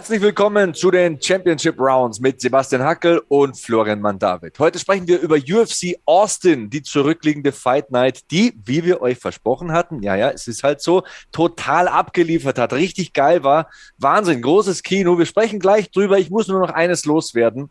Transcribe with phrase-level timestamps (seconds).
[0.00, 4.58] Herzlich willkommen zu den Championship Rounds mit Sebastian Hackel und Florian Mandavid.
[4.58, 9.72] Heute sprechen wir über UFC Austin, die zurückliegende Fight Night, die, wie wir euch versprochen
[9.72, 11.02] hatten, ja, ja, es ist halt so,
[11.32, 13.68] total abgeliefert hat, richtig geil war.
[13.98, 15.18] Wahnsinn, großes Kino.
[15.18, 16.18] Wir sprechen gleich drüber.
[16.18, 17.68] Ich muss nur noch eines loswerden.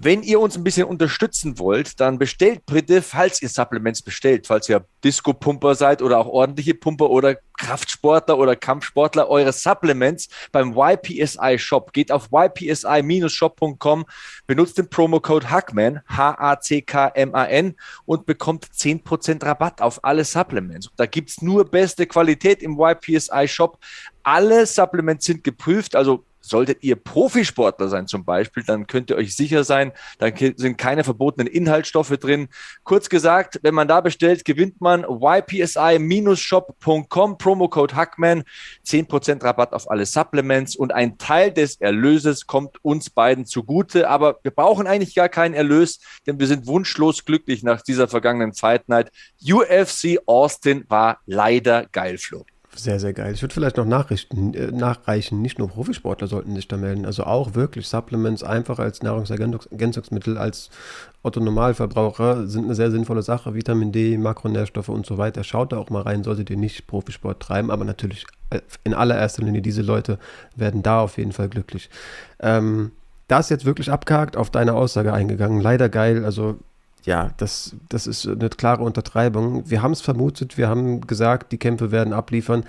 [0.00, 4.68] Wenn ihr uns ein bisschen unterstützen wollt, dann bestellt bitte, falls ihr Supplements bestellt, falls
[4.68, 11.58] ihr Disco-Pumper seid oder auch ordentliche Pumper oder Kraftsportler oder Kampfsportler, eure Supplements beim YPSI
[11.58, 11.92] Shop.
[11.92, 14.04] Geht auf ypsi-shop.com,
[14.46, 17.74] benutzt den Promo-Code Hackman, H-A-C-K-M-A-N
[18.04, 20.90] und bekommt 10% Rabatt auf alle Supplements.
[20.96, 23.78] Da gibt es nur beste Qualität im YPSI Shop.
[24.22, 29.36] Alle Supplements sind geprüft, also Solltet ihr Profisportler sein zum Beispiel, dann könnt ihr euch
[29.36, 32.48] sicher sein, da sind keine verbotenen Inhaltsstoffe drin.
[32.84, 38.44] Kurz gesagt, wenn man da bestellt, gewinnt man ypsi-shop.com, Promocode Hackman,
[38.86, 44.08] 10% Rabatt auf alle Supplements und ein Teil des Erlöses kommt uns beiden zugute.
[44.08, 48.54] Aber wir brauchen eigentlich gar keinen Erlös, denn wir sind wunschlos glücklich nach dieser vergangenen
[48.54, 49.12] Fight Night.
[49.42, 52.46] UFC Austin war leider geil, Flo.
[52.78, 53.34] Sehr, sehr geil.
[53.34, 55.42] Ich würde vielleicht noch Nachrichten, äh, nachreichen.
[55.42, 57.06] Nicht nur Profisportler sollten sich da melden.
[57.06, 60.70] Also auch wirklich Supplements einfach als Nahrungsergänzungsmittel, als
[61.24, 63.52] Otto-Normalverbraucher sind eine sehr sinnvolle Sache.
[63.54, 65.42] Vitamin D, Makronährstoffe und so weiter.
[65.42, 67.72] Schaut da auch mal rein, solltet ihr nicht Profisport treiben.
[67.72, 70.20] Aber natürlich äh, in allererster Linie, diese Leute
[70.54, 71.90] werden da auf jeden Fall glücklich.
[72.38, 72.92] Ähm,
[73.26, 75.60] das jetzt wirklich abgehakt, auf deine Aussage eingegangen.
[75.60, 76.24] Leider geil.
[76.24, 76.60] Also
[77.08, 79.68] ja, das, das ist eine klare Untertreibung.
[79.70, 82.64] Wir haben es vermutet, wir haben gesagt, die Kämpfe werden abliefern.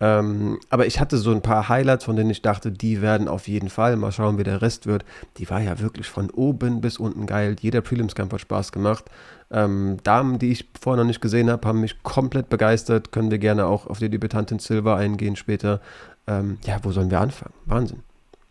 [0.00, 3.48] Ähm, aber ich hatte so ein paar Highlights, von denen ich dachte, die werden auf
[3.48, 3.96] jeden Fall.
[3.96, 5.04] Mal schauen, wie der Rest wird.
[5.36, 7.54] Die war ja wirklich von oben bis unten geil.
[7.60, 9.04] Jeder Prelims-Kampf hat Spaß gemacht.
[9.50, 13.12] Ähm, Damen, die ich vorher noch nicht gesehen habe, haben mich komplett begeistert.
[13.12, 15.82] Können wir gerne auch auf die Debütantin Silva eingehen später.
[16.26, 17.52] Ähm, ja, wo sollen wir anfangen?
[17.66, 18.02] Wahnsinn.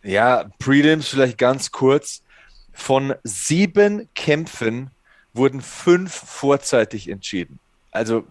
[0.03, 2.21] Ja, Prelims vielleicht ganz kurz.
[2.73, 4.91] Von sieben Kämpfen
[5.33, 7.59] wurden fünf vorzeitig entschieden.
[7.91, 8.25] Also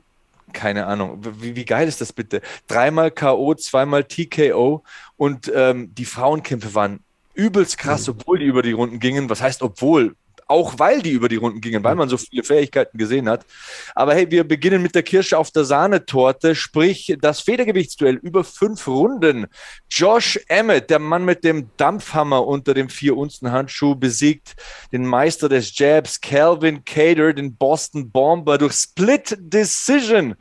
[0.53, 2.43] keine Ahnung, wie, wie, geil ist das bitte?
[2.67, 4.83] Dreimal K.O., zweimal TKO
[5.17, 7.01] und ähm, die Frauenkämpfe waren
[7.35, 8.15] übelst krass, mhm.
[8.15, 9.31] obwohl die über die Runden gingen.
[9.31, 10.17] Was heißt obwohl?
[10.51, 13.47] Auch weil die über die Runden gingen, weil man so viele Fähigkeiten gesehen hat.
[13.95, 18.87] Aber hey, wir beginnen mit der Kirsche auf der Sahnetorte, sprich das Federgewichtsduell über fünf
[18.89, 19.47] Runden.
[19.89, 24.57] Josh Emmett, der Mann mit dem Dampfhammer unter dem Vier-Unzen-Handschuh, besiegt
[24.93, 30.35] den Meister des Jabs, Calvin Cater, den Boston Bomber, durch Split Decision.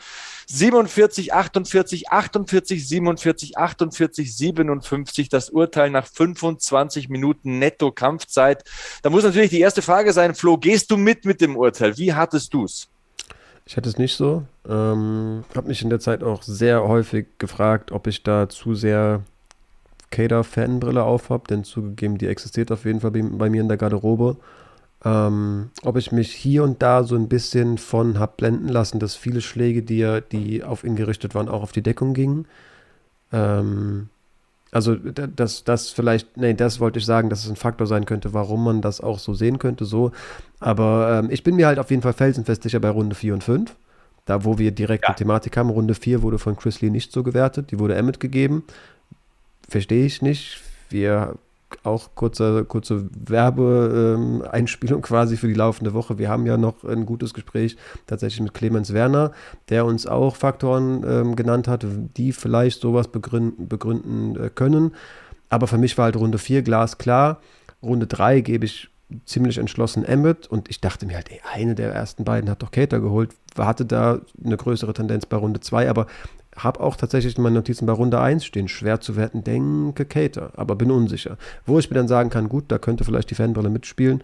[0.51, 5.29] 47, 48, 48, 47, 48, 57.
[5.29, 8.63] Das Urteil nach 25 Minuten netto Kampfzeit.
[9.03, 11.97] Da muss natürlich die erste Frage sein, Flo, gehst du mit mit dem Urteil?
[11.97, 12.87] Wie hattest du es?
[13.65, 14.43] Ich hatte es nicht so.
[14.67, 19.21] Ähm, habe mich in der Zeit auch sehr häufig gefragt, ob ich da zu sehr
[20.09, 23.77] Kader-Fanbrille auf habe, denn zugegeben, die existiert auf jeden Fall bei, bei mir in der
[23.77, 24.37] Garderobe
[25.05, 29.15] ähm, ob ich mich hier und da so ein bisschen von habe blenden lassen, dass
[29.15, 32.45] viele Schläge, die, die auf ihn gerichtet waren, auch auf die Deckung gingen.
[33.31, 34.09] Ähm,
[34.71, 38.33] also das, das vielleicht, nee, das wollte ich sagen, dass es ein Faktor sein könnte,
[38.33, 40.11] warum man das auch so sehen könnte, so.
[40.59, 43.43] Aber ähm, ich bin mir halt auf jeden Fall felsenfest sicher bei Runde 4 und
[43.43, 43.75] 5.
[44.25, 45.09] Da, wo wir direkt ja.
[45.09, 45.69] eine Thematik haben.
[45.71, 48.63] Runde 4 wurde von Chris Lee nicht so gewertet, die wurde Emmett gegeben.
[49.67, 50.61] Verstehe ich nicht.
[50.89, 51.35] Wir
[51.83, 56.17] auch kurze, kurze Werbeeinspielung quasi für die laufende Woche.
[56.17, 59.31] Wir haben ja noch ein gutes Gespräch tatsächlich mit Clemens Werner,
[59.69, 61.85] der uns auch Faktoren ähm, genannt hat,
[62.17, 64.95] die vielleicht sowas begründen, begründen äh, können.
[65.49, 67.41] Aber für mich war halt Runde 4 glasklar.
[67.81, 68.89] Runde 3 gebe ich
[69.25, 72.71] ziemlich entschlossen Emmett und ich dachte mir halt, ey, eine der ersten beiden hat doch
[72.71, 76.05] Cater geholt, hatte da eine größere Tendenz bei Runde 2, aber
[76.63, 80.51] habe auch tatsächlich in meinen Notizen bei Runde 1 stehen, schwer zu werten, denke Cater,
[80.55, 81.37] aber bin unsicher.
[81.65, 84.23] Wo ich mir dann sagen kann, gut, da könnte vielleicht die Fanbrille mitspielen,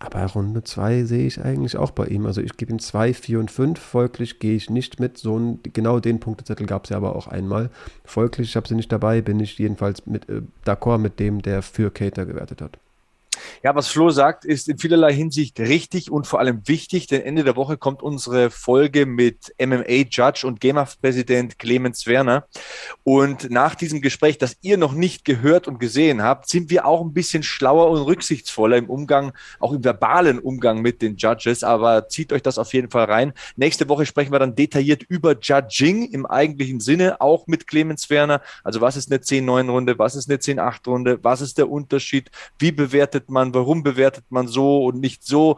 [0.00, 2.26] aber Runde 2 sehe ich eigentlich auch bei ihm.
[2.26, 3.80] Also ich gebe ihm 2, 4 und 5.
[3.80, 5.18] Folglich gehe ich nicht mit.
[5.18, 7.70] So ein, genau den Punktezettel gab es ja aber auch einmal.
[8.04, 11.62] Folglich, ich habe sie nicht dabei, bin ich jedenfalls mit äh, d'accord mit dem, der
[11.62, 12.78] für Cater gewertet hat.
[13.62, 17.44] Ja, was Flo sagt, ist in vielerlei Hinsicht richtig und vor allem wichtig, denn Ende
[17.44, 22.46] der Woche kommt unsere Folge mit MMA-Judge und GEMAF-Präsident Clemens Werner.
[23.04, 27.00] Und nach diesem Gespräch, das ihr noch nicht gehört und gesehen habt, sind wir auch
[27.00, 31.64] ein bisschen schlauer und rücksichtsvoller im Umgang, auch im verbalen Umgang mit den Judges.
[31.64, 33.32] Aber zieht euch das auf jeden Fall rein.
[33.56, 38.40] Nächste Woche sprechen wir dann detailliert über Judging im eigentlichen Sinne, auch mit Clemens Werner.
[38.64, 43.30] Also was ist eine 10-9-Runde, was ist eine 10-8-Runde, was ist der Unterschied, wie bewertet
[43.30, 45.56] man, warum bewertet man so und nicht so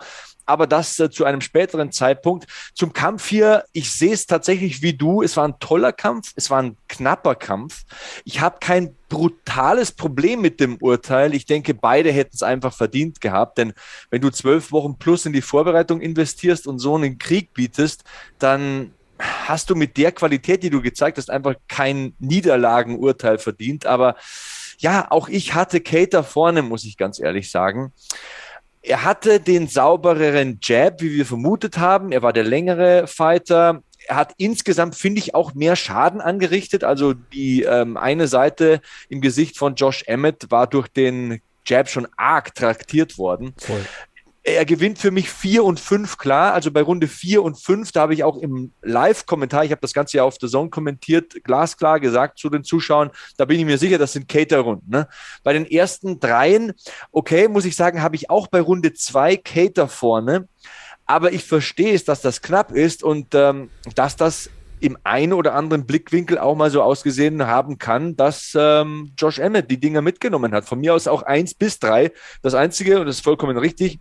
[0.50, 2.46] aber das äh, zu einem späteren Zeitpunkt.
[2.74, 5.22] Zum Kampf hier, ich sehe es tatsächlich wie du.
[5.22, 7.84] Es war ein toller Kampf, es war ein knapper Kampf.
[8.24, 11.34] Ich habe kein brutales Problem mit dem Urteil.
[11.34, 13.72] Ich denke, beide hätten es einfach verdient gehabt, denn
[14.10, 18.02] wenn du zwölf Wochen plus in die Vorbereitung investierst und so einen Krieg bietest,
[18.38, 23.86] dann hast du mit der Qualität, die du gezeigt hast, einfach kein Niederlagenurteil verdient.
[23.86, 24.16] Aber
[24.80, 27.92] ja, auch ich hatte Cater vorne, muss ich ganz ehrlich sagen.
[28.82, 32.12] Er hatte den saubereren Jab, wie wir vermutet haben.
[32.12, 33.82] Er war der längere Fighter.
[34.06, 36.82] Er hat insgesamt, finde ich, auch mehr Schaden angerichtet.
[36.82, 38.80] Also die ähm, eine Seite
[39.10, 43.52] im Gesicht von Josh Emmett war durch den Jab schon arg traktiert worden.
[43.58, 43.84] Voll
[44.42, 46.54] er gewinnt für mich vier und fünf klar.
[46.54, 49.92] Also bei Runde vier und fünf, da habe ich auch im Live-Kommentar, ich habe das
[49.92, 53.78] Ganze ja auf der Zone kommentiert, glasklar gesagt zu den Zuschauern, da bin ich mir
[53.78, 54.90] sicher, das sind Cater-Runden.
[54.90, 55.08] Ne?
[55.42, 56.72] Bei den ersten dreien,
[57.12, 60.48] okay, muss ich sagen, habe ich auch bei Runde zwei Cater vorne.
[61.04, 64.48] Aber ich verstehe es, dass das knapp ist und ähm, dass das
[64.78, 69.70] im einen oder anderen Blickwinkel auch mal so ausgesehen haben kann, dass ähm, Josh Emmett
[69.70, 70.64] die Dinger mitgenommen hat.
[70.64, 72.12] Von mir aus auch eins bis drei.
[72.42, 73.98] Das Einzige, und das ist vollkommen richtig,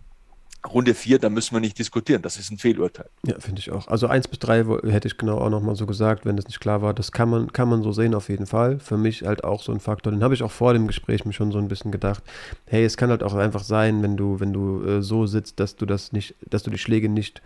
[0.66, 2.22] Runde 4, da müssen wir nicht diskutieren.
[2.22, 3.08] Das ist ein Fehlurteil.
[3.26, 3.88] Ja, finde ich auch.
[3.88, 6.82] Also 1 bis 3 hätte ich genau auch nochmal so gesagt, wenn das nicht klar
[6.82, 6.92] war.
[6.92, 8.78] Das kann man, kann man so sehen auf jeden Fall.
[8.78, 10.12] Für mich halt auch so ein Faktor.
[10.12, 12.22] Den habe ich auch vor dem Gespräch mir schon so ein bisschen gedacht.
[12.66, 15.76] Hey, es kann halt auch einfach sein, wenn du, wenn du äh, so sitzt, dass
[15.76, 17.40] du das nicht, dass du die Schläge nicht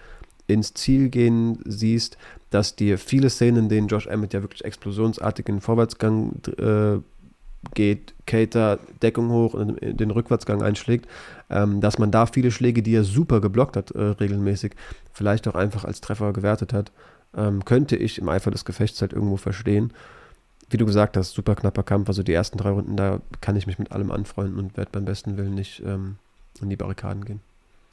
[0.46, 2.19] ins Ziel gehen siehst,
[2.50, 7.00] dass dir viele Szenen, in denen Josh Emmett ja wirklich explosionsartigen Vorwärtsgang äh,
[7.75, 11.08] geht, Cater Deckung hoch und den Rückwärtsgang einschlägt,
[11.50, 14.72] ähm, dass man da viele Schläge, die er super geblockt hat, äh, regelmäßig,
[15.12, 16.93] vielleicht auch einfach als Treffer gewertet hat,
[17.37, 19.93] ähm, könnte ich im Eifer des Gefechts halt irgendwo verstehen.
[20.70, 22.08] Wie du gesagt hast, super knapper Kampf.
[22.08, 25.05] Also die ersten drei Runden, da kann ich mich mit allem anfreunden und werde beim
[25.05, 26.17] besten Willen nicht ähm,
[26.60, 27.40] in die Barrikaden gehen.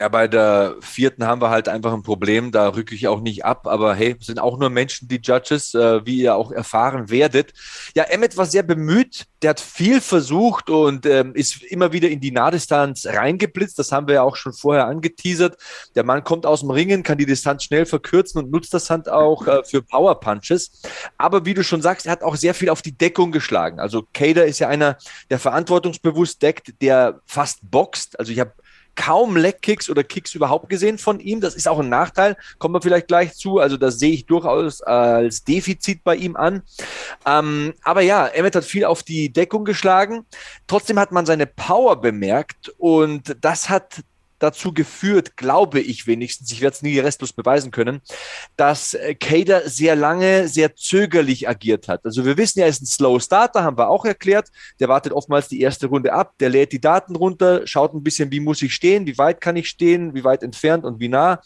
[0.02, 3.46] Ja, bei der vierten haben wir halt einfach ein Problem, da rücke ich auch nicht
[3.46, 7.54] ab, aber hey, sind auch nur Menschen, die Judges, äh, wie ihr auch erfahren werdet.
[7.94, 12.20] Ja, Emmet war sehr bemüht, der hat viel versucht und ähm, ist immer wieder in
[12.20, 15.58] die Nahdistanz reingeblitzt, das haben wir ja auch schon vorher angeteasert.
[15.94, 19.08] Der Mann kommt aus dem Ringen, kann die Distanz schnell verkürzen und nutzt das Hand
[19.08, 20.82] auch äh, für Power Punches.
[21.20, 23.80] Aber wie du schon sagst, er hat auch sehr viel auf die Deckung geschlagen.
[23.80, 24.98] Also Kader ist ja einer,
[25.30, 28.20] der verantwortungsbewusst deckt, der fast boxt.
[28.20, 28.54] Also ich habe
[28.96, 31.42] kaum Leg-Kicks oder Kicks überhaupt gesehen von ihm.
[31.42, 33.60] Das ist auch ein Nachteil, kommen wir vielleicht gleich zu.
[33.60, 36.64] Also das sehe ich durchaus als Defizit bei ihm an.
[37.26, 40.26] Ähm, aber ja, Emmett hat viel auf die Deckung geschlagen.
[40.68, 44.02] Trotzdem hat man seine Power bemerkt und das hat
[44.42, 48.02] dazu geführt, glaube ich wenigstens, ich werde es nie restlos beweisen können,
[48.58, 52.06] dass äh, Kader sehr lange, sehr zögerlich agiert hat.
[52.06, 54.50] Also wir wissen ja, er ist ein Slow Starter, haben wir auch erklärt.
[54.80, 58.32] Der wartet oftmals die erste Runde ab, der lädt die Daten runter, schaut ein bisschen,
[58.32, 61.42] wie muss ich stehen, wie weit kann ich stehen, wie weit entfernt und wie nah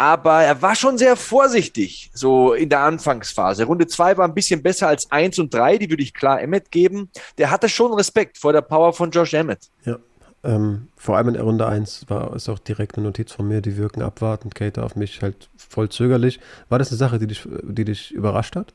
[0.00, 3.64] aber er war schon sehr vorsichtig, so in der Anfangsphase.
[3.64, 6.70] Runde zwei war ein bisschen besser als eins und drei, die würde ich klar Emmett
[6.70, 7.10] geben.
[7.36, 9.68] Der hatte schon Respekt vor der Power von Josh Emmett.
[9.84, 9.98] Ja,
[10.42, 13.60] ähm, vor allem in der Runde 1 war es auch direkt eine Notiz von mir,
[13.60, 16.40] die wirken abwartend, Kate auf mich halt voll zögerlich.
[16.68, 18.72] War das eine Sache, die dich, die dich überrascht hat?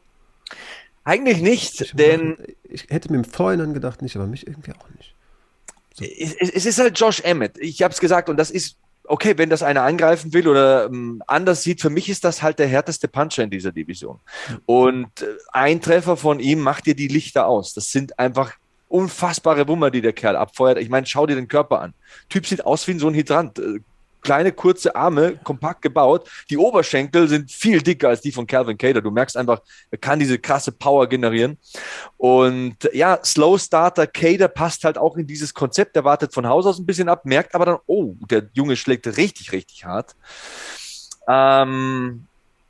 [1.03, 2.37] Eigentlich nicht, ich denn.
[2.63, 5.13] Ich hätte mir im Vorhinein gedacht, nicht, aber mich irgendwie auch nicht.
[5.93, 6.03] So.
[6.03, 7.57] Es, es, ist halt Josh Emmett.
[7.57, 11.21] Ich habe es gesagt und das ist okay, wenn das einer angreifen will oder ähm,
[11.27, 14.19] anders sieht, für mich ist das halt der härteste Puncher in dieser Division.
[14.65, 17.73] Und äh, ein Treffer von ihm macht dir die Lichter aus.
[17.73, 18.53] Das sind einfach
[18.95, 20.77] unfassbare Wummer, die der Kerl abfeuert.
[20.77, 21.93] Ich meine, schau dir den Körper an.
[22.29, 23.59] Typ sieht aus wie so ein Hydrant.
[23.59, 23.79] Äh,
[24.21, 26.27] kleine, kurze Arme, kompakt gebaut.
[26.49, 29.01] Die Oberschenkel sind viel dicker als die von Calvin Cater.
[29.01, 29.61] Du merkst einfach,
[29.91, 31.57] er kann diese krasse Power generieren.
[32.17, 35.95] Und ja, Slow Starter Cater passt halt auch in dieses Konzept.
[35.95, 39.05] Der wartet von Haus aus ein bisschen ab, merkt aber dann, oh, der Junge schlägt
[39.17, 40.15] richtig, richtig hart.
[41.27, 42.25] Ähm,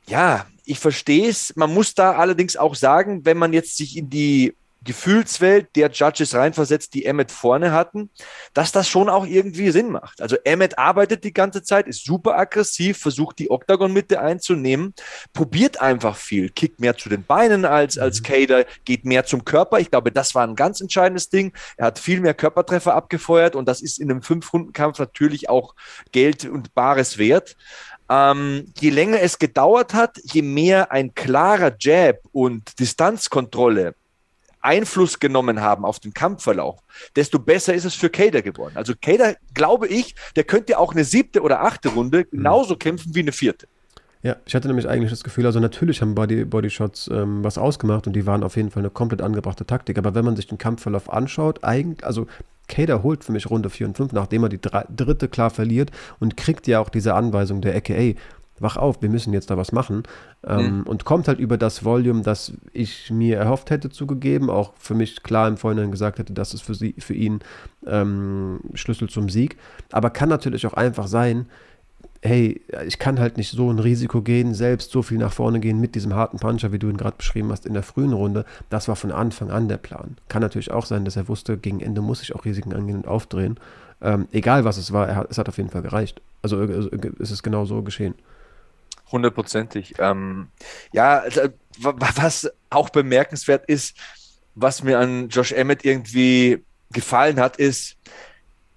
[0.06, 1.54] ja, ich verstehe es.
[1.56, 4.54] Man muss da allerdings auch sagen, wenn man jetzt sich in die
[4.86, 8.10] Gefühlswelt der Judges reinversetzt, die Emmett vorne hatten,
[8.54, 10.22] dass das schon auch irgendwie Sinn macht.
[10.22, 14.94] Also Emmett arbeitet die ganze Zeit, ist super aggressiv, versucht die Oktagon-Mitte einzunehmen,
[15.34, 18.64] probiert einfach viel, kickt mehr zu den Beinen als, als Kader, mhm.
[18.84, 19.78] geht mehr zum Körper.
[19.78, 21.52] Ich glaube, das war ein ganz entscheidendes Ding.
[21.76, 25.74] Er hat viel mehr Körpertreffer abgefeuert und das ist in einem Fünf-Runden-Kampf natürlich auch
[26.12, 27.56] Geld und Bares wert.
[28.08, 33.94] Ähm, je länger es gedauert hat, je mehr ein klarer Jab und Distanzkontrolle
[34.66, 36.80] Einfluss genommen haben auf den Kampfverlauf,
[37.14, 38.72] desto besser ist es für Kader geworden.
[38.76, 42.36] Also Kader, glaube ich, der könnte auch eine siebte oder achte Runde mhm.
[42.36, 42.78] genauso mhm.
[42.80, 43.68] kämpfen wie eine vierte.
[44.22, 47.58] Ja, ich hatte nämlich eigentlich das Gefühl, also natürlich haben Body, Body Shots ähm, was
[47.58, 49.98] ausgemacht und die waren auf jeden Fall eine komplett angebrachte Taktik.
[49.98, 52.26] Aber wenn man sich den Kampfverlauf anschaut, eigentlich, also
[52.66, 56.36] Kader holt für mich Runde 4 und 5, nachdem er die dritte klar verliert und
[56.36, 58.16] kriegt ja auch diese Anweisung der ey,
[58.58, 60.02] wach auf, wir müssen jetzt da was machen.
[60.46, 60.82] Ähm, mhm.
[60.84, 65.22] Und kommt halt über das Volume, das ich mir erhofft hätte zugegeben, auch für mich
[65.22, 67.40] klar im Vorhinein gesagt hätte, das ist für, sie, für ihn
[67.86, 69.56] ähm, Schlüssel zum Sieg.
[69.92, 71.46] Aber kann natürlich auch einfach sein,
[72.22, 75.80] hey, ich kann halt nicht so ein Risiko gehen, selbst so viel nach vorne gehen
[75.80, 78.44] mit diesem harten Puncher, wie du ihn gerade beschrieben hast in der frühen Runde.
[78.70, 80.16] Das war von Anfang an der Plan.
[80.28, 83.08] Kann natürlich auch sein, dass er wusste, gegen Ende muss ich auch Risiken angehen und
[83.08, 83.58] aufdrehen.
[84.00, 86.20] Ähm, egal was es war, er, es hat auf jeden Fall gereicht.
[86.42, 88.14] Also, also es ist genau so geschehen.
[89.10, 89.94] Hundertprozentig.
[89.98, 90.48] Ähm,
[90.92, 91.42] ja, also,
[91.78, 93.96] was auch bemerkenswert ist,
[94.54, 97.96] was mir an Josh Emmett irgendwie gefallen hat, ist,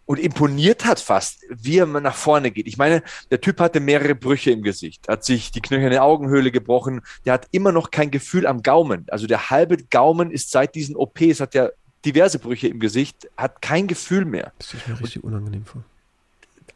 [0.09, 2.65] und imponiert hat fast, wie er nach vorne geht.
[2.65, 7.01] Ich meine, der Typ hatte mehrere Brüche im Gesicht, hat sich die knöcherne Augenhöhle gebrochen,
[7.25, 9.05] der hat immer noch kein Gefühl am Gaumen.
[9.11, 11.73] Also der halbe Gaumen ist seit diesen OPs, hat er
[12.05, 14.51] diverse Brüche im Gesicht, hat kein Gefühl mehr.
[14.57, 15.83] Das ist mir richtig unangenehm vor.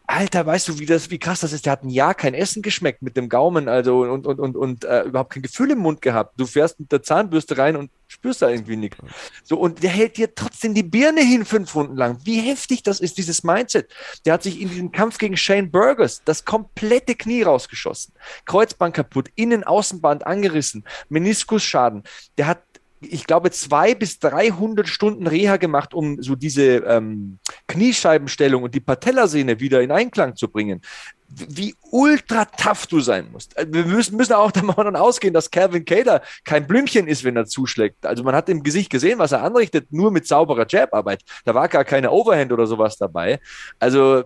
[0.06, 1.66] Alter, weißt du, wie das, wie krass das ist?
[1.66, 4.84] Der hat ein Jahr kein Essen geschmeckt mit dem Gaumen, also und, und, und, und
[4.84, 6.34] äh, überhaupt kein Gefühl im Mund gehabt.
[6.38, 8.98] Du fährst mit der Zahnbürste rein und spürst da irgendwie nichts.
[9.44, 12.18] So, und der hält dir trotzdem die Birne hin fünf Runden lang.
[12.26, 13.94] Wie heftig das ist, dieses Mindset.
[14.26, 18.14] Der hat sich in diesem Kampf gegen Shane Burgers das komplette Knie rausgeschossen.
[18.46, 22.04] Kreuzband kaputt, Innen-, Außenband angerissen, Meniskusschaden.
[22.38, 22.62] Der hat
[23.10, 28.80] ich glaube, zwei bis 300 Stunden Reha gemacht, um so diese ähm, Kniescheibenstellung und die
[28.80, 30.82] Patellasehne wieder in Einklang zu bringen.
[31.28, 33.58] Wie ultra tough du sein musst.
[33.58, 37.46] Äh, wir müssen, müssen auch davon ausgehen, dass Calvin Cater kein Blümchen ist, wenn er
[37.46, 38.06] zuschlägt.
[38.06, 41.24] Also man hat im Gesicht gesehen, was er anrichtet, nur mit sauberer Jab-Arbeit.
[41.46, 43.40] Da war gar keine Overhand oder sowas dabei.
[43.80, 44.26] Also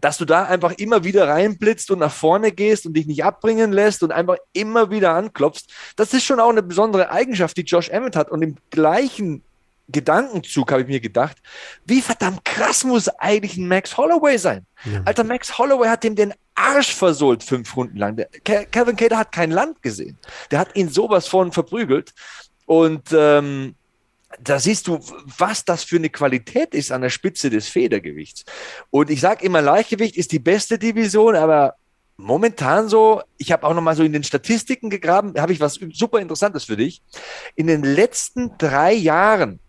[0.00, 3.72] dass du da einfach immer wieder reinblitzt und nach vorne gehst und dich nicht abbringen
[3.72, 7.88] lässt und einfach immer wieder anklopfst, das ist schon auch eine besondere Eigenschaft, die Josh
[7.88, 8.30] Emmett hat.
[8.30, 9.42] Und im gleichen
[9.88, 11.36] Gedankenzug habe ich mir gedacht,
[11.84, 14.66] wie verdammt krass muss eigentlich ein Max Holloway sein?
[14.84, 15.02] Ja.
[15.04, 18.16] Alter, Max Holloway hat ihm den Arsch versohlt fünf Runden lang.
[18.16, 18.26] Der,
[18.66, 20.18] Kevin Cater hat kein Land gesehen.
[20.50, 22.12] Der hat ihn sowas von verprügelt.
[22.66, 23.74] Und ähm,
[24.40, 24.98] da siehst du,
[25.38, 28.44] was das für eine Qualität ist an der Spitze des Federgewichts.
[28.90, 31.76] Und ich sage immer, Leichtgewicht ist die beste Division, aber
[32.16, 35.78] momentan so, ich habe auch noch mal so in den Statistiken gegraben, habe ich was
[35.92, 37.02] super Interessantes für dich.
[37.56, 39.60] In den letzten drei Jahren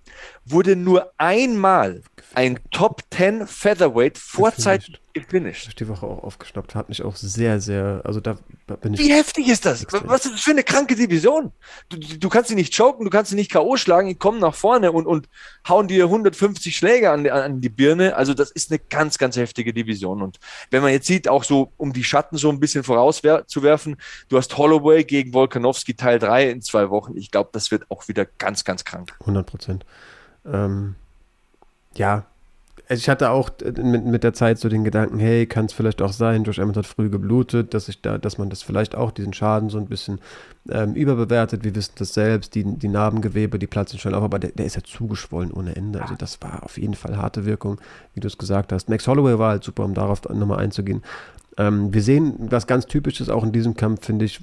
[0.46, 2.01] wurde nur einmal
[2.34, 5.68] ein Top 10 Featherweight vorzeitig gefinisht.
[5.68, 8.38] Ich die Woche auch aufgeschnappt, hat mich auch sehr, sehr, also da
[8.82, 9.00] bin ich.
[9.00, 9.84] Wie heftig ist das?
[9.84, 10.08] Extrem.
[10.08, 11.52] Was ist das für eine kranke Division?
[11.90, 13.78] Du, du kannst sie nicht choken, du kannst sie nicht K.O.
[13.78, 15.30] schlagen, die kommen nach vorne und, und
[15.68, 18.16] hauen dir 150 Schläge an, an die Birne.
[18.16, 20.22] Also das ist eine ganz, ganz heftige Division.
[20.22, 20.40] Und
[20.72, 23.98] wenn man jetzt sieht, auch so, um die Schatten so ein bisschen vorauszuwerfen,
[24.30, 27.16] du hast Holloway gegen Volkanovski Teil 3 in zwei Wochen.
[27.16, 29.13] Ich glaube, das wird auch wieder ganz, ganz krank.
[29.20, 29.86] 100 Prozent.
[30.46, 30.96] Ähm,
[31.96, 32.26] ja,
[32.90, 33.50] also ich hatte auch
[33.82, 36.76] mit, mit der Zeit so den Gedanken, hey, kann es vielleicht auch sein, Josh Emmett
[36.76, 39.86] hat früh geblutet, dass ich da, dass man das vielleicht auch diesen Schaden so ein
[39.86, 40.20] bisschen
[40.70, 41.64] ähm, überbewertet.
[41.64, 44.76] Wir wissen das selbst, die, die Narbengewebe, die platzen schnell auf, aber der, der ist
[44.76, 46.02] ja zugeschwollen ohne Ende.
[46.02, 47.80] Also das war auf jeden Fall harte Wirkung,
[48.16, 48.90] wie du es gesagt hast.
[48.90, 51.04] Max Holloway war halt super, um darauf nochmal einzugehen.
[51.57, 54.41] Ähm, wir sehen was ganz Typisches auch in diesem Kampf, finde ich,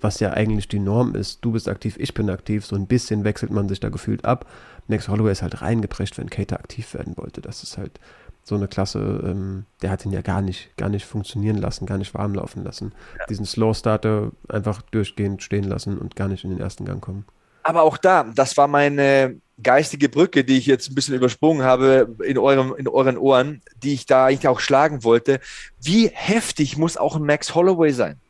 [0.00, 1.44] was ja eigentlich die Norm ist.
[1.44, 2.64] Du bist aktiv, ich bin aktiv.
[2.64, 4.46] So ein bisschen wechselt man sich da gefühlt ab.
[4.88, 7.40] Max Holloway ist halt reingeprescht, wenn Cater aktiv werden wollte.
[7.40, 7.98] Das ist halt
[8.44, 11.98] so eine Klasse, ähm, der hat ihn ja gar nicht, gar nicht funktionieren lassen, gar
[11.98, 12.92] nicht warm laufen lassen.
[13.18, 13.26] Ja.
[13.26, 17.24] Diesen Slow Starter einfach durchgehend stehen lassen und gar nicht in den ersten Gang kommen.
[17.62, 22.14] Aber auch da, das war meine geistige Brücke, die ich jetzt ein bisschen übersprungen habe
[22.24, 25.40] in, eurem, in euren Ohren, die ich da eigentlich auch schlagen wollte.
[25.80, 28.20] Wie heftig muss auch ein Max Holloway sein?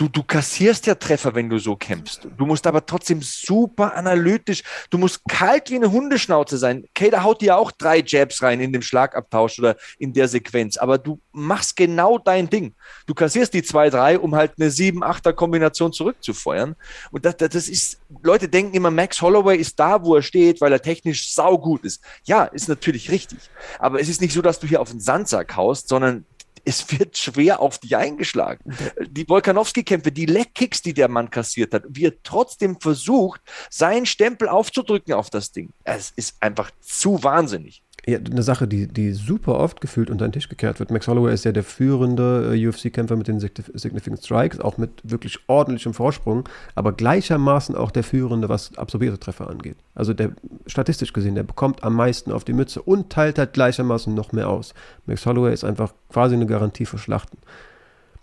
[0.00, 2.26] Du, du kassierst ja Treffer, wenn du so kämpfst.
[2.38, 6.86] Du musst aber trotzdem super analytisch, du musst kalt wie eine Hundeschnauze sein.
[6.94, 10.96] Kader haut dir auch drei Jabs rein in dem Schlagabtausch oder in der Sequenz, aber
[10.96, 12.74] du machst genau dein Ding.
[13.04, 16.76] Du kassierst die zwei, drei, um halt eine sieben, achter Kombination zurückzufeuern.
[17.10, 20.72] Und das, das ist, Leute denken immer, Max Holloway ist da, wo er steht, weil
[20.72, 22.02] er technisch saugut ist.
[22.24, 23.38] Ja, ist natürlich richtig.
[23.78, 26.24] Aber es ist nicht so, dass du hier auf den Sandsack haust, sondern
[26.64, 28.76] es wird schwer auf dich eingeschlagen.
[29.00, 35.14] Die Volkanowski-Kämpfe, die Leckkicks, die der Mann kassiert hat, er trotzdem versucht, seinen Stempel aufzudrücken
[35.14, 35.70] auf das Ding.
[35.84, 37.82] Es ist einfach zu wahnsinnig.
[38.16, 40.90] Eine Sache, die, die super oft gefühlt unter den Tisch gekehrt wird.
[40.90, 45.38] Max Holloway ist ja der führende äh, UFC-Kämpfer mit den Significant Strikes, auch mit wirklich
[45.46, 49.76] ordentlichem Vorsprung, aber gleichermaßen auch der führende, was absorbierte Treffer angeht.
[49.94, 50.32] Also der
[50.66, 54.48] statistisch gesehen, der bekommt am meisten auf die Mütze und teilt halt gleichermaßen noch mehr
[54.48, 54.74] aus.
[55.06, 57.38] Max Holloway ist einfach quasi eine Garantie für Schlachten.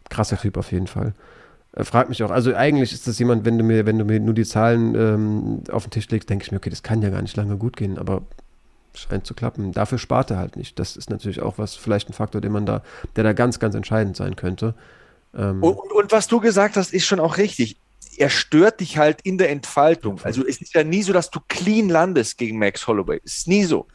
[0.09, 1.13] Krasser Typ auf jeden Fall.
[1.77, 4.19] Er fragt mich auch, also eigentlich ist das jemand, wenn du mir, wenn du mir
[4.19, 7.09] nur die Zahlen ähm, auf den Tisch legst, denke ich mir, okay, das kann ja
[7.09, 8.23] gar nicht lange gut gehen, aber
[8.97, 9.71] scheint zu klappen.
[9.71, 10.79] Dafür spart er halt nicht.
[10.79, 12.83] Das ist natürlich auch was, vielleicht ein Faktor, den man da,
[13.15, 14.75] der da ganz, ganz entscheidend sein könnte.
[15.35, 17.77] Ähm und, und, was du gesagt hast, ist schon auch richtig.
[18.17, 20.19] Er stört dich halt in der Entfaltung.
[20.23, 23.21] Also es ist ja nie so, dass du clean landest gegen Max Holloway.
[23.23, 23.87] Es ist nie so.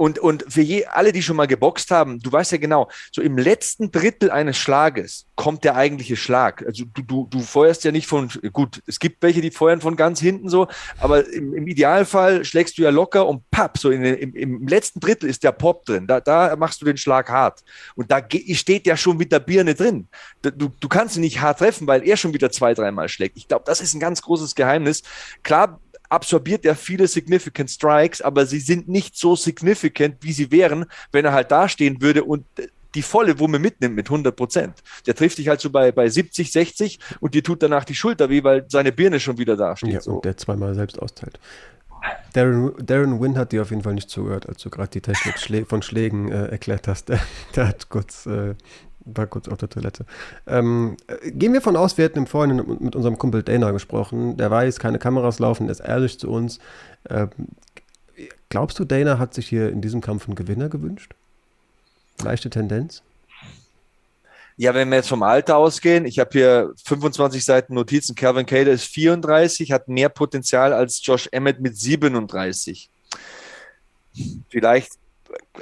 [0.00, 3.20] Und, und für je, alle, die schon mal geboxt haben, du weißt ja genau, so
[3.20, 6.64] im letzten Drittel eines Schlages kommt der eigentliche Schlag.
[6.66, 9.96] Also du, du, du feuerst ja nicht von, gut, es gibt welche, die feuern von
[9.96, 10.68] ganz hinten so,
[11.00, 15.00] aber im, im Idealfall schlägst du ja locker und papp, so in, im, im letzten
[15.00, 16.06] Drittel ist der Pop drin.
[16.06, 17.60] Da, da machst du den Schlag hart.
[17.94, 18.22] Und da
[18.54, 20.08] steht ja schon mit der Birne drin.
[20.40, 23.36] Du, du kannst ihn nicht hart treffen, weil er schon wieder zwei, dreimal schlägt.
[23.36, 25.02] Ich glaube, das ist ein ganz großes Geheimnis.
[25.42, 25.78] Klar,
[26.10, 31.24] absorbiert er viele Significant Strikes, aber sie sind nicht so significant, wie sie wären, wenn
[31.24, 32.44] er halt dastehen würde und
[32.94, 34.82] die volle Wumme mitnimmt mit 100 Prozent.
[35.06, 38.28] Der trifft dich halt so bei, bei 70, 60 und dir tut danach die Schulter
[38.28, 39.92] weh, weil seine Birne schon wieder dasteht.
[39.92, 40.16] Ja, so.
[40.16, 41.38] und der zweimal selbst austeilt.
[42.32, 45.68] Darren, Darren Wynn hat dir auf jeden Fall nicht zugehört, als du gerade die Technik
[45.68, 47.10] von Schlägen äh, erklärt hast.
[47.10, 47.20] Der,
[47.54, 48.54] der hat kurz äh,
[49.04, 50.04] war kurz auf der Toilette.
[50.46, 54.36] Ähm, gehen wir von aus, wir hätten vorhin mit unserem Kumpel Dana gesprochen.
[54.36, 56.58] Der weiß, keine Kameras laufen, ist ehrlich zu uns.
[57.08, 57.30] Ähm,
[58.48, 61.14] glaubst du, Dana hat sich hier in diesem Kampf einen Gewinner gewünscht?
[62.22, 63.02] Leichte Tendenz?
[64.56, 68.14] Ja, wenn wir jetzt vom Alter ausgehen, ich habe hier 25 Seiten Notizen.
[68.14, 72.90] Calvin Cater ist 34, hat mehr Potenzial als Josh Emmett mit 37.
[74.50, 74.92] Vielleicht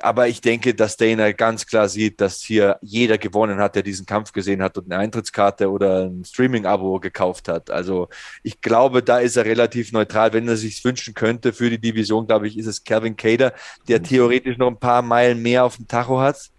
[0.00, 4.06] aber ich denke, dass Dana ganz klar sieht, dass hier jeder gewonnen hat, der diesen
[4.06, 7.70] Kampf gesehen hat und eine Eintrittskarte oder ein Streaming-Abo gekauft hat.
[7.70, 8.08] Also
[8.42, 10.32] ich glaube, da ist er relativ neutral.
[10.32, 13.52] Wenn er sich wünschen könnte für die Division, glaube ich, ist es Kevin Cader,
[13.88, 16.50] der theoretisch noch ein paar Meilen mehr auf dem Tacho hat.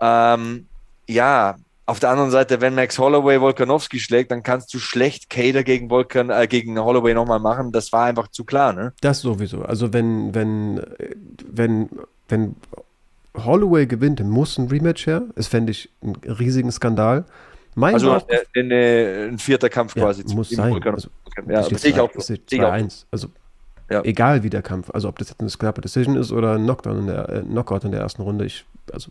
[0.00, 0.66] Ähm,
[1.08, 1.56] ja,
[1.88, 5.88] auf der anderen Seite, wenn Max Holloway Volkanowski schlägt, dann kannst du schlecht Cater gegen
[5.88, 7.70] Volkan, äh, gegen Holloway nochmal machen.
[7.70, 8.92] Das war einfach zu klar, ne?
[9.00, 9.62] Das sowieso.
[9.62, 10.82] Also wenn, wenn,
[11.48, 11.88] wenn
[12.28, 12.56] wenn
[13.36, 15.24] Holloway gewinnt, muss ein Rematch her.
[15.34, 17.24] Das fände ich einen riesigen Skandal.
[17.74, 20.24] Mein also Bauch, ein, ein vierter Kampf ja, quasi.
[20.34, 20.82] Muss sein.
[20.82, 21.08] Also,
[21.46, 22.10] ja, das sehe ich auch.
[22.14, 22.32] So.
[22.32, 23.04] 2-1.
[23.10, 23.28] Also
[23.90, 24.02] ja.
[24.02, 24.90] egal wie der Kampf.
[24.90, 27.84] Also ob das jetzt eine knappe Decision ist oder ein Knockdown in der, äh, Knockout
[27.84, 28.46] in der ersten Runde.
[28.46, 29.10] Ich, also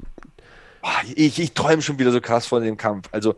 [1.15, 3.08] ich, ich träume schon wieder so krass von dem Kampf.
[3.12, 3.36] Also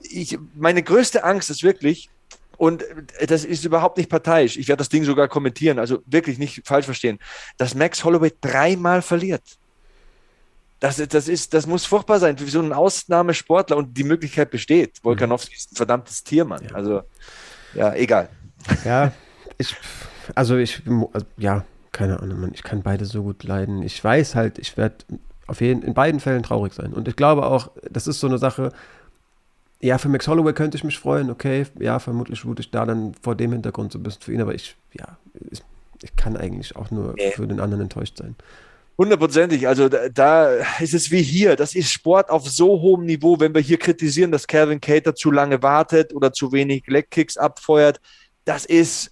[0.00, 2.10] ich, meine größte Angst ist wirklich,
[2.60, 2.84] und
[3.26, 4.58] das ist überhaupt nicht parteiisch.
[4.58, 7.18] Ich werde das Ding sogar kommentieren, also wirklich nicht falsch verstehen,
[7.56, 9.42] dass Max Holloway dreimal verliert.
[10.78, 15.02] Das, das, ist, das muss furchtbar sein für so einen Ausnahmesportler und die Möglichkeit besteht.
[15.02, 16.62] Volkanowski ist ein verdammtes Tier, Mann.
[16.62, 16.74] Ja.
[16.74, 17.00] Also,
[17.72, 18.28] ja, egal.
[18.84, 19.12] Ja,
[19.56, 19.74] ich,
[20.34, 20.82] also ich,
[21.38, 22.50] ja, keine Ahnung, Mann.
[22.52, 23.82] Ich kann beide so gut leiden.
[23.82, 24.96] Ich weiß halt, ich werde
[25.46, 26.92] auf jeden in beiden Fällen traurig sein.
[26.92, 28.70] Und ich glaube auch, das ist so eine Sache,
[29.80, 31.66] ja, für Max Holloway könnte ich mich freuen, okay.
[31.78, 34.54] Ja, vermutlich würde ich da dann vor dem Hintergrund so ein bisschen für ihn, aber
[34.54, 35.16] ich, ja,
[35.50, 35.62] ich,
[36.02, 37.30] ich kann eigentlich auch nur nee.
[37.32, 38.36] für den anderen enttäuscht sein.
[38.98, 39.66] Hundertprozentig.
[39.66, 41.56] Also da, da, ist es wie hier.
[41.56, 43.40] Das ist Sport auf so hohem Niveau.
[43.40, 47.98] Wenn wir hier kritisieren, dass Calvin Cater zu lange wartet oder zu wenig Leckkicks abfeuert,
[48.44, 49.10] das ist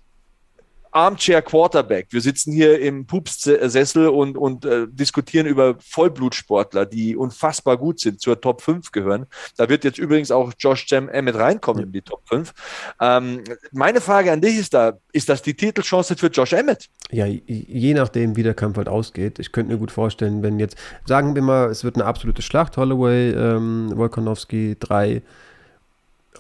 [0.98, 2.08] Armchair Quarterback.
[2.10, 8.20] Wir sitzen hier im Pupssessel und, und äh, diskutieren über Vollblutsportler, die unfassbar gut sind,
[8.20, 9.26] zur Top 5 gehören.
[9.56, 12.52] Da wird jetzt übrigens auch Josh Jam Emmett reinkommen in die Top 5.
[13.00, 16.88] Ähm, meine Frage an dich ist da, ist das die Titelchance für Josh Emmett?
[17.12, 19.38] Ja, je nachdem, wie der Kampf halt ausgeht.
[19.38, 22.76] Ich könnte mir gut vorstellen, wenn jetzt, sagen wir mal, es wird eine absolute Schlacht,
[22.76, 25.22] Holloway, ähm, Volkanovski 3,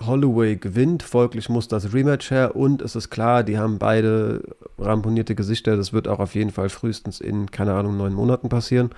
[0.06, 4.42] Holloway gewinnt, folglich muss das Rematch her und es ist klar, die haben beide
[4.78, 8.90] ramponierte Gesichter, das wird auch auf jeden Fall frühestens in, keine Ahnung, neun Monaten passieren.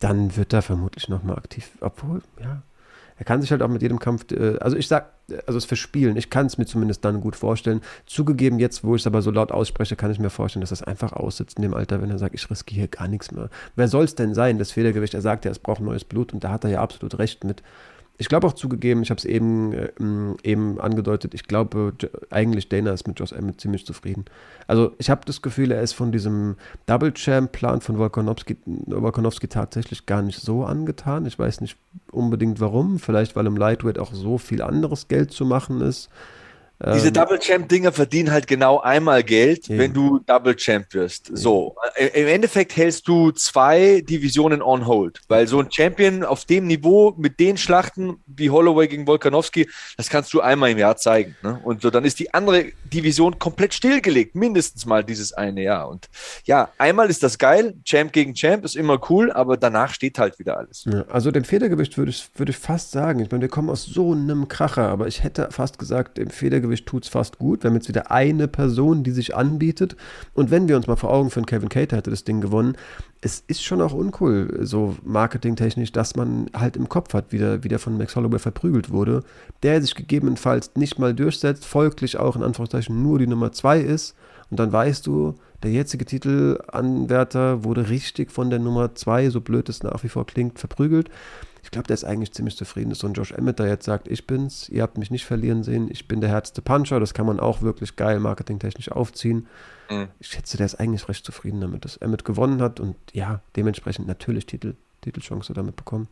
[0.00, 2.62] Dann wird er vermutlich nochmal aktiv, obwohl, ja,
[3.22, 5.12] Er kann sich halt auch mit jedem Kampf, äh, also ich sag,
[5.46, 7.80] also es verspielen, ich kann es mir zumindest dann gut vorstellen.
[8.04, 10.82] Zugegeben, jetzt, wo ich es aber so laut ausspreche, kann ich mir vorstellen, dass das
[10.82, 13.48] einfach aussitzt in dem Alter, wenn er sagt, ich riskiere gar nichts mehr.
[13.76, 15.14] Wer soll es denn sein, das Federgewicht?
[15.14, 17.62] Er sagt ja, es braucht neues Blut und da hat er ja absolut recht mit.
[18.18, 19.88] Ich glaube auch zugegeben, ich habe es eben, äh,
[20.44, 21.94] eben angedeutet, ich glaube
[22.30, 24.26] eigentlich Dana ist mit Josh Emmett ziemlich zufrieden.
[24.66, 29.48] Also ich habe das Gefühl, er ist von diesem Double Champ Plan von Volkanovski, Volkanovski
[29.48, 31.26] tatsächlich gar nicht so angetan.
[31.26, 31.76] Ich weiß nicht
[32.10, 36.08] unbedingt warum, vielleicht weil im Lightweight auch so viel anderes Geld zu machen ist.
[36.94, 39.78] Diese ähm, Double Champ Dinger verdienen halt genau einmal Geld, ja.
[39.78, 41.28] wenn du Double Champ wirst.
[41.28, 41.36] Ja.
[41.36, 46.66] So, im Endeffekt hältst du zwei Divisionen on hold, weil so ein Champion auf dem
[46.66, 51.36] Niveau mit den Schlachten wie Holloway gegen Volkanovski, das kannst du einmal im Jahr zeigen.
[51.42, 51.60] Ne?
[51.62, 55.88] Und so, dann ist die andere Division komplett stillgelegt, mindestens mal dieses eine Jahr.
[55.88, 56.08] Und
[56.44, 60.38] ja, einmal ist das geil, Champ gegen Champ ist immer cool, aber danach steht halt
[60.38, 60.84] wieder alles.
[60.84, 63.84] Ja, also dem Federgewicht würde ich, würde ich fast sagen, ich meine, wir kommen aus
[63.84, 67.62] so einem Kracher, aber ich hätte fast gesagt, dem Federgewicht Tut es fast gut.
[67.62, 69.96] Wir haben jetzt wieder eine Person, die sich anbietet.
[70.34, 72.76] Und wenn wir uns mal vor Augen führen, Kevin Cater hätte das Ding gewonnen,
[73.20, 77.62] es ist schon auch uncool, so marketingtechnisch, dass man halt im Kopf hat, wie der,
[77.62, 79.22] wie der von Max Holloway verprügelt wurde,
[79.62, 84.16] der sich gegebenenfalls nicht mal durchsetzt, folglich auch in Anführungszeichen nur die Nummer zwei ist.
[84.50, 89.68] Und dann weißt du, der jetzige Titelanwärter wurde richtig von der Nummer zwei, so blöd
[89.68, 91.08] es nach wie vor klingt, verprügelt.
[91.72, 92.92] Ich glaube, der ist eigentlich ziemlich zufrieden.
[92.92, 95.88] So ein Josh Emmett, der jetzt sagt, ich bin's, ihr habt mich nicht verlieren sehen,
[95.90, 97.00] ich bin der härteste Puncher.
[97.00, 99.46] Das kann man auch wirklich geil marketingtechnisch aufziehen.
[99.88, 100.08] Mhm.
[100.20, 104.06] Ich schätze, der ist eigentlich recht zufrieden damit, dass Emmett gewonnen hat und ja, dementsprechend
[104.06, 106.08] natürlich Titel, Titelchance damit bekommen.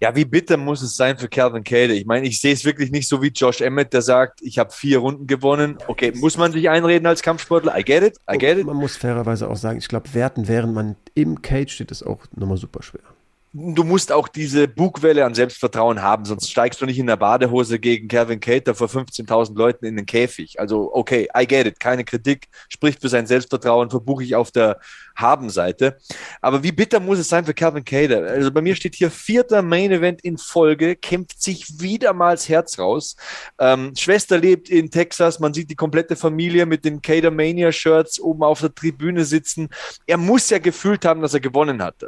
[0.00, 1.92] Ja, wie bitter muss es sein für Calvin Cade?
[1.92, 4.72] Ich meine, ich sehe es wirklich nicht so wie Josh Emmett, der sagt, ich habe
[4.72, 5.76] vier Runden gewonnen.
[5.88, 7.78] Okay, muss man sich einreden als Kampfsportler?
[7.78, 8.64] I get it, I get it.
[8.64, 12.20] Man muss fairerweise auch sagen, ich glaube, werten, während man im Cage steht, ist auch
[12.34, 13.13] nochmal super schwer
[13.56, 17.78] du musst auch diese Bugwelle an Selbstvertrauen haben, sonst steigst du nicht in der Badehose
[17.78, 20.58] gegen Kevin Cater vor 15.000 Leuten in den Käfig.
[20.58, 24.80] Also, okay, I get it, keine Kritik, spricht für sein Selbstvertrauen, verbuche ich auf der
[25.14, 25.98] Haben-Seite.
[26.40, 28.24] Aber wie bitter muss es sein für Kevin Cater?
[28.24, 32.48] Also, bei mir steht hier vierter Main Event in Folge, kämpft sich wieder mal das
[32.48, 33.14] Herz raus.
[33.60, 38.18] Ähm, Schwester lebt in Texas, man sieht die komplette Familie mit den Cater Mania Shirts
[38.18, 39.68] oben auf der Tribüne sitzen.
[40.08, 42.04] Er muss ja gefühlt haben, dass er gewonnen hat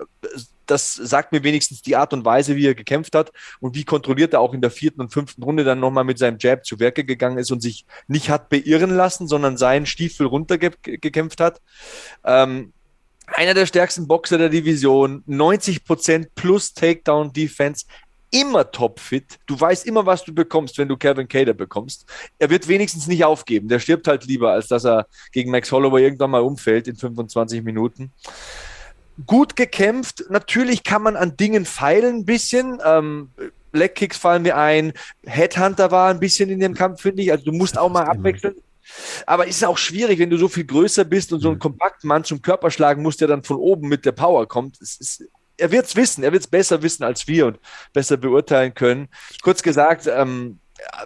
[0.67, 4.35] das sagt mir wenigstens die Art und Weise, wie er gekämpft hat und wie kontrolliert
[4.35, 7.05] er auch in der vierten und fünften Runde dann nochmal mit seinem Jab zu Werke
[7.05, 11.61] gegangen ist und sich nicht hat beirren lassen, sondern seinen Stiefel runtergekämpft hat.
[12.25, 12.73] Ähm,
[13.27, 17.87] einer der stärksten Boxer der Division, 90% plus Takedown Defense,
[18.31, 19.39] immer topfit.
[19.47, 22.07] Du weißt immer, was du bekommst, wenn du Kevin Cater bekommst.
[22.39, 23.69] Er wird wenigstens nicht aufgeben.
[23.69, 27.63] Der stirbt halt lieber, als dass er gegen Max Holloway irgendwann mal umfällt in 25
[27.63, 28.13] Minuten
[29.25, 30.25] gut gekämpft.
[30.29, 32.79] Natürlich kann man an Dingen feilen ein bisschen.
[32.85, 33.31] Ähm,
[33.73, 34.93] Leckkicks fallen mir ein.
[35.25, 37.33] Headhunter war ein bisschen in dem Kampf, finde ich.
[37.33, 38.57] Also du musst auch mal abwechseln.
[39.27, 41.61] Aber ist auch schwierig, wenn du so viel größer bist und so einen mhm.
[41.61, 44.81] kompakten Mann zum Körper schlagen musst, der dann von oben mit der Power kommt.
[44.81, 45.25] Ist,
[45.57, 47.59] er wird es wissen, er wird es besser wissen als wir und
[47.93, 49.09] besser beurteilen können.
[49.43, 50.61] Kurz gesagt, ähm,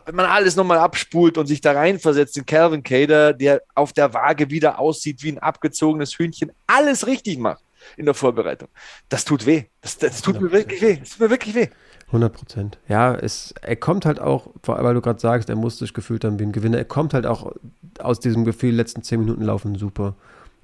[0.05, 4.13] wenn man alles nochmal abspult und sich da reinversetzt in Calvin Cater, der auf der
[4.13, 7.63] Waage wieder aussieht wie ein abgezogenes Hühnchen, alles richtig macht
[7.97, 8.69] in der Vorbereitung.
[9.09, 9.65] Das tut weh.
[9.81, 10.41] Das, das tut 100%.
[10.41, 10.97] mir wirklich weh.
[10.97, 11.69] Das tut mir wirklich weh.
[12.09, 12.79] 100 Prozent.
[12.89, 15.95] Ja, es, er kommt halt auch, vor allem weil du gerade sagst, er muss sich
[15.95, 16.79] gefühlt haben wie ein Gewinner.
[16.79, 17.53] Er kommt halt auch
[18.01, 20.17] aus diesem Gefühl, letzten 10 Minuten laufen super.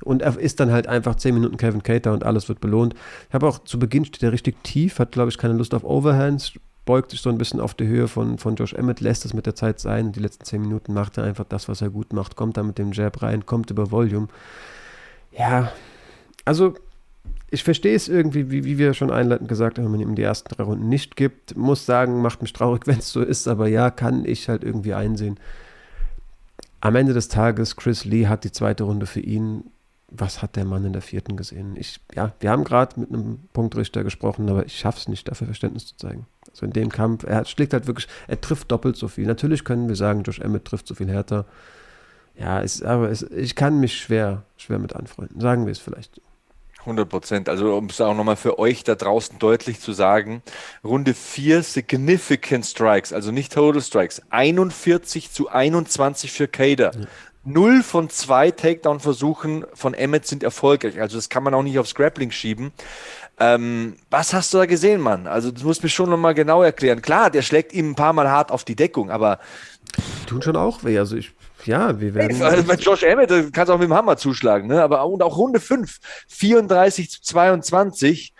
[0.03, 2.95] Und er ist dann halt einfach 10 Minuten Kevin Cater und alles wird belohnt.
[3.29, 5.85] Ich habe auch zu Beginn steht er richtig tief, hat glaube ich keine Lust auf
[5.85, 6.53] Overhands,
[6.85, 9.47] beugt sich so ein bisschen auf die Höhe von, von Josh Emmett, lässt es mit
[9.47, 10.13] der Zeit sein.
[10.13, 12.79] Die letzten 10 Minuten macht er einfach das, was er gut macht, kommt da mit
[12.79, 14.29] dem Jab rein, kommt über Volume.
[15.33, 15.73] Ja,
[16.45, 16.75] also
[17.51, 20.23] ich verstehe es irgendwie, wie, wie wir schon einleitend gesagt haben, wenn man ihm die
[20.23, 21.57] ersten drei Runden nicht gibt.
[21.57, 24.95] Muss sagen, macht mich traurig, wenn es so ist, aber ja, kann ich halt irgendwie
[24.95, 25.39] einsehen.
[26.81, 29.65] Am Ende des Tages, Chris Lee hat die zweite Runde für ihn.
[30.09, 31.75] Was hat der Mann in der vierten gesehen?
[31.77, 35.47] Ich, ja, wir haben gerade mit einem Punktrichter gesprochen, aber ich schaffe es nicht, dafür
[35.47, 36.27] Verständnis zu zeigen.
[36.49, 39.27] Also in dem Kampf, er schlägt halt wirklich, er trifft doppelt so viel.
[39.27, 41.45] Natürlich können wir sagen, Josh Emmett trifft so viel härter.
[42.39, 45.41] Ja, es, aber es, ich kann mich schwer, schwer mit anfreunden.
[45.41, 46.21] Sagen wir es vielleicht.
[46.87, 47.49] 100 Prozent.
[47.49, 50.42] Also um es auch nochmal für euch da draußen deutlich zu sagen,
[50.83, 56.92] Runde 4 Significant Strikes, also nicht Total Strikes, 41 zu 21 für Kader.
[56.94, 57.07] Ja.
[57.44, 61.01] Null von zwei Takedown-Versuchen von Emmett sind erfolgreich.
[61.01, 62.72] Also das kann man auch nicht aufs Grappling schieben.
[63.38, 65.29] Ähm, was hast du da gesehen, Mann?
[65.29, 67.03] Also das muss mir schon nochmal genau erklären.
[67.03, 69.38] Klar, der schlägt ihm ein paar Mal hart auf die Deckung, aber...
[70.27, 70.99] Tun schon auch weh.
[70.99, 71.33] Also ich
[71.67, 72.43] ja, wir werden.
[72.43, 74.83] Also bei Josh Emmett kannst du auch mit dem Hammer zuschlagen, ne?
[74.83, 75.99] Aber und auch Runde 5,
[76.29, 78.35] 34 zu 22.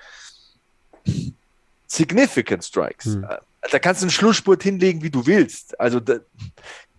[1.87, 3.07] Significant Strikes.
[3.07, 3.27] Hm.
[3.71, 5.79] da kannst du einen Schlussspurt hinlegen, wie du willst.
[5.79, 6.17] Also da,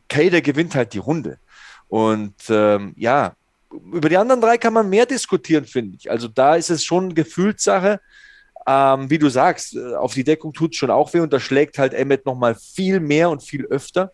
[0.08, 1.40] Kader gewinnt halt die Runde.
[1.90, 3.36] Und ähm, ja,
[3.72, 6.10] über die anderen drei kann man mehr diskutieren, finde ich.
[6.10, 8.00] Also da ist es schon Gefühlssache.
[8.66, 11.40] Ähm, wie du sagst, äh, auf die Deckung tut es schon auch weh und da
[11.40, 14.12] schlägt halt Emmet nochmal viel mehr und viel öfter.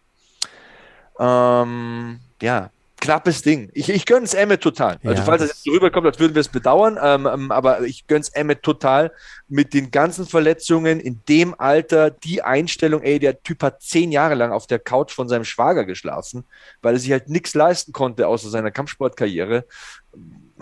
[1.19, 2.69] Ähm, ja,
[3.04, 3.69] knappes Ding.
[3.73, 4.97] Ich, ich gönne es Emmet total.
[5.04, 7.82] Also, ja, falls das jetzt so rüberkommt, als würden wir es bedauern, ähm, ähm, aber
[7.82, 9.12] ich gönne es Emmet total
[9.49, 14.36] mit den ganzen Verletzungen in dem Alter, die Einstellung, ey, der Typ hat zehn Jahre
[14.36, 16.45] lang auf der Couch von seinem Schwager geschlafen,
[16.82, 19.65] weil er sich halt nichts leisten konnte außer seiner Kampfsportkarriere.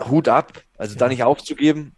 [0.08, 0.98] Hut ab, also ja.
[0.98, 1.94] da nicht aufzugeben,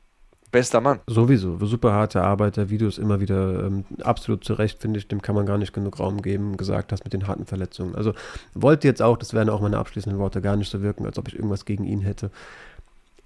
[0.54, 1.00] bester Mann.
[1.08, 5.34] Sowieso, super harte Arbeit, der Videos immer wieder ähm, absolut zurecht, finde ich, dem kann
[5.34, 7.96] man gar nicht genug Raum geben, gesagt hast mit den harten Verletzungen.
[7.96, 8.14] Also
[8.54, 11.26] wollte jetzt auch, das wären auch meine abschließenden Worte, gar nicht so wirken, als ob
[11.26, 12.30] ich irgendwas gegen ihn hätte.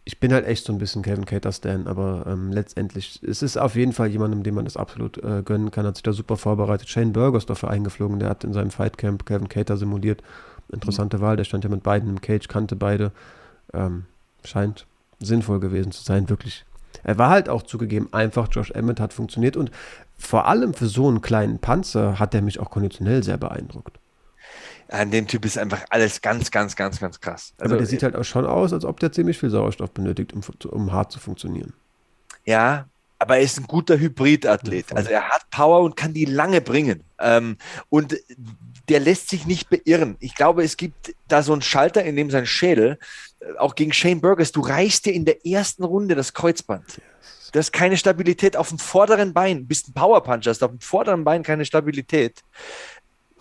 [0.07, 3.75] Ich bin halt echt so ein bisschen Kevin Cater-Stan, aber ähm, letztendlich, es ist auf
[3.75, 6.89] jeden Fall jemandem, dem man das absolut äh, gönnen kann, hat sich da super vorbereitet.
[6.89, 10.23] Shane Burgos ist dafür eingeflogen, der hat in seinem Fightcamp Kevin Cater simuliert.
[10.73, 11.21] Interessante mhm.
[11.21, 13.13] Wahl, der stand ja mit beiden im Cage, kannte beide.
[13.75, 14.07] Ähm,
[14.45, 14.87] scheint
[15.21, 16.65] sinnvoll gewesen zu sein, wirklich
[17.05, 19.71] er war halt auch zugegeben einfach, Josh Emmett hat funktioniert und
[20.17, 23.99] vor allem für so einen kleinen Panzer hat er mich auch konditionell sehr beeindruckt.
[24.89, 27.53] An dem Typ ist einfach alles ganz, ganz, ganz, ganz krass.
[27.59, 30.33] Also, Aber der sieht halt auch schon aus, als ob der ziemlich viel Sauerstoff benötigt,
[30.33, 31.75] um, um hart zu funktionieren.
[32.45, 34.97] Ja, aber er ist ein guter Hybridathlet.
[34.97, 37.03] Also er hat Power und kann die lange bringen.
[37.19, 37.57] Ähm,
[37.91, 38.17] und
[38.89, 40.17] der lässt sich nicht beirren.
[40.21, 42.99] Ich glaube, es gibt da so einen Schalter, in dem sein Schädel,
[43.41, 47.01] äh, auch gegen Shane Burgers, du reißt dir in der ersten Runde das Kreuzband.
[47.53, 51.25] Du hast keine Stabilität auf dem vorderen Bein, bist ein Powerpuncher, hast auf dem vorderen
[51.25, 52.43] Bein keine Stabilität.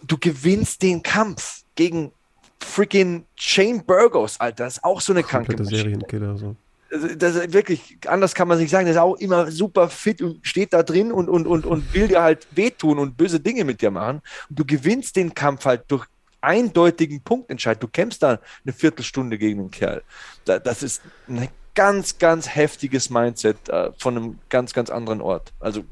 [0.04, 2.12] Du gewinnst den Kampf gegen
[2.60, 4.66] freaking Shane Burgos, Alter.
[4.66, 6.38] Das ist auch so eine kranke Serienkiller.
[6.38, 6.56] So.
[6.92, 10.22] Also, das ist wirklich, anders kann man sich sagen, der ist auch immer super fit
[10.22, 13.64] und steht da drin und, und, und, und will dir halt wehtun und böse Dinge
[13.64, 14.22] mit dir machen.
[14.50, 16.06] Und du gewinnst den Kampf halt durch
[16.42, 17.82] eindeutigen Punktentscheid.
[17.82, 20.04] Du kämpfst da eine Viertelstunde gegen den Kerl.
[20.46, 25.54] das ist ein ganz, ganz heftiges Mindset äh, von einem ganz, ganz anderen Ort.
[25.60, 25.84] Also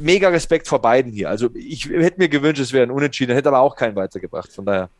[0.00, 1.30] mega Respekt vor beiden hier.
[1.30, 4.52] Also ich hätte mir gewünscht, es wäre ein Unentschieden, hätte aber auch keinen weitergebracht.
[4.52, 4.90] Von daher,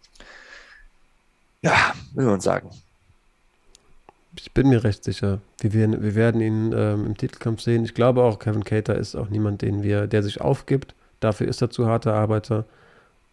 [1.62, 2.70] ja, will man sagen.
[4.36, 5.40] Ich bin mir recht sicher.
[5.58, 7.84] Wir, werden, wir werden ihn ähm, im Titelkampf sehen.
[7.84, 10.94] Ich glaube auch, Kevin Cater ist auch niemand, den wir, der sich aufgibt.
[11.18, 12.64] Dafür ist er zu harter Arbeiter.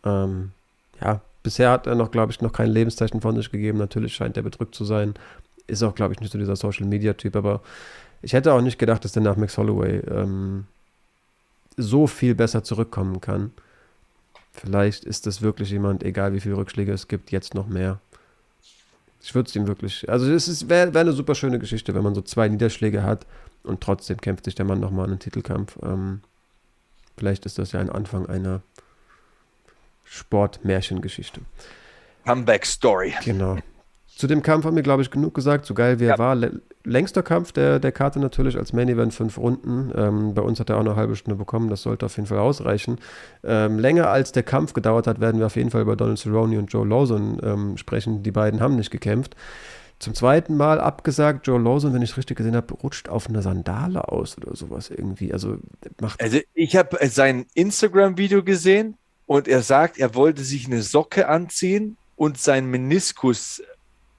[0.03, 0.51] Ähm,
[0.99, 3.77] ja, bisher hat er noch, glaube ich, noch kein Lebenszeichen von sich gegeben.
[3.77, 5.13] Natürlich scheint er bedrückt zu sein.
[5.67, 7.61] Ist auch, glaube ich, nicht so dieser Social-Media-Typ, aber
[8.21, 10.65] ich hätte auch nicht gedacht, dass der nach Max Holloway ähm,
[11.75, 13.51] so viel besser zurückkommen kann.
[14.53, 17.99] Vielleicht ist das wirklich jemand, egal wie viele Rückschläge es gibt, jetzt noch mehr.
[19.27, 20.07] Ich würde es ihm wirklich.
[20.09, 23.27] Also es wäre wär eine super schöne Geschichte, wenn man so zwei Niederschläge hat
[23.63, 25.77] und trotzdem kämpft sich der Mann nochmal in einen Titelkampf.
[25.83, 26.21] Ähm,
[27.17, 28.61] vielleicht ist das ja ein Anfang einer
[30.05, 31.41] Sport-Märchengeschichte.
[32.25, 33.15] Comeback-Story.
[33.25, 33.57] Genau.
[34.07, 35.65] Zu dem Kampf haben wir, glaube ich, genug gesagt.
[35.65, 36.17] So geil wie er ja.
[36.17, 36.37] war.
[36.87, 39.91] Längster Kampf der, der Karte natürlich als Main Event fünf Runden.
[39.95, 41.69] Ähm, bei uns hat er auch eine halbe Stunde bekommen.
[41.69, 42.97] Das sollte auf jeden Fall ausreichen.
[43.43, 46.57] Ähm, länger als der Kampf gedauert hat, werden wir auf jeden Fall über Donald Cerrone
[46.57, 48.23] und Joe Lawson ähm, sprechen.
[48.23, 49.35] Die beiden haben nicht gekämpft.
[49.99, 53.41] Zum zweiten Mal abgesagt, Joe Lawson, wenn ich es richtig gesehen habe, rutscht auf einer
[53.41, 55.33] Sandale aus oder sowas irgendwie.
[55.33, 55.57] Also
[55.99, 56.21] macht.
[56.21, 58.95] Also ich habe sein Instagram-Video gesehen
[59.25, 63.61] und er sagt, er wollte sich eine Socke anziehen und sein Meniskus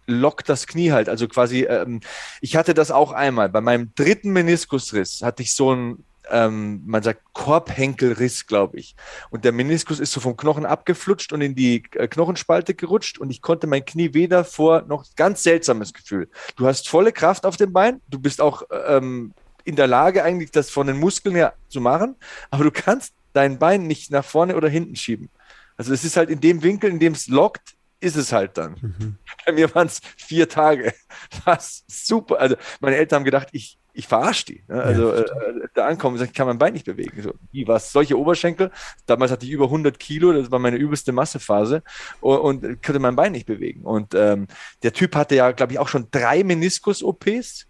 [0.09, 1.09] lockt das Knie halt.
[1.09, 2.01] Also quasi, ähm,
[2.41, 3.49] ich hatte das auch einmal.
[3.49, 8.97] Bei meinem dritten Meniskusriss hatte ich so einen, ähm, man sagt Korbhenkelriss, glaube ich.
[9.31, 13.31] Und der Meniskus ist so vom Knochen abgeflutscht und in die äh, Knochenspalte gerutscht und
[13.31, 16.29] ich konnte mein Knie weder vor noch ganz seltsames Gefühl.
[16.57, 19.33] Du hast volle Kraft auf dem Bein, du bist auch ähm,
[19.65, 22.17] in der Lage eigentlich das von den Muskeln her zu machen,
[22.51, 25.29] aber du kannst dein Bein nicht nach vorne oder hinten schieben.
[25.77, 28.77] Also es ist halt in dem Winkel, in dem es lockt, ist es halt dann.
[28.81, 29.17] Mhm.
[29.47, 30.93] Bei mir waren es vier Tage.
[31.45, 32.39] Das super.
[32.39, 34.65] Also meine Eltern haben gedacht, ich, ich verarsche die.
[34.69, 34.83] Ne?
[34.83, 37.21] Also ja, äh, da ankommen und sagen, ich kann mein Bein nicht bewegen.
[37.23, 37.93] So, wie was?
[37.93, 38.71] Solche Oberschenkel?
[39.07, 41.83] Damals hatte ich über 100 Kilo, das war meine übelste Massephase
[42.21, 43.83] und, und konnte mein Bein nicht bewegen.
[43.83, 44.47] Und ähm,
[44.83, 47.67] der Typ hatte ja, glaube ich, auch schon drei Meniskus-OPs.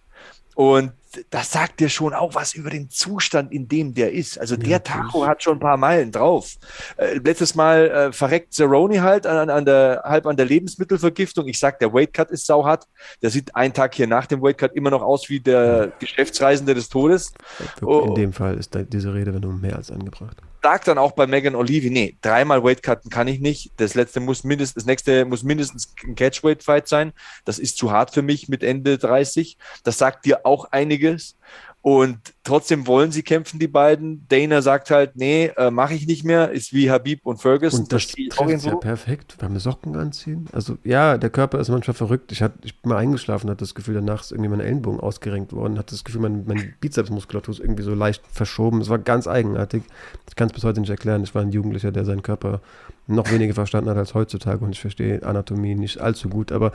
[0.55, 0.93] Und
[1.31, 4.39] das sagt dir schon auch was über den Zustand, in dem der ist.
[4.39, 6.55] Also der ja, Tacho hat schon ein paar Meilen drauf.
[6.97, 11.49] Äh, letztes Mal äh, verreckt Zeroni halt an, an, der, halb an der Lebensmittelvergiftung.
[11.49, 12.87] Ich sag, der Weightcut ist sauhart.
[13.23, 15.93] Der sieht einen Tag hier nach dem Weightcut immer noch aus wie der ja.
[15.99, 17.33] Geschäftsreisende des Todes.
[17.81, 18.15] In oh.
[18.15, 22.17] dem Fall ist diese Redewendung mehr als angebracht sag dann auch bei Megan Olivi, nee,
[22.21, 23.73] dreimal Weightcutten kann ich nicht.
[23.77, 27.13] Das letzte muss mindestens, das nächste muss mindestens ein Catchweight-Fight sein.
[27.45, 29.57] Das ist zu hart für mich mit Ende 30.
[29.85, 31.37] Das sagt dir auch einiges.
[31.81, 34.27] Und trotzdem wollen sie kämpfen, die beiden.
[34.29, 36.51] Dana sagt halt, nee, äh, mache ich nicht mehr.
[36.51, 37.81] Ist wie Habib und Ferguson.
[37.81, 39.37] Und das, das trifft ja perfekt.
[39.39, 40.49] Wir haben Socken anziehen.
[40.53, 42.33] Also ja, der Körper ist manchmal verrückt.
[42.33, 45.53] Ich, hat, ich bin mal eingeschlafen, hatte das Gefühl, danach ist irgendwie mein Ellenbogen ausgerenkt
[45.53, 45.79] worden.
[45.79, 48.81] Hatte das Gefühl, mein, meine Bizepsmuskulatur ist irgendwie so leicht verschoben.
[48.81, 49.85] Es war ganz eigenartig.
[50.29, 51.23] Ich kann es bis heute nicht erklären.
[51.23, 52.61] Ich war ein Jugendlicher, der seinen Körper
[53.07, 56.53] noch weniger verstanden hat als heutzutage und ich verstehe Anatomie nicht allzu gut.
[56.53, 56.73] Aber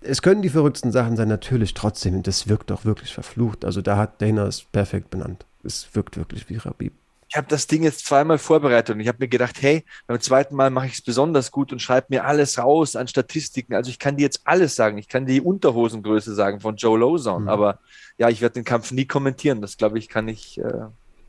[0.00, 2.22] es können die verrücktesten Sachen sein, natürlich trotzdem.
[2.22, 3.64] Das wirkt doch wirklich verflucht.
[3.64, 5.44] Also da hat Dana es perfekt benannt.
[5.64, 6.92] Es wirkt wirklich wie Rabib.
[7.28, 10.54] Ich habe das Ding jetzt zweimal vorbereitet und ich habe mir gedacht, hey, beim zweiten
[10.54, 13.74] Mal mache ich es besonders gut und schreibe mir alles raus an Statistiken.
[13.74, 14.96] Also ich kann dir jetzt alles sagen.
[14.96, 17.42] Ich kann die Unterhosengröße sagen von Joe Lozon.
[17.42, 17.48] Mhm.
[17.48, 17.80] Aber
[18.16, 19.60] ja, ich werde den Kampf nie kommentieren.
[19.60, 20.86] Das glaube ich, kann ich äh,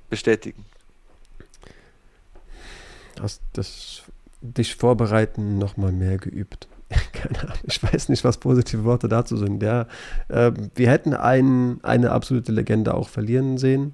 [0.09, 0.65] bestätigen.
[3.19, 4.03] Hast das
[4.41, 6.67] dich vorbereiten nochmal mehr geübt?
[7.13, 9.61] keine Ahnung, ich weiß nicht, was positive Worte dazu sind.
[9.61, 9.87] Ja,
[10.29, 13.93] äh, wir hätten ein, eine absolute Legende auch verlieren sehen.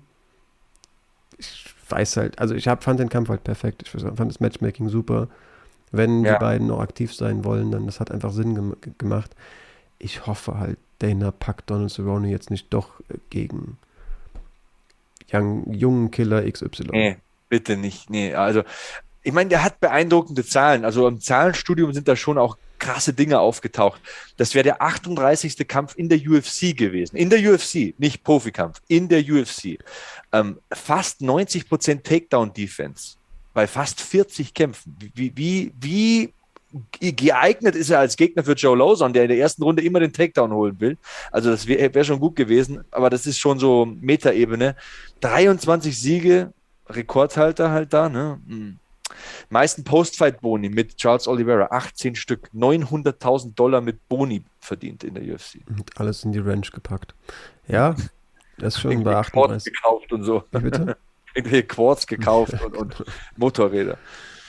[1.38, 3.84] Ich weiß halt, also ich hab, fand den Kampf halt perfekt.
[3.84, 5.27] Ich fand das Matchmaking super.
[5.91, 6.34] Wenn ja.
[6.34, 9.36] die beiden noch aktiv sein wollen, dann das hat einfach Sinn gem gemacht.
[9.99, 13.77] Ich hoffe halt, Dana packt Donald Cerrone jetzt nicht doch gegen
[15.32, 16.88] young, jungen Killer XY.
[16.91, 17.17] Nee,
[17.49, 18.10] bitte nicht.
[18.10, 18.63] Nee, also
[19.21, 20.84] ich meine, der hat beeindruckende Zahlen.
[20.84, 24.01] Also im Zahlenstudium sind da schon auch krasse Dinge aufgetaucht.
[24.37, 25.67] Das wäre der 38.
[25.67, 27.15] Kampf in der UFC gewesen.
[27.15, 29.79] In der UFC, nicht Profikampf, in der UFC.
[30.31, 33.15] Ähm, fast 90 Prozent Takedown-Defense
[33.53, 34.97] bei fast 40 Kämpfen.
[35.13, 36.33] Wie, wie, wie
[36.99, 40.11] geeignet ist er als Gegner für Joe Lawson, der in der ersten Runde immer den
[40.11, 40.97] Takedown holen will.
[41.31, 44.75] Also das wäre wär schon gut gewesen, aber das ist schon so Metaebene.
[45.21, 46.51] 23 Siege,
[46.89, 48.41] Rekordhalter halt da, ne?
[49.49, 55.60] Meisten Postfight-Boni mit Charles Oliveira, 18 Stück, 900.000 Dollar mit Boni verdient in der UFC.
[55.67, 57.13] Und alles in die Ranch gepackt.
[57.67, 57.95] Ja,
[58.58, 59.73] das ist schon 38.
[59.73, 60.43] gekauft und so.
[60.52, 60.97] bitte?
[61.36, 63.04] Irgendwelche Quartz gekauft und, und
[63.38, 63.97] Motorräder.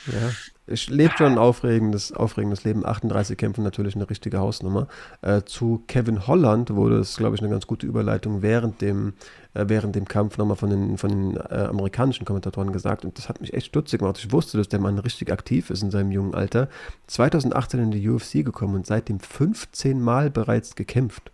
[0.07, 0.31] Ja,
[0.66, 2.87] ich lebe schon ein aufregendes, aufregendes Leben.
[2.87, 4.88] 38 Kämpfen natürlich eine richtige Hausnummer.
[5.20, 9.12] Äh, zu Kevin Holland wurde es, glaube ich, eine ganz gute Überleitung während dem,
[9.53, 13.05] äh, während dem Kampf nochmal von den, von den äh, amerikanischen Kommentatoren gesagt.
[13.05, 14.18] Und das hat mich echt stutzig gemacht.
[14.18, 16.68] Ich wusste, dass der Mann richtig aktiv ist in seinem jungen Alter.
[17.09, 21.31] 2018 in die UFC gekommen und seitdem 15 Mal bereits gekämpft.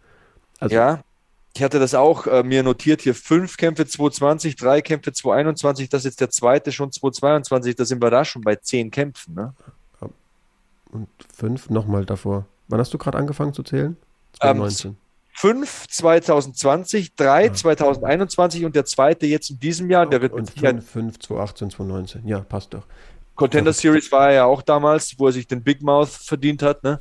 [0.59, 1.05] Also, ja,
[1.55, 6.01] ich hatte das auch äh, mir notiert hier, fünf Kämpfe 220, drei Kämpfe 221, das
[6.01, 9.35] ist jetzt der zweite schon 222, da sind wir da schon bei zehn Kämpfen.
[9.35, 9.55] Ne?
[10.93, 12.47] Und fünf nochmal davor.
[12.69, 13.97] Wann hast du gerade angefangen zu zählen?
[14.41, 14.91] 2019.
[14.91, 14.97] Ähm,
[15.33, 17.53] fünf 2020, drei ah.
[17.53, 20.07] 2021 und der zweite jetzt in diesem Jahr.
[20.07, 22.27] Der wird und fünf, fünf 2018, 2019.
[22.27, 22.87] Ja, passt doch.
[23.35, 26.85] Contender Series war er ja auch damals, wo er sich den Big Mouth verdient hat.
[26.85, 27.01] Ne?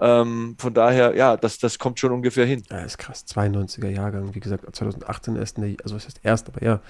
[0.00, 2.62] Ähm, von daher, ja, das, das kommt schon ungefähr hin.
[2.70, 3.24] Ja, ist krass.
[3.28, 6.80] 92er Jahrgang, wie gesagt, 2018 erst in der, also was heißt erst, aber ja,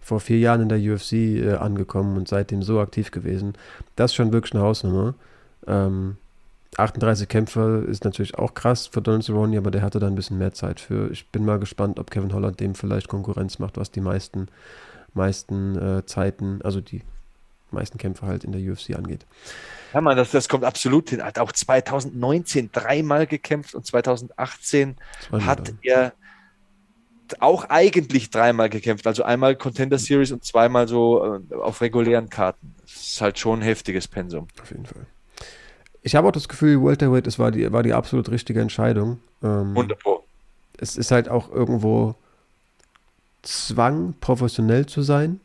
[0.00, 3.54] vor vier Jahren in der UFC äh, angekommen und seitdem so aktiv gewesen.
[3.96, 5.14] Das ist schon wirklich eine Hausnummer.
[5.66, 6.16] Ähm,
[6.76, 10.38] 38 Kämpfer ist natürlich auch krass für Donald Cerrone, aber der hatte da ein bisschen
[10.38, 11.10] mehr Zeit für.
[11.10, 14.48] Ich bin mal gespannt, ob Kevin Holland dem vielleicht Konkurrenz macht, was die meisten,
[15.14, 17.02] meisten äh, Zeiten, also die
[17.72, 19.26] meisten Kämpfer halt in der UFC angeht.
[19.92, 21.20] Ja, man, das, das kommt absolut hin.
[21.20, 24.96] Er hat auch 2019 dreimal gekämpft und 2018
[25.28, 25.78] Zweimal hat dann.
[25.82, 26.12] er
[27.40, 29.06] auch eigentlich dreimal gekämpft.
[29.06, 32.74] Also einmal Contender Series und zweimal so äh, auf regulären Karten.
[32.82, 34.48] Das ist halt schon ein heftiges Pensum.
[34.60, 35.06] Auf jeden Fall.
[36.02, 39.20] Ich habe auch das Gefühl, Welterweight, es war die, war die absolut richtige Entscheidung.
[39.42, 40.20] Ähm, Wunderbar.
[40.78, 42.16] Es ist halt auch irgendwo
[43.42, 45.40] Zwang, professionell zu sein.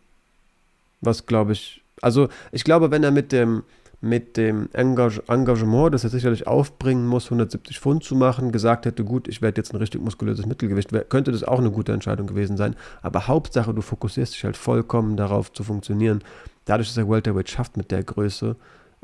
[1.01, 3.63] Was glaube ich, also ich glaube, wenn er mit dem,
[4.01, 9.03] mit dem Engage Engagement, das er sicherlich aufbringen muss, 170 Pfund zu machen, gesagt hätte,
[9.03, 12.57] gut, ich werde jetzt ein richtig muskulöses Mittelgewicht, könnte das auch eine gute Entscheidung gewesen
[12.57, 12.75] sein.
[13.01, 16.23] Aber Hauptsache, du fokussierst dich halt vollkommen darauf zu funktionieren.
[16.65, 18.55] Dadurch, dass er Welterweight schafft mit der Größe,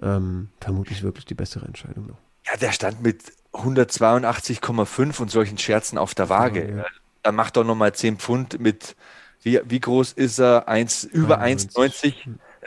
[0.02, 2.18] ähm, vermutlich wirklich die bessere Entscheidung noch.
[2.46, 6.76] Ja, der stand mit 182,5 und solchen Scherzen auf der Waage.
[6.78, 6.86] Ja.
[7.22, 8.96] Dann macht doch nochmal 10 Pfund mit,
[9.42, 10.68] wie, wie groß ist er?
[10.68, 12.14] 1, über 1,90.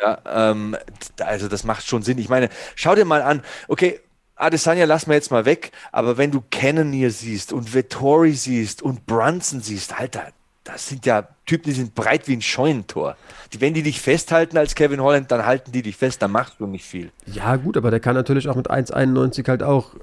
[0.01, 0.19] Ja,
[0.51, 0.77] ähm,
[1.21, 2.19] also das macht schon Sinn.
[2.19, 4.01] Ich meine, schau dir mal an, okay,
[4.37, 9.07] Adesanya lassen wir jetzt mal weg, aber wenn du Cannonier siehst und Vettori siehst und
[9.07, 10.29] Brunson siehst, Alter,
[10.65, 13.17] das sind ja Typen, die sind breit wie ein Scheunentor.
[13.53, 16.57] Die, wenn die dich festhalten als Kevin Holland, dann halten die dich fest, dann machst
[16.59, 17.11] du nicht viel.
[17.27, 19.95] Ja, gut, aber der kann natürlich auch mit 1,91 halt auch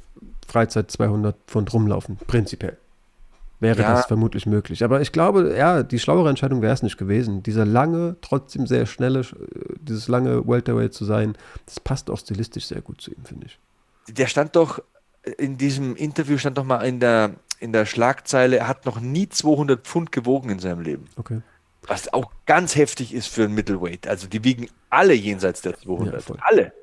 [0.48, 2.78] Freizeit 200 Pfund rumlaufen, prinzipiell
[3.64, 3.94] wäre ja.
[3.94, 4.84] das vermutlich möglich.
[4.84, 7.42] Aber ich glaube, ja, die schlauere Entscheidung wäre es nicht gewesen.
[7.42, 9.24] Dieser lange, trotzdem sehr schnelle, äh,
[9.82, 13.60] dieses lange Welterweight zu sein, das passt auch stilistisch sehr gut zu ihm, finde ich.
[14.16, 14.80] Der stand doch
[15.38, 19.30] in diesem Interview stand doch mal in der in der Schlagzeile, er hat noch nie
[19.30, 21.06] 200 Pfund gewogen in seinem Leben.
[21.16, 21.42] Okay.
[21.88, 24.06] Was auch ganz heftig ist für ein Middleweight.
[24.06, 26.28] Also die wiegen alle jenseits der 200.
[26.28, 26.74] Ja, alle.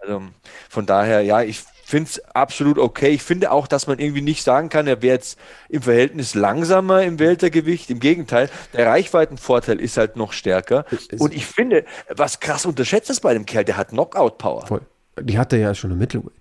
[0.00, 0.22] Also
[0.68, 3.10] von daher, ja, ich finde es absolut okay.
[3.10, 5.38] Ich finde auch, dass man irgendwie nicht sagen kann, er wäre jetzt
[5.68, 7.90] im Verhältnis langsamer im Weltergewicht.
[7.90, 10.84] Im Gegenteil, der Reichweitenvorteil ist halt noch stärker.
[11.18, 14.66] Und ich finde, was krass unterschätzt ist bei dem Kerl, der hat Knockout-Power.
[14.66, 14.80] Voll.
[15.20, 16.32] Die hatte ja schon im Mittelweight.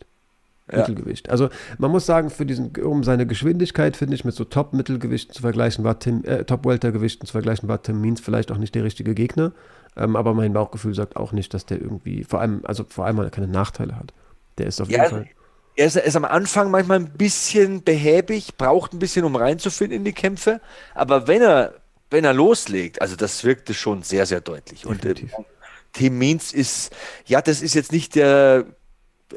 [0.71, 0.79] Ja.
[0.79, 1.29] Mittelgewicht.
[1.29, 5.43] Also man muss sagen, für diesen, um seine Geschwindigkeit, finde ich, mit so Top-Mittelgewichten zu
[5.43, 9.13] vergleichen, war Tim, äh, Top-Weltergewichten zu vergleichen, war Tim Means vielleicht auch nicht der richtige
[9.13, 9.51] Gegner.
[9.95, 13.17] Ähm, aber mein Bauchgefühl sagt auch nicht, dass der irgendwie, vor allem, also vor allem,
[13.17, 14.11] weil er keine Nachteile hat.
[14.57, 15.27] Der ist auf Ja, jeden Fall.
[15.75, 19.97] Er ist, er ist am Anfang manchmal ein bisschen behäbig, braucht ein bisschen, um reinzufinden
[19.97, 20.61] in die Kämpfe.
[20.93, 21.75] Aber wenn er,
[22.09, 24.85] wenn er loslegt, also das wirkte schon sehr, sehr deutlich.
[24.85, 25.45] Und äh, Definitiv.
[25.93, 26.93] Tim Means ist,
[27.25, 28.65] ja, das ist jetzt nicht der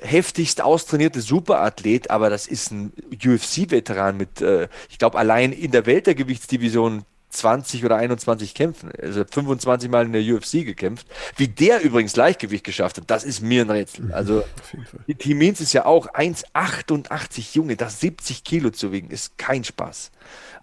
[0.03, 5.87] heftigst austrainierte Superathlet, aber das ist ein UFC-Veteran mit, äh, ich glaube, allein in der
[5.87, 11.07] Weltergewichtsdivision 20 oder 21 Kämpfen, also 25 Mal in der UFC gekämpft.
[11.37, 14.13] Wie der übrigens Leichtgewicht geschafft hat, das ist mir ein Rätsel.
[14.13, 15.01] Also jeden Fall.
[15.07, 19.65] die Team Means ist ja auch 1,88 Junge, das 70 Kilo zu wiegen, ist kein
[19.65, 20.11] Spaß.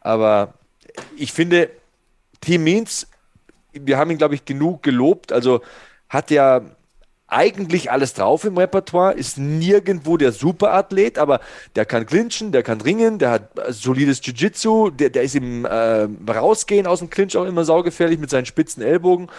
[0.02, 0.54] Aber
[1.18, 1.70] ich finde,
[2.42, 3.08] Team Means,
[3.74, 5.32] wir haben ihn, glaube ich, genug gelobt.
[5.32, 5.62] Also
[6.10, 6.62] hat ja
[7.28, 11.40] eigentlich alles drauf im Repertoire, ist nirgendwo der Superathlet, aber
[11.76, 15.66] der kann clinchen, der kann ringen, der hat äh, solides Jiu-Jitsu, der, der ist im
[15.66, 19.30] äh, Rausgehen aus dem Clinch auch immer saugefährlich mit seinen spitzen Ellbogen.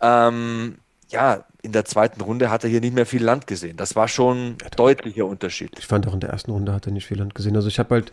[0.00, 0.78] Ähm,
[1.10, 3.76] ja, in der zweiten Runde hat er hier nicht mehr viel Land gesehen.
[3.76, 5.72] Das war schon ein deutlicher Unterschied.
[5.78, 7.56] Ich fand auch in der ersten Runde hat er nicht viel Land gesehen.
[7.56, 8.12] Also ich habe halt,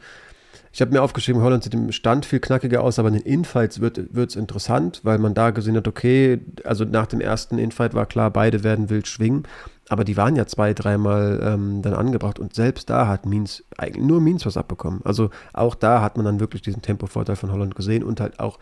[0.75, 3.79] ich habe mir aufgeschrieben, Holland sieht im Stand viel knackiger aus, aber in den Infights
[3.79, 8.05] wird es interessant, weil man da gesehen hat, okay, also nach dem ersten Infight war
[8.05, 9.43] klar, beide werden wild schwingen,
[9.87, 14.03] aber die waren ja zwei, dreimal ähm, dann angebracht und selbst da hat Means, eigentlich
[14.03, 14.99] nur Means was abbekommen.
[15.05, 18.59] Also auch da hat man dann wirklich diesen Tempovorteil von Holland gesehen und halt auch,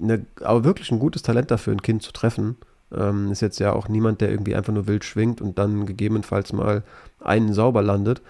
[0.00, 2.56] eine, aber wirklich ein gutes Talent dafür, ein Kind zu treffen.
[2.90, 6.54] Ähm, ist jetzt ja auch niemand, der irgendwie einfach nur wild schwingt und dann gegebenenfalls
[6.54, 6.84] mal
[7.22, 8.22] einen sauber landet.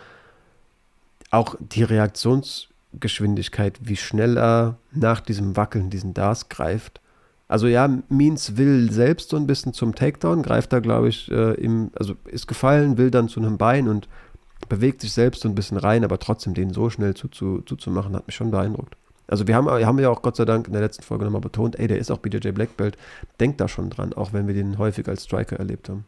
[1.31, 1.85] Auch die
[2.93, 7.01] Reaktionsgeschwindigkeit, wie schnell er nach diesem Wackeln diesen Dars greift.
[7.49, 11.55] Also ja, Means will selbst so ein bisschen zum Takedown, greift da, glaube ich, äh,
[11.55, 14.09] im, also ist gefallen, will dann zu einem Bein und
[14.68, 18.26] bewegt sich selbst so ein bisschen rein, aber trotzdem den so schnell zuzu, zuzumachen, hat
[18.26, 18.97] mich schon beeindruckt.
[19.26, 21.78] Also wir haben, haben ja auch Gott sei Dank in der letzten Folge nochmal betont,
[21.78, 22.97] ey, der ist auch BJJ Black Belt,
[23.38, 26.05] denkt da schon dran, auch wenn wir den häufig als Striker erlebt haben.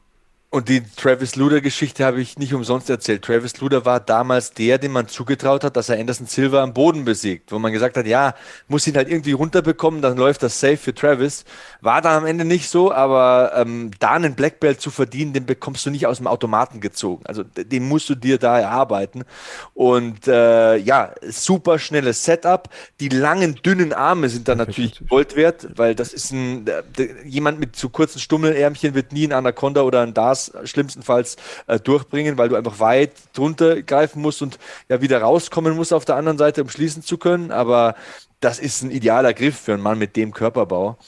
[0.55, 3.25] Und die Travis Luder-Geschichte habe ich nicht umsonst erzählt.
[3.25, 7.07] Travis Luder war damals der, dem man zugetraut hat, dass er Anderson Silva am Boden
[7.07, 8.35] besiegt, wo man gesagt hat, ja,
[8.69, 11.47] muss ihn halt irgendwie runterbekommen, dann läuft das safe für Travis.
[11.81, 15.47] War dann am Ende nicht so, aber ähm, da einen Black Belt zu verdienen, den
[15.47, 17.25] bekommst du nicht aus dem Automaten gezogen.
[17.25, 19.25] Also den musst du dir da erarbeiten.
[19.73, 22.69] Und äh, ja, super schnelles Setup.
[23.01, 25.01] Die langen, dünnen Arme sind dann natürlich.
[25.09, 26.83] Gold wert, weil das ist ein, äh,
[27.25, 31.37] jemand mit zu kurzen Stummelärmchen wird nie ein Anaconda oder ein Dars schlimmstenfalls
[31.67, 36.05] äh, durchbringen, weil du einfach weit drunter greifen musst und ja wieder rauskommen musst auf
[36.05, 37.51] der anderen Seite, um schließen zu können.
[37.51, 37.95] Aber
[38.41, 40.99] das ist ein idealer Griff für einen Mann mit dem Körperbau.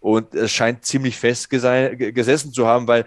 [0.00, 3.04] Und es scheint ziemlich fest gesessen zu haben, weil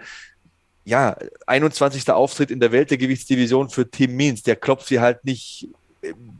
[0.84, 1.16] ja,
[1.46, 2.08] 21.
[2.10, 5.68] Auftritt in der Weltergewichtsdivision für Tim Means, der klopft sie halt nicht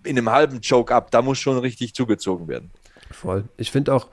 [0.05, 1.11] in einem halben Choke ab.
[1.11, 2.71] Da muss schon richtig zugezogen werden.
[3.11, 3.45] Voll.
[3.57, 4.09] Ich finde auch,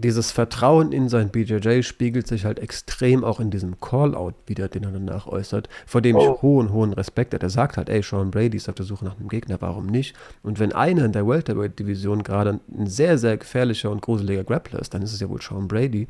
[0.00, 4.84] dieses Vertrauen in sein BJJ spiegelt sich halt extrem auch in diesem Call-Out wieder, den
[4.84, 6.20] er danach äußert, vor dem Oh.
[6.36, 7.44] ich hohen, hohen Respekt habe.
[7.44, 10.14] Er sagt halt, ey, Sean Brady ist auf der Suche nach einem Gegner, warum nicht?
[10.44, 14.94] Und wenn einer in der Welterweight-Division gerade ein sehr, sehr gefährlicher und gruseliger Grappler ist,
[14.94, 16.06] dann ist es ja wohl Sean Brady.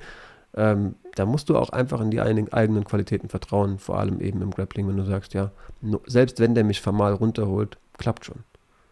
[0.54, 4.50] Ähm, da musst du auch einfach in die eigenen Qualitäten vertrauen, vor allem eben im
[4.50, 5.50] Grappling, wenn du sagst, ja,
[6.06, 8.40] selbst wenn der mich formal runterholt, klappt schon.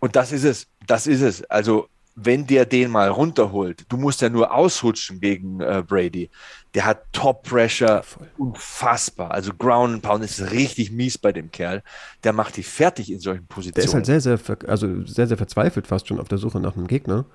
[0.00, 0.66] Und das ist es.
[0.86, 1.42] Das ist es.
[1.44, 6.30] Also, wenn der den mal runterholt, du musst ja nur ausrutschen gegen äh, Brady.
[6.74, 8.30] Der hat Top Pressure, Voll.
[8.38, 9.30] unfassbar.
[9.32, 11.82] Also Ground and Pound ist richtig mies bei dem Kerl.
[12.24, 13.74] Der macht die fertig in solchen Positionen.
[13.74, 14.38] Der ist halt sehr, sehr,
[14.68, 17.26] also sehr, sehr verzweifelt fast schon auf der Suche nach einem Gegner.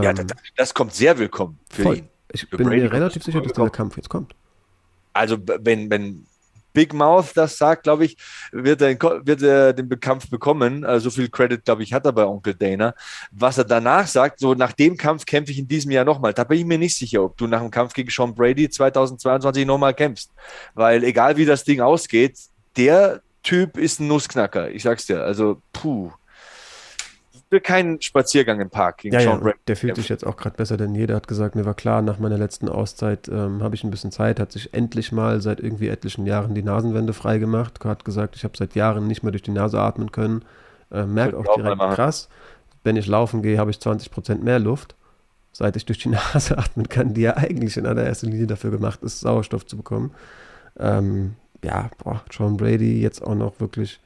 [0.00, 1.96] ja, Ähm, das, das kommt sehr willkommen für voll.
[1.96, 2.08] ihn.
[2.32, 4.34] Ich Für bin Brady mir relativ sicher, dass dieser Kampf jetzt kommt.
[5.12, 6.26] Also wenn, wenn
[6.72, 8.16] Big Mouth das sagt, glaube ich,
[8.52, 10.84] wird er, wird er den Kampf bekommen.
[10.84, 12.94] Also so viel Credit, glaube ich, hat er bei Onkel Dana.
[13.30, 16.32] Was er danach sagt, so nach dem Kampf kämpfe ich in diesem Jahr nochmal.
[16.32, 19.66] Da bin ich mir nicht sicher, ob du nach dem Kampf gegen Sean Brady 2022
[19.66, 20.30] nochmal kämpfst.
[20.74, 22.38] Weil egal wie das Ding ausgeht,
[22.76, 24.70] der Typ ist ein Nussknacker.
[24.70, 25.22] Ich sag's dir.
[25.22, 26.12] Also, puh.
[27.52, 29.58] Wird kein Spaziergang im Park gegen Ja, ja, Sean und Brady.
[29.66, 31.14] der fühlt sich jetzt auch gerade besser denn jeder.
[31.16, 34.40] Hat gesagt, mir war klar, nach meiner letzten Auszeit ähm, habe ich ein bisschen Zeit,
[34.40, 37.84] hat sich endlich mal seit irgendwie etlichen Jahren die Nasenwände frei gemacht.
[37.84, 40.44] Hat gesagt, ich habe seit Jahren nicht mehr durch die Nase atmen können.
[40.90, 42.28] Äh, merk Sollte auch direkt krass.
[42.84, 44.94] wenn ich laufen gehe, habe ich 20% mehr Luft,
[45.52, 49.02] seit ich durch die Nase atmen kann, die ja eigentlich in allererster Linie dafür gemacht
[49.02, 50.12] ist, Sauerstoff zu bekommen.
[50.78, 54.00] Ähm, ja, boah, John Brady jetzt auch noch wirklich.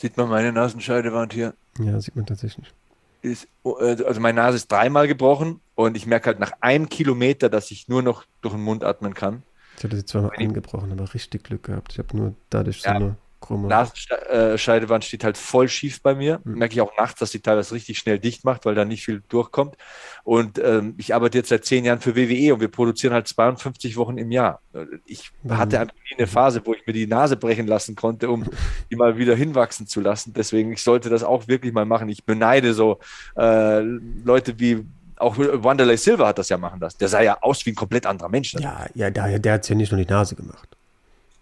[0.00, 1.52] Sieht man meine Nasenscheidewand hier?
[1.78, 2.72] Ja, sieht man tatsächlich.
[3.20, 7.50] Ist, äh, also meine Nase ist dreimal gebrochen und ich merke halt nach einem Kilometer,
[7.50, 9.42] dass ich nur noch durch den Mund atmen kann.
[9.76, 11.92] Ich hatte sie zweimal eingebrochen, aber richtig Glück gehabt.
[11.92, 12.92] Ich habe nur dadurch ja.
[12.92, 13.16] so eine.
[13.48, 16.40] Nasenscheidewand steht halt voll schief bei mir.
[16.44, 16.58] Mhm.
[16.58, 19.22] Merke ich auch nachts, dass die teilweise richtig schnell dicht macht, weil da nicht viel
[19.28, 19.76] durchkommt.
[20.24, 23.96] Und ähm, ich arbeite jetzt seit zehn Jahren für WWE und wir produzieren halt 52
[23.96, 24.60] Wochen im Jahr.
[25.06, 25.56] Ich mhm.
[25.56, 28.44] hatte einfach nie eine Phase, wo ich mir die Nase brechen lassen konnte, um
[28.90, 30.32] die mal wieder hinwachsen zu lassen.
[30.34, 32.08] Deswegen, ich sollte das auch wirklich mal machen.
[32.08, 32.98] Ich beneide so
[33.36, 34.84] äh, Leute wie
[35.16, 36.96] auch Wanderlei Silva hat das ja machen lassen.
[36.98, 38.54] Der sah ja aus wie ein komplett anderer Mensch.
[38.54, 40.68] Ja, ja, der, der hat es ja nicht nur die Nase gemacht.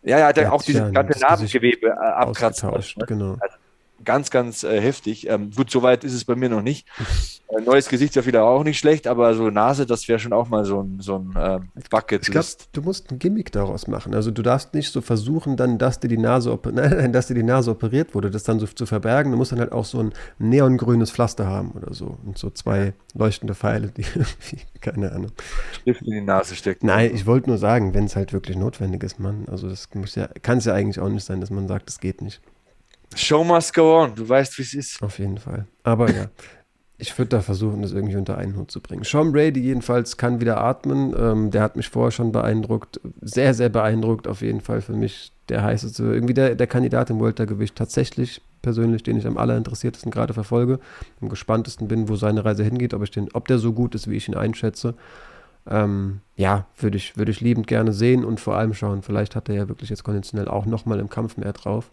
[0.03, 2.71] Ja, ja, hat er auch dieses ganze Narbengewebe äh, abkratzen.
[2.71, 3.07] Ne?
[3.07, 3.37] Genau.
[3.41, 3.57] Also,
[4.05, 5.29] ganz, ganz äh, heftig.
[5.29, 6.87] Ähm, gut, soweit ist es bei mir noch nicht.
[7.51, 10.35] Äh, neues Gesicht ist ja wieder auch nicht schlecht, aber so Nase, das wäre schon
[10.35, 12.21] auch mal so ein, so ein äh, Bucket.
[12.23, 14.15] Ich glaube, du musst ein Gimmick daraus machen.
[14.15, 17.43] Also du darfst nicht so versuchen, dann, dass dir die Nase, nein, dass dir die
[17.43, 19.33] Nase operiert wurde, das dann so zu verbergen.
[19.33, 22.19] Du musst dann halt auch so ein neongrünes Pflaster haben oder so.
[22.27, 24.05] Und so zwei leuchtende Pfeile, die
[24.83, 25.33] keine Ahnung.
[25.89, 26.87] Stift in die Nase stecken.
[26.87, 29.47] Nein, ich wollte nur sagen, wenn es halt wirklich notwendig ist, Mann.
[29.51, 31.99] Also das muss ja, kann es ja eigentlich auch nicht sein, dass man sagt, es
[31.99, 32.43] geht nicht.
[33.15, 34.15] Show must go on.
[34.15, 35.03] Du weißt, wie es ist.
[35.03, 35.67] Auf jeden Fall.
[35.83, 36.27] Aber ja,
[36.99, 39.05] ich würde da versuchen, das irgendwie unter einen Hut zu bringen.
[39.05, 41.15] Sean Brady jedenfalls kann wieder atmen.
[41.19, 43.01] Ähm, der hat mich vorher schon beeindruckt.
[43.23, 45.33] Sehr, sehr beeindruckt auf jeden Fall für mich.
[45.49, 50.35] Der heißeste, irgendwie der, der Kandidat im Weltergewicht tatsächlich persönlich, den ich am allerinteressiertesten gerade
[50.35, 50.81] verfolge.
[51.23, 54.11] Am gespanntesten bin, wo seine Reise hingeht, ob, ich den, ob der so gut ist,
[54.11, 54.95] wie ich ihn einschätze.
[55.71, 59.03] Ähm, ja, würde ich, würd ich liebend gerne sehen und vor allem schauen.
[59.03, 61.91] Vielleicht hat er ja wirklich jetzt konditionell auch nochmal im Kampf mehr drauf.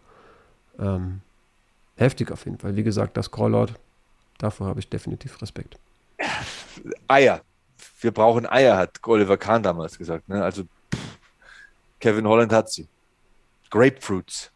[0.79, 1.21] Ähm,
[1.97, 2.75] heftig auf jeden Fall.
[2.75, 3.73] Wie gesagt, das Callout,
[4.37, 5.77] davor habe ich definitiv Respekt.
[7.07, 7.41] Eier.
[7.99, 10.29] Wir brauchen Eier, hat Oliver Kahn damals gesagt.
[10.29, 10.43] Ne?
[10.43, 11.17] Also pff,
[11.99, 12.87] Kevin Holland hat sie.
[13.69, 14.51] Grapefruits.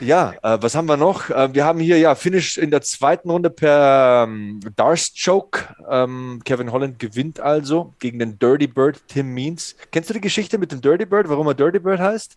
[0.00, 1.30] Ja, äh, was haben wir noch?
[1.30, 5.74] Äh, wir haben hier ja Finish in der zweiten Runde per ähm, Darce Choke.
[5.88, 9.74] Ähm, Kevin Holland gewinnt also gegen den Dirty Bird Tim Means.
[9.90, 12.36] Kennst du die Geschichte mit dem Dirty Bird, warum er Dirty Bird heißt?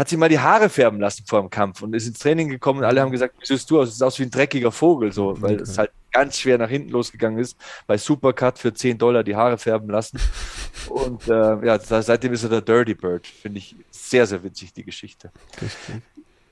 [0.00, 2.78] Hat sich mal die Haare färben lassen vor dem Kampf und ist ins Training gekommen
[2.78, 3.88] und alle haben gesagt, wie siehst du aus?
[3.88, 5.62] Du siehst aus wie ein dreckiger Vogel, so, weil okay.
[5.62, 7.54] es halt ganz schwer nach hinten losgegangen ist.
[7.86, 10.18] Bei Supercut für 10 Dollar die Haare färben lassen.
[10.88, 13.26] Und äh, ja, seitdem ist er der Dirty Bird.
[13.26, 15.30] Finde ich sehr, sehr witzig, die Geschichte.
[15.60, 15.96] Richtig.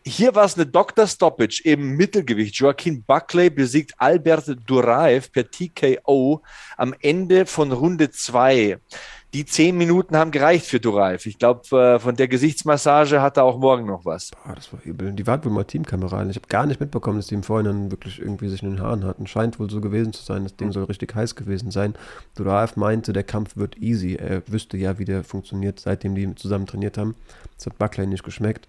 [0.05, 1.07] Hier war es eine Dr.
[1.07, 2.55] Stoppage im Mittelgewicht.
[2.57, 6.43] Joaquin Buckley besiegt Albert Duraev per TKO
[6.77, 8.79] am Ende von Runde 2
[9.35, 11.27] die zehn Minuten haben gereicht für Duraev.
[11.27, 14.31] Ich glaube, äh, von der Gesichtsmassage hat er auch morgen noch was.
[14.31, 15.13] Boah, das war übel.
[15.13, 16.31] Die waren wohl mal Teamkameraden.
[16.31, 19.05] Ich habe gar nicht mitbekommen, dass die im Vorhinein wirklich irgendwie sich in den Haaren
[19.05, 19.27] hatten.
[19.27, 20.45] Scheint wohl so gewesen zu sein.
[20.45, 21.95] Das Ding soll richtig heiß gewesen sein.
[22.37, 24.15] Duraev meinte, der Kampf wird easy.
[24.15, 27.15] Er wüsste ja, wie der funktioniert, seitdem die zusammen trainiert haben.
[27.57, 28.67] Das hat Buckley nicht geschmeckt.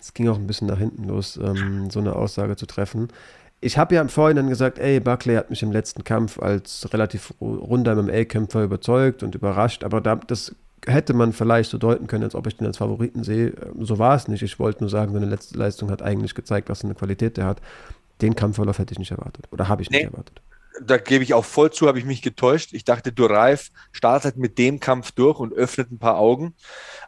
[0.00, 3.08] Es ging auch ein bisschen nach hinten los, ähm, so eine Aussage zu treffen
[3.62, 7.32] ich habe ja im Vorhinein gesagt, ey, Buckley hat mich im letzten Kampf als relativ
[7.40, 12.34] runder MMA-Kämpfer überzeugt und überrascht, aber da, das hätte man vielleicht so deuten können, als
[12.34, 13.54] ob ich den als Favoriten sehe.
[13.78, 14.42] So war es nicht.
[14.42, 17.46] Ich wollte nur sagen, seine letzte Leistung hat eigentlich gezeigt, was für eine Qualität der
[17.46, 17.62] hat.
[18.20, 20.42] Den Kampfverlauf hätte ich nicht erwartet oder habe ich nee, nicht erwartet.
[20.84, 22.72] Da gebe ich auch voll zu, habe ich mich getäuscht.
[22.72, 26.54] Ich dachte, Duraev startet mit dem Kampf durch und öffnet ein paar Augen.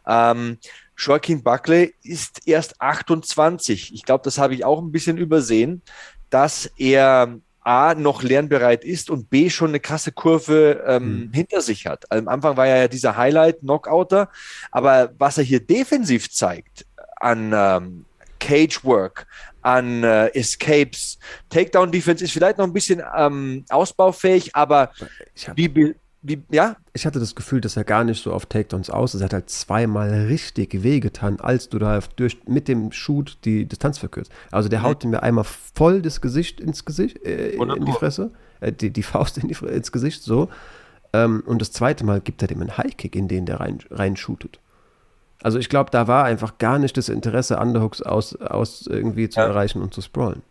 [0.07, 0.57] Ähm,
[0.97, 3.93] Joaquin Buckley ist erst 28.
[3.93, 5.81] Ich glaube, das habe ich auch ein bisschen übersehen
[6.29, 11.33] dass er A, noch lernbereit ist und B, schon eine krasse Kurve ähm, mhm.
[11.33, 12.05] hinter sich hat.
[12.11, 14.29] Am Anfang war er ja dieser Highlight-Knockouter,
[14.71, 18.05] aber was er hier defensiv zeigt an ähm,
[18.39, 19.25] Cage Work,
[19.63, 21.17] an äh, Escapes,
[21.49, 24.91] Takedown Defense ist vielleicht noch ein bisschen ähm, ausbaufähig, aber
[25.55, 25.95] wie,
[26.27, 26.75] wie, ja?
[26.93, 29.21] Ich hatte das Gefühl, dass er gar nicht so auf Takedowns aus ist.
[29.21, 33.97] Er hat halt zweimal richtig wehgetan, als du da durch, mit dem Shoot die Distanz
[33.97, 34.31] verkürzt.
[34.51, 34.83] Also der mhm.
[34.83, 39.03] haut mir einmal voll das Gesicht ins Gesicht, äh, in die Fresse, äh, die, die
[39.03, 40.49] Faust in die, ins Gesicht, so.
[41.13, 44.59] Ähm, und das zweite Mal gibt er dem einen Highkick, in den der rein, reinshootet.
[45.43, 49.39] Also ich glaube, da war einfach gar nicht das Interesse, Underhooks aus, aus irgendwie zu
[49.39, 49.45] ja.
[49.45, 50.41] erreichen und zu sprawlen.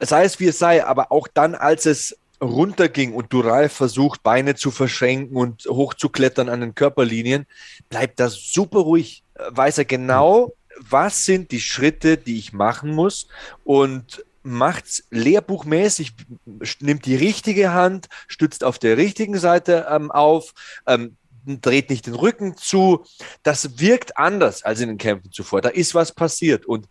[0.00, 4.54] Sei es wie es sei, aber auch dann, als es runterging und Dural versucht, Beine
[4.54, 7.46] zu verschränken und hochzuklettern an den Körperlinien,
[7.88, 9.24] bleibt er super ruhig.
[9.50, 13.28] Weiß er genau, was sind die Schritte, die ich machen muss
[13.64, 16.12] und macht's lehrbuchmäßig,
[16.80, 20.54] nimmt die richtige Hand, stützt auf der richtigen Seite ähm, auf,
[20.86, 23.04] ähm, dreht nicht den Rücken zu.
[23.42, 25.60] Das wirkt anders als in den Kämpfen zuvor.
[25.60, 26.66] Da ist was passiert.
[26.66, 26.88] Und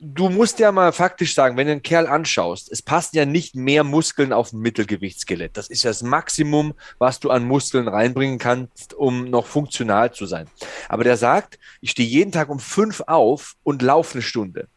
[0.00, 3.56] du musst ja mal faktisch sagen, wenn du einen Kerl anschaust, es passen ja nicht
[3.56, 5.56] mehr Muskeln auf ein Mittelgewichtsskelett.
[5.56, 10.26] Das ist ja das Maximum, was du an Muskeln reinbringen kannst, um noch funktional zu
[10.26, 10.46] sein.
[10.88, 14.68] Aber der sagt, ich stehe jeden Tag um fünf auf und laufe eine Stunde.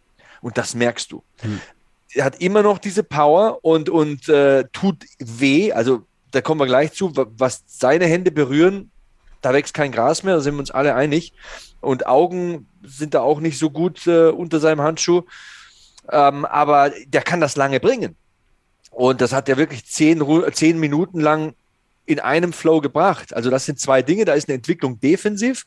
[0.41, 1.23] Und das merkst du.
[1.41, 1.61] Hm.
[2.13, 5.71] Er hat immer noch diese Power und, und äh, tut weh.
[5.71, 8.91] Also da kommen wir gleich zu, was seine Hände berühren,
[9.41, 11.33] da wächst kein Gras mehr, da sind wir uns alle einig.
[11.79, 15.23] Und Augen sind da auch nicht so gut äh, unter seinem Handschuh.
[16.09, 18.15] Ähm, aber der kann das lange bringen.
[18.91, 20.23] Und das hat er wirklich zehn,
[20.53, 21.53] zehn Minuten lang
[22.05, 23.33] in einem Flow gebracht.
[23.33, 24.25] Also das sind zwei Dinge.
[24.25, 25.65] Da ist eine Entwicklung defensiv.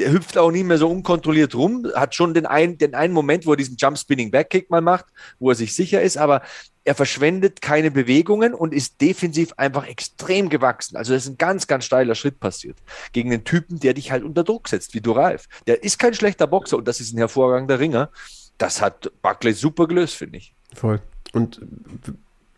[0.00, 1.86] Der hüpft auch nicht mehr so unkontrolliert rum.
[1.94, 5.06] Hat schon den, ein, den einen Moment, wo er diesen Jump Spinning Backkick mal macht,
[5.38, 6.16] wo er sich sicher ist.
[6.16, 6.42] Aber
[6.84, 10.96] er verschwendet keine Bewegungen und ist defensiv einfach extrem gewachsen.
[10.96, 12.78] Also das ist ein ganz, ganz steiler Schritt passiert
[13.12, 15.46] gegen einen Typen, der dich halt unter Druck setzt, wie Duralf.
[15.66, 18.10] Der ist kein schlechter Boxer und das ist ein hervorragender Ringer.
[18.58, 20.54] Das hat Buckley super gelöst, finde ich.
[20.74, 21.00] Voll.
[21.32, 21.60] Und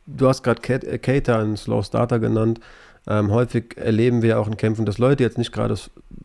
[0.07, 0.61] du hast gerade
[0.99, 2.61] Cater einen Slow Starter genannt.
[3.09, 5.77] Ähm, häufig erleben wir auch in Kämpfen, dass Leute jetzt nicht gerade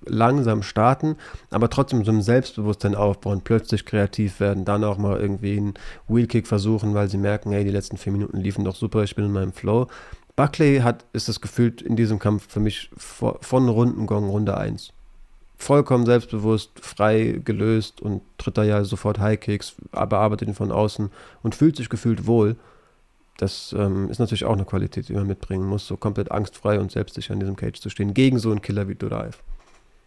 [0.05, 1.15] langsam starten,
[1.49, 5.73] aber trotzdem so ein Selbstbewusstsein aufbauen, plötzlich kreativ werden, dann auch mal irgendwie einen
[6.07, 9.25] Wheelkick versuchen, weil sie merken, hey, die letzten vier Minuten liefen doch super, ich bin
[9.25, 9.87] in meinem Flow.
[10.35, 14.93] Buckley hat, ist das gefühlt in diesem Kampf für mich von Rundengong Runde 1.
[15.59, 21.09] Vollkommen selbstbewusst, frei gelöst und tritt da ja sofort Highkicks, bearbeitet ihn von außen
[21.41, 22.55] und fühlt sich gefühlt wohl
[23.37, 26.91] das ähm, ist natürlich auch eine Qualität, die man mitbringen muss, so komplett angstfrei und
[26.91, 29.37] selbstsicher in diesem Cage zu stehen, gegen so einen Killer wie Duraev.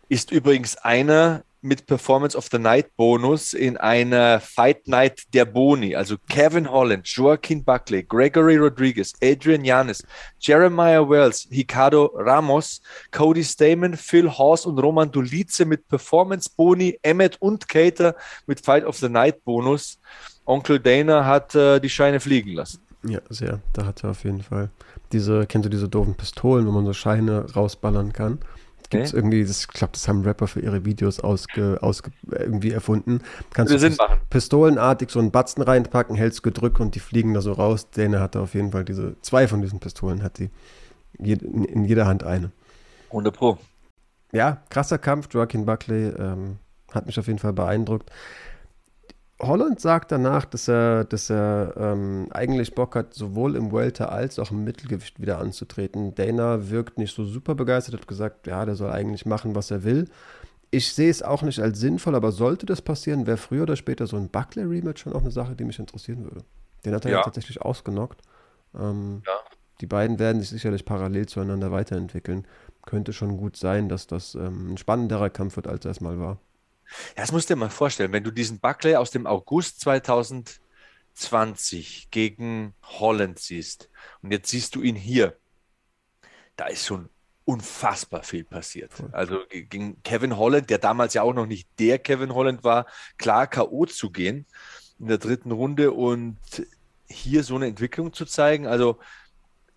[0.08, 5.94] Ist übrigens einer mit Performance of the Night Bonus in einer Fight Night der Boni.
[5.94, 10.02] Also Kevin Holland, Joaquin Buckley, Gregory Rodriguez, Adrian Yanis,
[10.38, 17.36] Jeremiah Wells, Ricardo Ramos, Cody Stamen, Phil Horst und Roman Dulice mit Performance Boni, Emmett
[17.40, 18.16] und Cater
[18.46, 19.98] mit Fight of the Night Bonus.
[20.46, 22.80] Onkel Dana hat äh, die Scheine fliegen lassen.
[23.02, 23.60] Ja, sehr.
[23.72, 24.70] Da hat er auf jeden Fall
[25.12, 28.38] diese, kennst du diese doofen Pistolen, wo man so Scheine rausballern kann?
[28.90, 29.18] Gibt es okay.
[29.18, 33.20] irgendwie, das, ich glaube, das haben Rapper für ihre Videos ausge, ausge, irgendwie erfunden.
[33.52, 34.18] Kannst du Sinn machen.
[34.30, 37.88] pistolenartig so einen Batzen reinpacken, hältst gedrückt und die fliegen da so raus.
[37.90, 40.50] Dana hatte auf jeden Fall diese, zwei von diesen Pistolen hat die
[41.18, 42.50] in, in jeder Hand eine.
[43.10, 43.58] 100 Pro.
[44.32, 45.28] Ja, krasser Kampf.
[45.30, 46.58] Joaquin Buckley ähm,
[46.92, 48.10] hat mich auf jeden Fall beeindruckt.
[49.42, 54.38] Holland sagt danach, dass er, dass er ähm, eigentlich Bock hat, sowohl im Welter als
[54.38, 56.14] auch im Mittelgewicht wieder anzutreten.
[56.14, 59.82] Dana wirkt nicht so super begeistert, hat gesagt, ja, der soll eigentlich machen, was er
[59.82, 60.08] will.
[60.70, 64.06] Ich sehe es auch nicht als sinnvoll, aber sollte das passieren, wäre früher oder später
[64.06, 66.44] so ein Buckley-Rematch schon auch eine Sache, die mich interessieren würde.
[66.84, 68.22] Den hat er ja, ja tatsächlich ausgenockt.
[68.78, 69.32] Ähm, ja.
[69.80, 72.46] Die beiden werden sich sicherlich parallel zueinander weiterentwickeln.
[72.84, 76.18] Könnte schon gut sein, dass das ähm, ein spannenderer Kampf wird, als er es mal
[76.20, 76.38] war.
[77.16, 82.08] Ja, das musst du dir mal vorstellen, wenn du diesen Buckley aus dem August 2020
[82.10, 83.88] gegen Holland siehst
[84.22, 85.36] und jetzt siehst du ihn hier,
[86.56, 87.08] da ist schon
[87.44, 88.92] unfassbar viel passiert.
[89.12, 92.86] Also gegen Kevin Holland, der damals ja auch noch nicht der Kevin Holland war,
[93.18, 93.86] klar K.O.
[93.86, 94.46] zu gehen
[94.98, 96.38] in der dritten Runde und
[97.08, 98.66] hier so eine Entwicklung zu zeigen.
[98.66, 98.98] Also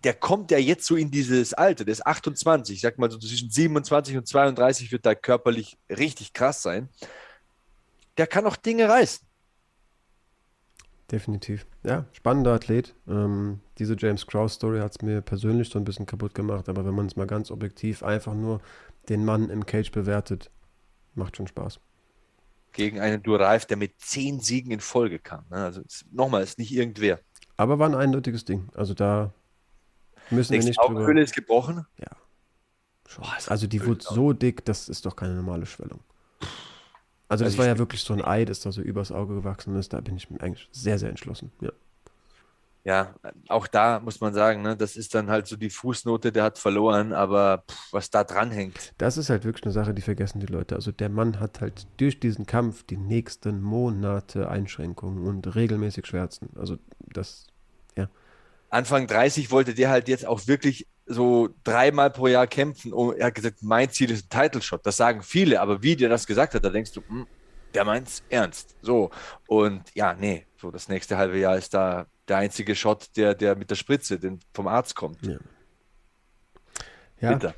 [0.04, 3.18] der kommt ja jetzt so in dieses Alter, der ist 28, ich sag mal so
[3.18, 6.90] zwischen 27 und 32 wird da körperlich richtig krass sein.
[8.18, 9.26] Der kann auch Dinge reißen.
[11.10, 11.66] Definitiv.
[11.82, 12.94] Ja, spannender Athlet.
[13.08, 16.94] Ähm, diese James Krause-Story hat es mir persönlich so ein bisschen kaputt gemacht, aber wenn
[16.94, 18.60] man es mal ganz objektiv einfach nur
[19.08, 20.50] den Mann im Cage bewertet,
[21.14, 21.80] macht schon Spaß.
[22.72, 25.44] Gegen einen Duralf, der mit zehn Siegen in Folge kam.
[25.50, 25.56] Ne?
[25.56, 27.20] Also nochmal, ist nicht irgendwer.
[27.56, 28.68] Aber war ein eindeutiges Ding.
[28.74, 29.32] Also da
[30.30, 31.20] Müssen wir nicht Augenhöhle drüber.
[31.22, 31.86] ist gebrochen?
[31.98, 32.16] Ja.
[33.16, 36.00] Boah, also die wurde so dick, das ist doch keine normale Schwellung.
[37.28, 39.76] Also das also war ja wirklich so ein Ei, das da so übers Auge gewachsen
[39.76, 39.92] ist.
[39.92, 41.52] Da bin ich eigentlich sehr, sehr entschlossen.
[41.60, 41.70] Ja.
[42.86, 43.14] Ja,
[43.48, 46.58] auch da muss man sagen, ne, das ist dann halt so die Fußnote, der hat
[46.58, 48.92] verloren, aber pff, was da dran hängt.
[48.98, 50.74] Das ist halt wirklich eine Sache, die vergessen die Leute.
[50.74, 56.50] Also der Mann hat halt durch diesen Kampf die nächsten Monate Einschränkungen und regelmäßig Schmerzen.
[56.56, 57.46] Also das
[58.74, 62.92] Anfang 30 wollte der halt jetzt auch wirklich so dreimal pro Jahr kämpfen.
[62.92, 64.84] Und er hat gesagt, mein Ziel ist ein Title Shot.
[64.84, 67.26] Das sagen viele, aber wie der das gesagt hat, da denkst du, hm,
[67.72, 68.74] der meint's ernst.
[68.82, 69.10] So.
[69.46, 73.54] Und ja, nee, so das nächste halbe Jahr ist da der einzige Shot, der, der
[73.54, 75.24] mit der Spritze den vom Arzt kommt.
[75.24, 75.38] Ja.
[77.20, 77.32] ja.
[77.32, 77.54] Bitter.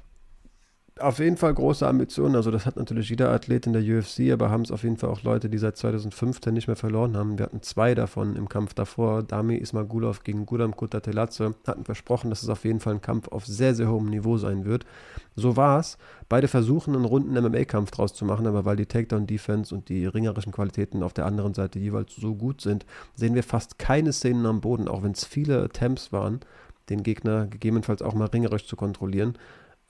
[0.98, 2.36] Auf jeden Fall große Ambitionen.
[2.36, 5.10] Also das hat natürlich jeder Athlet in der UFC, aber haben es auf jeden Fall
[5.10, 7.38] auch Leute, die seit 2015 nicht mehr verloren haben.
[7.38, 9.22] Wir hatten zwei davon im Kampf davor.
[9.22, 13.44] Dami Ismagulov gegen Gudam Kutatelatze hatten versprochen, dass es auf jeden Fall ein Kampf auf
[13.44, 14.86] sehr, sehr hohem Niveau sein wird.
[15.34, 15.98] So war es.
[16.30, 20.52] Beide versuchen, einen runden MMA-Kampf draus zu machen, aber weil die Takedown-Defense und die ringerischen
[20.52, 24.62] Qualitäten auf der anderen Seite jeweils so gut sind, sehen wir fast keine Szenen am
[24.62, 26.40] Boden, auch wenn es viele Attempts waren,
[26.88, 29.36] den Gegner gegebenenfalls auch mal ringerisch zu kontrollieren.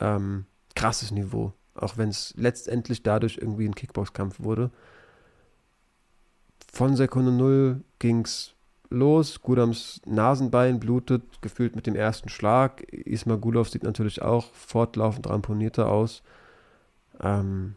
[0.00, 0.46] Ähm,
[0.76, 1.52] krasses Niveau.
[1.74, 4.70] Auch wenn es letztendlich dadurch irgendwie ein Kickboxkampf wurde.
[6.72, 8.54] Von Sekunde Null ging es
[8.90, 9.42] los.
[9.42, 12.82] Gudams Nasenbein blutet, gefühlt mit dem ersten Schlag.
[12.92, 16.22] Ismagulov sieht natürlich auch fortlaufend ramponierter aus.
[17.20, 17.74] Ähm,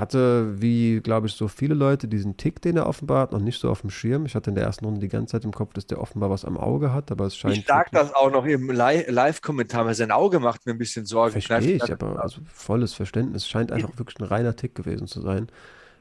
[0.00, 3.60] hatte, wie glaube ich, so viele Leute diesen Tick, den er offenbar hat, noch nicht
[3.60, 4.26] so auf dem Schirm.
[4.26, 6.44] Ich hatte in der ersten Runde die ganze Zeit im Kopf, dass der offenbar was
[6.44, 7.56] am Auge hat, aber es scheint.
[7.56, 11.40] Ich sag das auch noch im Live-Kommentar, weil sein Auge macht mir ein bisschen Sorgen.
[11.40, 13.48] Verstehe ich, aber also volles Verständnis.
[13.48, 15.48] Scheint einfach wirklich ein reiner Tick gewesen zu sein.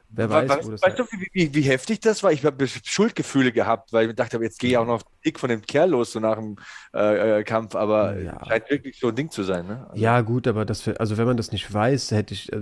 [0.09, 2.31] Wer weiß, weißt, wo das weißt du, wie, wie, wie, heftig das war?
[2.31, 5.61] Ich habe Schuldgefühle gehabt, weil ich dachte, jetzt gehe ich auch noch dick von dem
[5.61, 6.55] Kerl los, so nach dem
[6.93, 8.45] äh, äh, Kampf, aber ja.
[8.45, 9.67] scheint wirklich so ein Ding zu sein.
[9.67, 9.85] Ne?
[9.89, 12.61] Also, ja, gut, aber das, also wenn man das nicht weiß, hätte ich äh,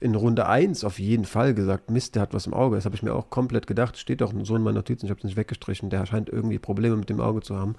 [0.00, 2.76] in Runde 1 auf jeden Fall gesagt, Mist, der hat was im Auge.
[2.76, 3.98] Das habe ich mir auch komplett gedacht.
[3.98, 5.90] Steht doch so in meinen Notizen, ich habe es nicht weggestrichen.
[5.90, 7.76] Der scheint irgendwie Probleme mit dem Auge zu haben.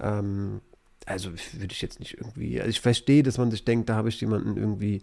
[0.00, 0.60] Ähm,
[1.06, 4.08] also würde ich jetzt nicht irgendwie, also ich verstehe, dass man sich denkt, da habe
[4.08, 5.02] ich jemanden irgendwie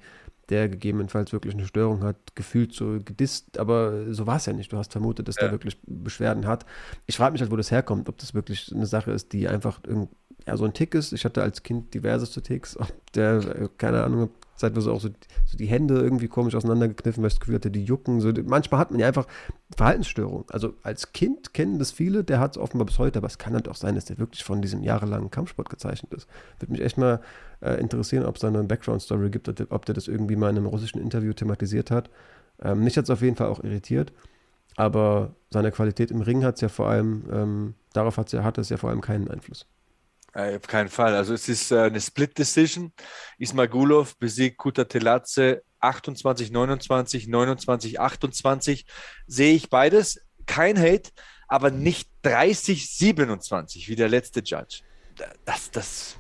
[0.52, 4.72] der gegebenenfalls wirklich eine Störung hat, gefühlt so gedisst, aber so war es ja nicht.
[4.72, 5.44] Du hast vermutet, dass ja.
[5.44, 6.66] der wirklich Beschwerden hat.
[7.08, 9.80] Ich frage mich halt, wo das herkommt, ob das wirklich eine Sache ist, die einfach
[10.46, 11.14] ja, so ein Tick ist.
[11.14, 14.30] Ich hatte als Kind diverseste Ticks, ob der, keine Ahnung,
[14.62, 15.10] zeitweise auch so,
[15.46, 18.22] so die Hände irgendwie komisch auseinandergekniffen, weil ich das Gefühl hatte, die jucken.
[18.22, 19.28] So, manchmal hat man ja einfach
[19.76, 20.46] Verhaltensstörungen.
[20.50, 23.54] Also als Kind kennen das viele, der hat es offenbar bis heute, aber es kann
[23.54, 26.28] halt auch sein, dass der wirklich von diesem jahrelangen Kampfsport gezeichnet ist.
[26.60, 27.20] Würde mich echt mal
[27.62, 30.68] äh, interessieren, ob es da eine Background-Story gibt, ob der das irgendwie mal in einem
[30.68, 32.10] russischen Interview thematisiert hat.
[32.62, 34.14] Ähm, mich hat es auf jeden Fall auch irritiert,
[34.78, 38.78] aber seine Qualität im Ring hat es ja vor allem, ähm, darauf hat es ja
[38.78, 39.66] vor allem keinen Einfluss.
[40.34, 41.16] Äh, auf keinen Fall.
[41.16, 42.94] Also es ist äh, eine Split Decision.
[43.38, 48.86] Ismagulov besiegt Kuta Telatze 28, 29, 29, 28.
[49.28, 50.22] Sehe ich beides.
[50.46, 51.12] Kein Hate,
[51.48, 54.82] aber nicht 30, 27 wie der letzte Judge.
[55.46, 56.16] Das, das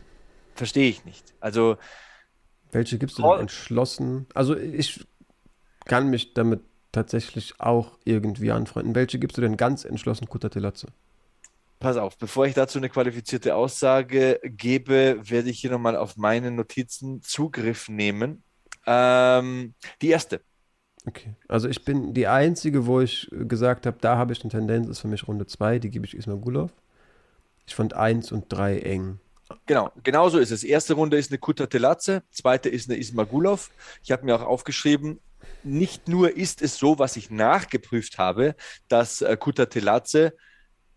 [0.55, 1.34] verstehe ich nicht.
[1.39, 1.78] Also.
[2.72, 4.28] Welche gibst du denn entschlossen?
[4.34, 5.05] Also ich
[5.86, 8.95] kann mich damit tatsächlich auch irgendwie anfreunden.
[8.95, 10.88] Welche gibst du denn ganz entschlossen Kuta Telatze?
[11.82, 16.51] Pass auf, bevor ich dazu eine qualifizierte Aussage gebe, werde ich hier nochmal auf meine
[16.51, 18.43] Notizen Zugriff nehmen.
[18.86, 20.41] Ähm, die erste.
[21.07, 24.89] Okay, also ich bin die einzige, wo ich gesagt habe, da habe ich eine Tendenz,
[24.89, 26.71] ist für mich Runde 2, die gebe ich Ismail Gulov.
[27.65, 29.19] Ich fand 1 und 3 eng.
[29.65, 30.63] Genau, genau so ist es.
[30.63, 33.71] Erste Runde ist eine Kuta Telatze, zweite ist eine Ismagulov.
[34.03, 35.19] Ich habe mir auch aufgeschrieben,
[35.63, 38.55] nicht nur ist es so, was ich nachgeprüft habe,
[38.88, 40.34] dass äh, Kuta Telatze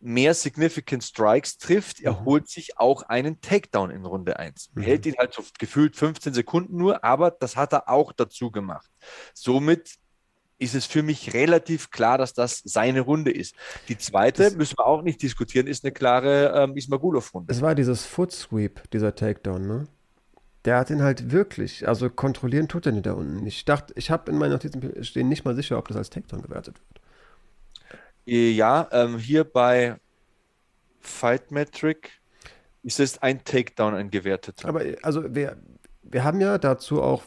[0.05, 2.25] mehr Significant Strikes trifft, er mhm.
[2.27, 4.71] holt sich auch einen Takedown in Runde 1.
[4.75, 4.83] Mhm.
[4.83, 8.91] Hält ihn halt so gefühlt 15 Sekunden nur, aber das hat er auch dazu gemacht.
[9.33, 9.97] Somit
[10.59, 13.57] ist es für mich relativ klar, dass das seine Runde ist.
[13.89, 17.53] Die zweite, das, müssen wir auch nicht diskutieren, ist eine klare ähm, Ismagulov-Runde.
[17.53, 19.89] Es war dieses Foot Sweep, dieser Takedown, ne?
[20.65, 23.45] Der hat ihn halt wirklich, also kontrollieren tut er nicht da unten.
[23.47, 26.41] Ich dachte, ich habe in meinen Notizen stehen nicht mal sicher, ob das als Takedown
[26.41, 27.04] gewertet wird.
[28.27, 29.97] Ja, ähm, hier bei
[31.01, 32.11] Fight Metric
[32.83, 34.69] ist es ein Takedown, ein gewerteter.
[34.69, 35.57] Aber also wir,
[36.03, 37.25] wir haben ja dazu auch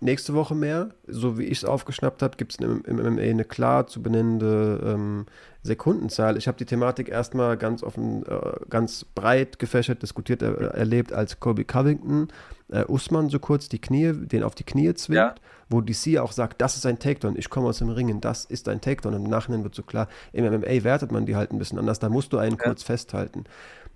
[0.00, 0.90] nächste Woche mehr.
[1.06, 4.80] So wie ich es aufgeschnappt habe, gibt es im, im, MMA eine klar zu benennende
[4.84, 5.26] ähm,
[5.66, 6.36] Sekundenzahl.
[6.36, 8.38] Ich habe die Thematik erstmal ganz offen, äh,
[8.70, 12.28] ganz breit gefächert diskutiert äh, erlebt, als Colby Covington
[12.68, 15.34] äh, Usman so kurz die Knie, den auf die Knie zwingt, ja.
[15.68, 18.68] wo DC auch sagt, das ist ein Takedown, ich komme aus dem Ringen, das ist
[18.68, 19.14] ein Takedown.
[19.14, 21.98] Und im Nachhinein wird so klar, im MMA wertet man die halt ein bisschen anders,
[21.98, 22.64] da musst du einen ja.
[22.64, 23.44] kurz festhalten.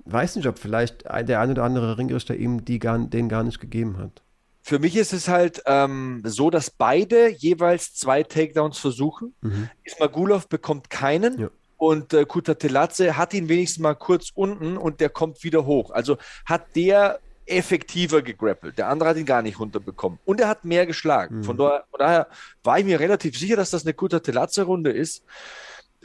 [0.05, 3.61] Weiß nicht, ob vielleicht der eine oder andere Ringrichter ihm die gar, den gar nicht
[3.61, 4.23] gegeben hat.
[4.63, 9.35] Für mich ist es halt ähm, so, dass beide jeweils zwei Takedowns versuchen.
[9.41, 9.69] Mhm.
[9.85, 11.39] Ismagulov bekommt keinen.
[11.41, 11.51] Ja.
[11.81, 15.91] Und äh, Kutateladze hat ihn wenigstens mal kurz unten und der kommt wieder hoch.
[15.93, 18.77] Also hat der effektiver gegrappelt.
[18.77, 20.19] Der andere hat ihn gar nicht runterbekommen.
[20.27, 21.39] Und er hat mehr geschlagen.
[21.39, 21.45] Mhm.
[21.45, 22.27] Von, daher, von, daher,
[22.63, 25.25] war ich mir relativ sicher, dass das eine Kutateladze-Runde ist.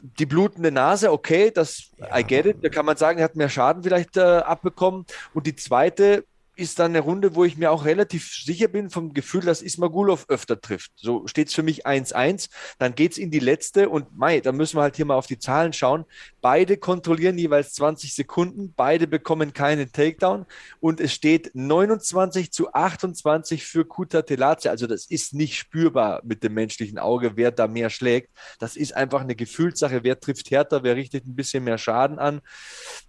[0.01, 2.19] Die blutende Nase, okay, das ja.
[2.19, 2.63] I get it.
[2.63, 5.05] Da kann man sagen, er hat mehr Schaden vielleicht äh, abbekommen.
[5.33, 6.23] Und die zweite,
[6.55, 10.25] ist dann eine Runde, wo ich mir auch relativ sicher bin vom Gefühl, dass Ismagulov
[10.29, 10.91] öfter trifft.
[10.95, 12.49] So steht es für mich 1-1.
[12.79, 15.27] Dann geht es in die letzte und Mai, da müssen wir halt hier mal auf
[15.27, 16.05] die Zahlen schauen.
[16.45, 20.45] Beide kontrollieren jeweils 20 Sekunden, beide bekommen keinen Takedown
[20.79, 24.67] und es steht 29 zu 28 für Kuta Telace.
[24.67, 28.29] Also das ist nicht spürbar mit dem menschlichen Auge, wer da mehr schlägt.
[28.59, 30.03] Das ist einfach eine Gefühlssache.
[30.03, 32.41] Wer trifft härter, wer richtet ein bisschen mehr Schaden an.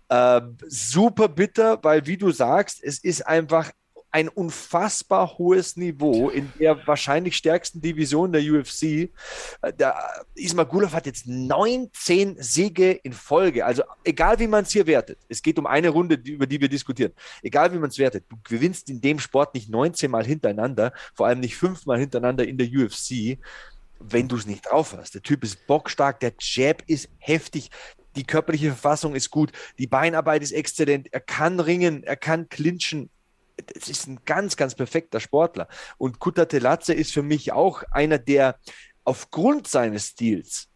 [0.09, 3.71] Äh, super bitter, weil wie du sagst, es ist einfach
[4.11, 8.83] ein unfassbar hohes Niveau in der wahrscheinlich stärksten Division der UFC.
[8.83, 9.09] Äh,
[9.79, 9.97] der
[10.35, 13.67] Ismagulov hat jetzt 19 Siege in Folge.
[13.67, 16.69] Also egal wie man es hier wertet, es geht um eine Runde, über die wir
[16.69, 17.13] diskutieren.
[17.43, 21.27] Egal wie man es wertet, du gewinnst in dem Sport nicht 19 Mal hintereinander, vor
[21.27, 23.39] allem nicht fünfmal hintereinander in der UFC,
[23.99, 25.15] wenn du es nicht drauf hast.
[25.15, 27.71] Der Typ ist bockstark, der Jab ist heftig,
[28.17, 33.11] die körperliche Verfassung ist gut, die Beinarbeit ist exzellent, er kann ringen, er kann clinchen,
[33.75, 35.69] es ist ein ganz, ganz perfekter Sportler.
[35.99, 38.57] Und Kuta Telatze ist für mich auch einer, der
[39.05, 40.69] aufgrund seines Stils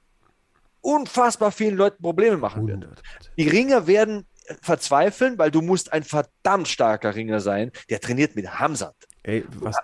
[0.81, 3.03] unfassbar vielen Leuten Probleme machen wird.
[3.37, 4.27] Die Ringer werden
[4.63, 8.97] verzweifeln, weil du musst ein verdammt starker Ringer sein, der trainiert mit Hamzat.
[9.23, 9.77] Ey, was?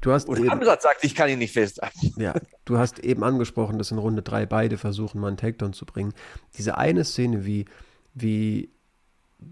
[0.00, 2.12] Du hast und eben, Hamzat sagt, ich kann ihn nicht festhalten.
[2.20, 5.86] Ja, du hast eben angesprochen, dass in Runde 3 beide versuchen, mal einen Takedown zu
[5.86, 6.12] bringen.
[6.58, 7.64] Diese eine Szene, wie,
[8.12, 8.73] wie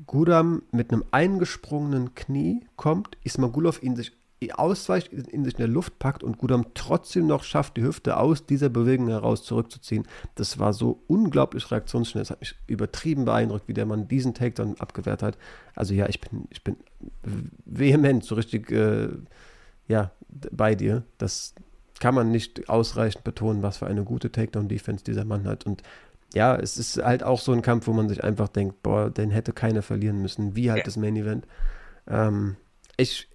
[0.06, 4.12] Gudam mit einem eingesprungenen Knie kommt, Ismagulov ihn sich
[4.50, 8.44] ausweicht, ihn sich in der Luft packt und Gudam trotzdem noch schafft, die Hüfte aus
[8.44, 10.04] dieser Bewegung heraus zurückzuziehen.
[10.34, 12.22] Das war so unglaublich reaktionsschnell.
[12.22, 15.38] Es hat mich übertrieben beeindruckt, wie der Mann diesen Takedown abgewehrt hat.
[15.76, 16.76] Also ja, ich bin, ich bin
[17.64, 19.10] vehement, so richtig äh,
[19.86, 21.04] ja, bei dir.
[21.18, 21.54] Das
[22.00, 25.66] kann man nicht ausreichend betonen, was für eine gute Takedown-Defense dieser Mann hat.
[25.66, 25.82] Und
[26.34, 29.30] ja, es ist halt auch so ein Kampf, wo man sich einfach denkt, boah, den
[29.30, 30.84] hätte keiner verlieren müssen, wie halt ja.
[30.84, 31.46] das Main Event.
[32.08, 32.56] Ähm,
[32.96, 33.28] ich,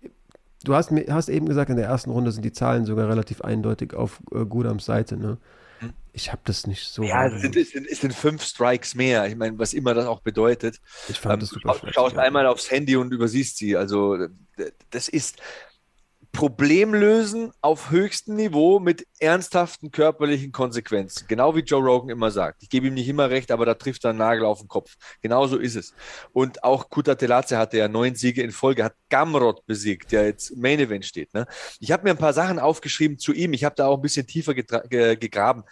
[0.64, 3.94] du hast, hast eben gesagt, in der ersten Runde sind die Zahlen sogar relativ eindeutig
[3.94, 5.38] auf äh, Gudams Seite, ne?
[5.80, 5.94] Hm.
[6.12, 7.04] Ich habe das nicht so.
[7.04, 9.28] Ja, es sind, es, sind, es sind, fünf Strikes mehr.
[9.28, 10.82] Ich meine, was immer das auch bedeutet.
[11.08, 11.76] Ich fand ähm, das super.
[11.80, 13.78] Du schaust einmal aufs Handy und übersiehst sie.
[13.78, 14.18] Also,
[14.90, 15.38] das ist,
[16.38, 21.26] Problem lösen auf höchstem Niveau mit ernsthaften körperlichen Konsequenzen.
[21.28, 22.62] Genau wie Joe Rogan immer sagt.
[22.62, 24.98] Ich gebe ihm nicht immer recht, aber da trifft er einen Nagel auf den Kopf.
[25.24, 25.96] Genauso ist es.
[26.34, 30.56] Und auch Kuta Telace hatte ja neun Siege in Folge, hat Gamrot besiegt, der jetzt
[30.56, 31.34] Main Event steht.
[31.34, 31.48] Ne?
[31.80, 33.54] Ich habe mir ein paar Sachen aufgeschrieben zu ihm.
[33.54, 35.64] Ich habe da auch ein bisschen tiefer gegraben.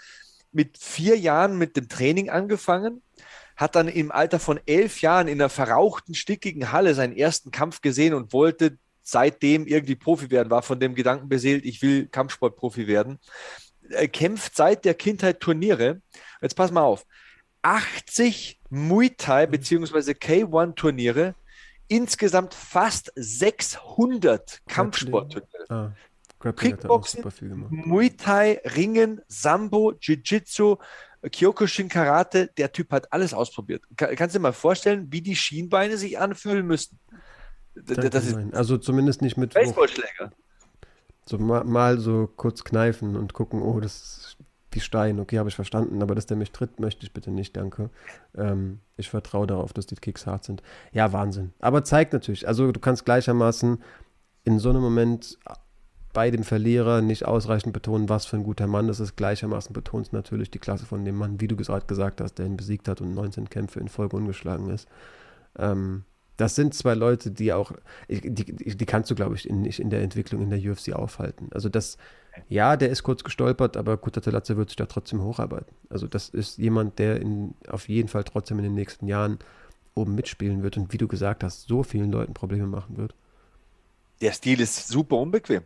[0.51, 3.03] Mit vier Jahren mit dem Training angefangen,
[3.55, 7.81] hat dann im Alter von elf Jahren in einer verrauchten, stickigen Halle seinen ersten Kampf
[7.81, 12.87] gesehen und wollte seitdem irgendwie Profi werden, war von dem Gedanken beseelt, ich will Kampfsportprofi
[12.87, 13.19] werden.
[13.89, 16.01] Er kämpft seit der Kindheit Turniere.
[16.41, 17.05] Jetzt pass mal auf.
[17.61, 20.11] 80 Muay Thai bzw.
[20.11, 21.35] K1 Turniere,
[21.87, 25.65] insgesamt fast 600 Kampfsportturniere.
[25.69, 25.93] Ah,
[26.51, 27.23] Kickboxen,
[27.69, 30.77] Muay Thai, Ringen, Sambo, Jiu-Jitsu,
[31.31, 33.83] Kyokushin Karate, der Typ hat alles ausprobiert.
[33.95, 36.99] kannst du dir mal vorstellen, wie die Schienbeine sich anfühlen müssten?
[37.75, 39.53] Das ist also zumindest nicht mit.
[39.53, 40.31] Baseballschläger.
[41.25, 44.37] So mal, mal, so kurz kneifen und gucken, oh, das ist
[44.71, 45.19] wie Stein.
[45.19, 47.89] Okay, habe ich verstanden, aber dass der mich tritt, möchte ich bitte nicht, danke.
[48.37, 50.61] Ähm, ich vertraue darauf, dass die Kicks hart sind.
[50.91, 51.53] Ja, Wahnsinn.
[51.59, 53.81] Aber zeigt natürlich, also du kannst gleichermaßen
[54.43, 55.39] in so einem Moment
[56.13, 59.17] bei dem Verlierer nicht ausreichend betonen, was für ein guter Mann das ist.
[59.17, 62.55] Gleichermaßen betonst natürlich die Klasse von dem Mann, wie du gerade gesagt hast, der ihn
[62.57, 64.87] besiegt hat und 19 Kämpfe in Folge ungeschlagen ist.
[65.57, 66.05] Ähm,
[66.37, 67.71] das sind zwei Leute, die auch,
[68.09, 71.49] die, die kannst du, glaube ich, in, nicht in der Entwicklung in der UFC aufhalten.
[71.53, 71.97] Also das,
[72.49, 75.73] ja, der ist kurz gestolpert, aber Kutatelatze wird sich da trotzdem hocharbeiten.
[75.89, 79.39] Also das ist jemand, der in, auf jeden Fall trotzdem in den nächsten Jahren
[79.93, 83.15] oben mitspielen wird und wie du gesagt hast, so vielen Leuten Probleme machen wird.
[84.21, 85.63] Der Stil ist super unbequem,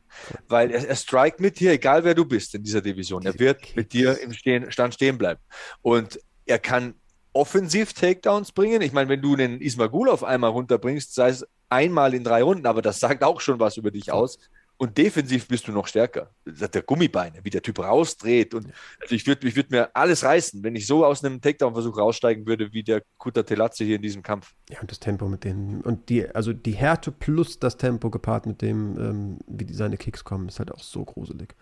[0.48, 3.26] weil er, er strikt mit dir, egal wer du bist in dieser Division.
[3.26, 5.40] Er wird mit dir im Stehen, Stand stehen bleiben.
[5.82, 6.96] Und er kann
[7.40, 8.82] offensiv Takedowns bringen.
[8.82, 12.68] Ich meine, wenn du einen Ismagul auf einmal runterbringst, sei es einmal in drei Runden,
[12.68, 14.40] aber das sagt auch schon was über dich aus.
[14.76, 16.32] Und defensiv bist du noch stärker.
[16.46, 18.54] Das hat der Gummibeine, wie der Typ rausdreht.
[18.54, 18.68] Und
[19.02, 22.46] also ich würde ich würd mir alles reißen, wenn ich so aus einem Takedown-Versuch raussteigen
[22.46, 24.54] würde, wie der Kuta Telatze hier in diesem Kampf.
[24.70, 25.82] Ja, und das Tempo mit denen.
[25.82, 29.98] Und die, also die Härte plus das Tempo gepaart mit dem, ähm, wie die, seine
[29.98, 31.56] Kicks kommen, ist halt auch so gruselig.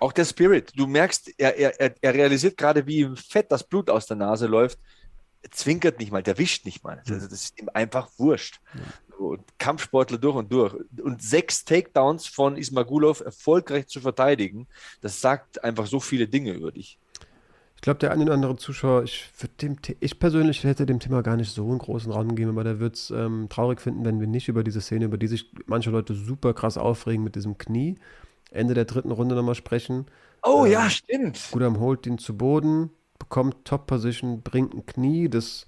[0.00, 0.72] Auch der Spirit.
[0.74, 4.46] Du merkst, er, er, er realisiert gerade, wie im Fett das Blut aus der Nase
[4.46, 4.78] läuft
[5.50, 6.98] zwinkert nicht mal, der wischt nicht mal.
[6.98, 8.60] Also das ist ihm einfach wurscht.
[9.18, 10.74] So, Kampfsportler durch und durch.
[11.02, 14.66] Und sechs Takedowns von Ismagulov erfolgreich zu verteidigen,
[15.00, 16.98] das sagt einfach so viele Dinge über dich.
[17.76, 19.30] Ich glaube, der eine oder andere Zuschauer, ich,
[19.60, 22.80] dem, ich persönlich hätte dem Thema gar nicht so einen großen Raum gegeben, aber der
[22.80, 25.90] wird es ähm, traurig finden, wenn wir nicht über diese Szene, über die sich manche
[25.90, 27.96] Leute super krass aufregen mit diesem Knie,
[28.50, 30.06] Ende der dritten Runde nochmal sprechen.
[30.42, 31.38] Oh ähm, ja, stimmt.
[31.50, 35.66] Gudam holt ihn zu Boden, bekommt Top-Position, bringt ein Knie, das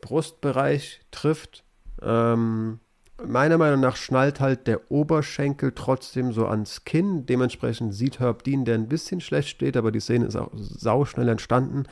[0.00, 1.64] Brustbereich trifft.
[2.02, 2.80] Ähm,
[3.22, 7.26] meiner Meinung nach schnallt halt der Oberschenkel trotzdem so ans Kinn.
[7.26, 11.28] Dementsprechend sieht Herb Dean, der ein bisschen schlecht steht, aber die Szene ist auch sauschnell
[11.28, 11.84] entstanden.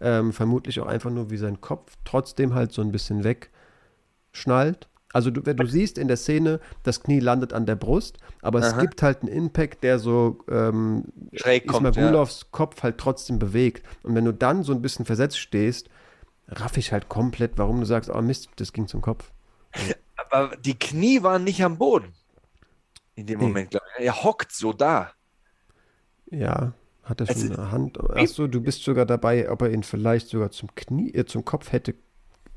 [0.00, 4.88] Ähm, vermutlich auch einfach nur, wie sein Kopf trotzdem halt so ein bisschen wegschnallt.
[5.12, 8.68] Also du, du siehst in der Szene, das Knie landet an der Brust, aber Aha.
[8.68, 12.48] es gibt halt einen Impact, der so ähm, Schräg kommt, Gulovs ja.
[12.50, 13.86] Kopf halt trotzdem bewegt.
[14.02, 15.88] Und wenn du dann so ein bisschen versetzt stehst,
[16.48, 19.32] raff ich halt komplett, warum du sagst, oh Mist, das ging zum Kopf.
[20.16, 22.12] Aber die Knie waren nicht am Boden.
[23.14, 24.04] In dem Moment, glaube ich.
[24.04, 25.12] Er hockt so da.
[26.30, 28.10] Ja, hat er schon also, eine Hand.
[28.10, 31.72] Achso, du bist sogar dabei, ob er ihn vielleicht sogar zum Knie, äh, zum Kopf
[31.72, 31.94] hätte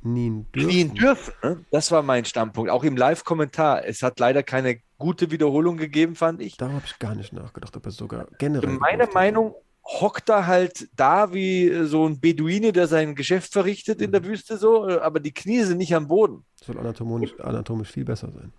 [0.02, 0.70] knien dürfen.
[0.70, 1.66] Knien dürfen, ne?
[1.72, 2.72] Das war mein Standpunkt.
[2.72, 3.86] Auch im Live-Kommentar.
[3.86, 6.58] Es hat leider keine gute Wiederholung gegeben, fand ich.
[6.58, 8.70] Da habe ich gar nicht nachgedacht, ob er sogar generell.
[8.72, 14.06] Meine Meinung hockt er halt da wie so ein Beduine, der sein Geschäft verrichtet mhm.
[14.06, 14.26] in der mhm.
[14.26, 16.45] Wüste so, aber die Knie sind nicht am Boden.
[16.64, 18.54] Soll anatomisch, anatomisch viel besser sein.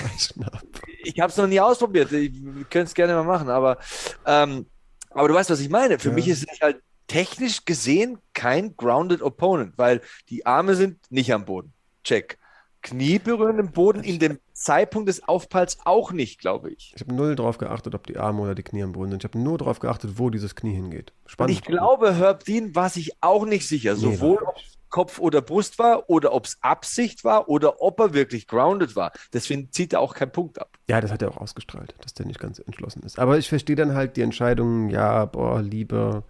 [1.03, 2.11] ich habe es noch nie ausprobiert.
[2.11, 2.29] Wir
[2.69, 3.77] können es gerne mal machen, aber,
[4.25, 4.65] ähm,
[5.11, 5.99] aber du weißt, was ich meine.
[5.99, 6.15] Für ja.
[6.15, 11.43] mich ist es halt technisch gesehen kein grounded Opponent, weil die Arme sind nicht am
[11.43, 11.73] Boden.
[12.05, 12.37] Check.
[12.81, 16.93] Knie berühren den Boden in dem Zeitpunkt des Aufpralls auch nicht, glaube ich.
[16.95, 19.23] Ich habe null drauf geachtet, ob die Arme oder die Knie am Boden sind.
[19.23, 21.11] Ich habe nur darauf geachtet, wo dieses Knie hingeht.
[21.25, 21.49] Spannend.
[21.49, 25.19] Und ich glaube, Herb Dean war sich auch nicht sicher, nee, sowohl ob es Kopf
[25.19, 29.11] oder Brust war oder ob es Absicht war oder ob er wirklich grounded war.
[29.33, 30.77] Deswegen zieht er auch keinen Punkt ab.
[30.87, 33.19] Ja, das hat er auch ausgestrahlt, dass der nicht ganz entschlossen ist.
[33.19, 36.23] Aber ich verstehe dann halt die Entscheidung, ja, boah, lieber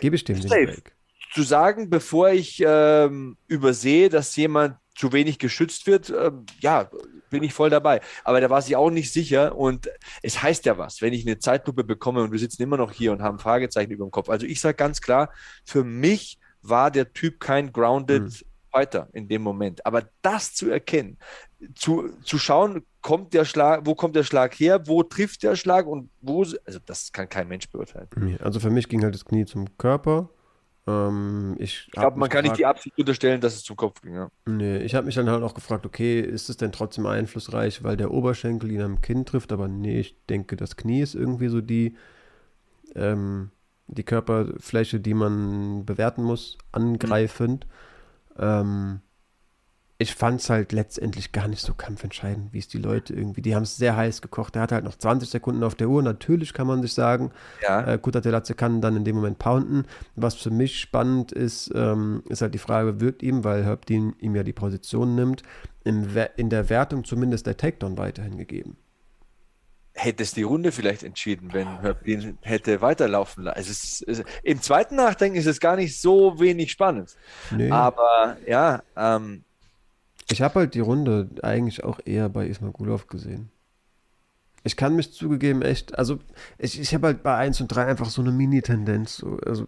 [0.00, 0.92] Gebe ich dem den Break.
[1.32, 6.90] Zu sagen, bevor ich ähm, übersehe, dass jemand zu wenig geschützt wird, ähm, ja,
[7.30, 8.00] bin ich voll dabei.
[8.24, 9.88] Aber da war sich auch nicht sicher und
[10.22, 13.12] es heißt ja was, wenn ich eine Zeitlupe bekomme und wir sitzen immer noch hier
[13.12, 14.28] und haben Fragezeichen über dem Kopf.
[14.28, 15.30] Also ich sage ganz klar,
[15.64, 18.46] für mich war der Typ kein grounded hm.
[18.70, 19.84] Fighter in dem Moment.
[19.84, 21.18] Aber das zu erkennen,
[21.74, 25.86] zu, zu schauen, kommt der Schlag, wo kommt der Schlag her, wo trifft der Schlag
[25.86, 28.38] und wo, also das kann kein Mensch beurteilen.
[28.42, 30.30] Also für mich ging halt das Knie zum Körper.
[30.86, 34.00] Ähm, ich, ich glaube, man kann gefragt, nicht die Absicht unterstellen, dass es zum Kopf
[34.00, 34.14] ging.
[34.14, 34.30] Ja.
[34.46, 37.96] Nee, ich habe mich dann halt auch gefragt, okay, ist es denn trotzdem einflussreich, weil
[37.96, 41.60] der Oberschenkel ihn am Kinn trifft, aber nee, ich denke, das Knie ist irgendwie so
[41.60, 41.96] die,
[42.94, 43.50] ähm,
[43.88, 47.66] die Körperfläche, die man bewerten muss, angreifend.
[47.66, 47.89] Mhm.
[48.40, 49.00] Ähm,
[50.00, 53.54] ich fand es halt letztendlich gar nicht so kampfentscheidend, wie es die Leute irgendwie, die
[53.54, 54.54] haben es sehr heiß gekocht.
[54.54, 56.02] Der hat halt noch 20 Sekunden auf der Uhr.
[56.02, 57.32] Natürlich kann man sich sagen,
[57.62, 57.82] ja.
[57.82, 59.86] äh, Kutatelatze kann dann in dem Moment pounden.
[60.16, 64.14] Was für mich spannend ist, ähm, ist halt die Frage, wird ihm, weil Herb Dean
[64.20, 65.42] ihm ja die Position nimmt,
[65.84, 68.78] in, in der Wertung zumindest der Takedown weiterhin gegeben
[70.02, 73.56] hätte es die Runde vielleicht entschieden, wenn Herb Dean hätte weiterlaufen lassen.
[73.56, 77.16] Also es ist, Im zweiten Nachdenken ist es gar nicht so wenig spannend.
[77.50, 77.70] Nee.
[77.70, 79.44] Aber ja, ähm,
[80.30, 83.50] ich habe halt die Runde eigentlich auch eher bei Ismagulov gesehen.
[84.62, 86.18] Ich kann mich zugegeben echt, also
[86.58, 89.18] ich, ich habe halt bei 1 und 3 einfach so eine Mini-Tendenz.
[89.18, 89.66] So, also,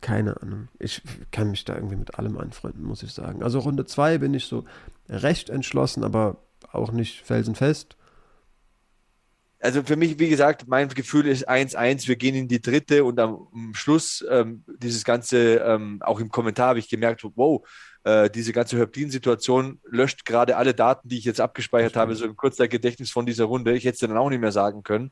[0.00, 0.68] keine Ahnung.
[0.78, 3.42] Ich kann mich da irgendwie mit allem anfreunden, muss ich sagen.
[3.42, 4.64] Also Runde 2 bin ich so
[5.08, 6.38] recht entschlossen, aber
[6.72, 7.96] auch nicht felsenfest.
[9.66, 13.18] Also für mich, wie gesagt, mein Gefühl ist 1-1, wir gehen in die dritte und
[13.18, 17.66] am Schluss ähm, dieses Ganze, ähm, auch im Kommentar habe ich gemerkt, wow,
[18.06, 22.36] äh, diese ganze Herblin-Situation löscht gerade alle Daten, die ich jetzt abgespeichert habe, so im
[22.36, 23.72] Kurzzeitgedächtnis von dieser Runde.
[23.72, 25.10] Ich hätte es dann auch nicht mehr sagen können.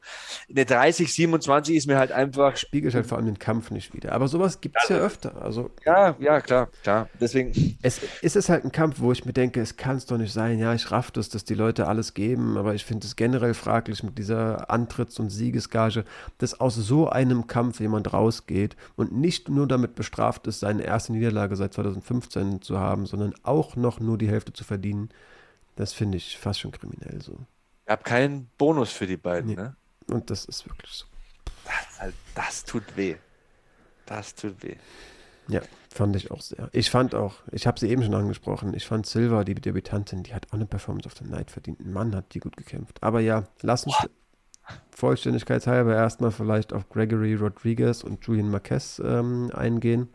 [0.49, 2.57] Eine 30, 27 ist mir halt einfach.
[2.57, 4.13] Spiegelt halt vor allem den Kampf nicht wieder.
[4.13, 5.43] Aber sowas gibt es ja, ja öfter.
[5.43, 7.09] Also, ja, ja, klar, klar.
[7.21, 7.77] Deswegen.
[7.83, 10.33] Es ist es halt ein Kampf, wo ich mir denke, es kann es doch nicht
[10.33, 10.61] sein.
[10.61, 14.05] Ja, ich raff das, dass die Leute alles geben, aber ich finde es generell fraglich
[14.05, 16.05] mit dieser Antritts- und Siegesgage,
[16.39, 21.13] dass aus so einem Kampf jemand rausgeht und nicht nur damit bestraft ist, seine erste
[21.13, 25.11] Niederlage seit 2015 zu haben haben, sondern auch noch nur die Hälfte zu verdienen,
[25.77, 27.39] das finde ich fast schon kriminell so.
[27.87, 29.57] Ich habe keinen Bonus für die beiden, nee.
[29.57, 29.77] ne?
[30.11, 31.07] Und das ist wirklich so.
[31.65, 33.17] Das, halt, das tut weh.
[34.07, 34.77] Das tut weh.
[35.49, 35.61] Ja,
[35.93, 36.69] fand ich auch sehr.
[36.73, 40.35] Ich fand auch, ich habe sie eben schon angesprochen, ich fand Silva, die Debütantin, die
[40.35, 41.81] hat auch eine Performance of the Night verdient.
[41.81, 43.03] Ein Mann hat die gut gekämpft.
[43.03, 43.97] Aber ja, lass uns
[44.91, 50.09] vollständigkeitshalber erstmal vielleicht auf Gregory Rodriguez und Julian Marquez ähm, eingehen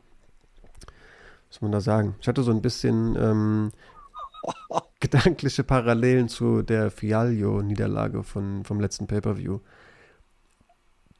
[1.49, 2.15] muss man da sagen?
[2.21, 3.71] Ich hatte so ein bisschen ähm,
[4.99, 9.59] gedankliche Parallelen zu der Fialio-Niederlage vom letzten Pay-Per-View.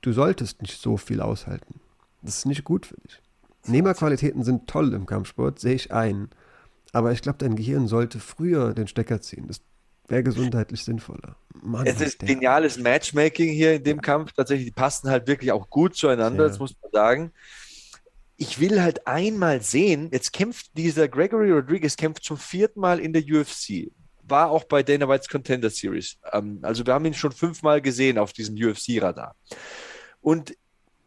[0.02, 1.80] Du solltest nicht so viel aushalten.
[2.22, 3.22] Das ist nicht gut für dich.
[3.66, 6.30] Nehmerqualitäten sind toll im Kampfsport, sehe ich ein.
[6.94, 9.48] Aber ich glaube, dein Gehirn sollte früher den Stecker ziehen.
[9.48, 9.62] Das
[10.10, 11.36] Wäre gesundheitlich sinnvoller.
[11.62, 14.02] Mann, es ist geniales Matchmaking hier in dem ja.
[14.02, 14.34] Kampf.
[14.34, 16.50] Tatsächlich, die passen halt wirklich auch gut zueinander, ja.
[16.50, 17.32] das muss man sagen.
[18.42, 23.14] Ich will halt einmal sehen, jetzt kämpft dieser Gregory Rodriguez kämpft zum vierten Mal in
[23.14, 23.92] der UFC.
[24.24, 26.18] War auch bei Dana White's Contender Series.
[26.32, 29.36] Ähm, also wir haben ihn schon fünfmal gesehen auf diesem UFC-Radar.
[30.22, 30.56] Und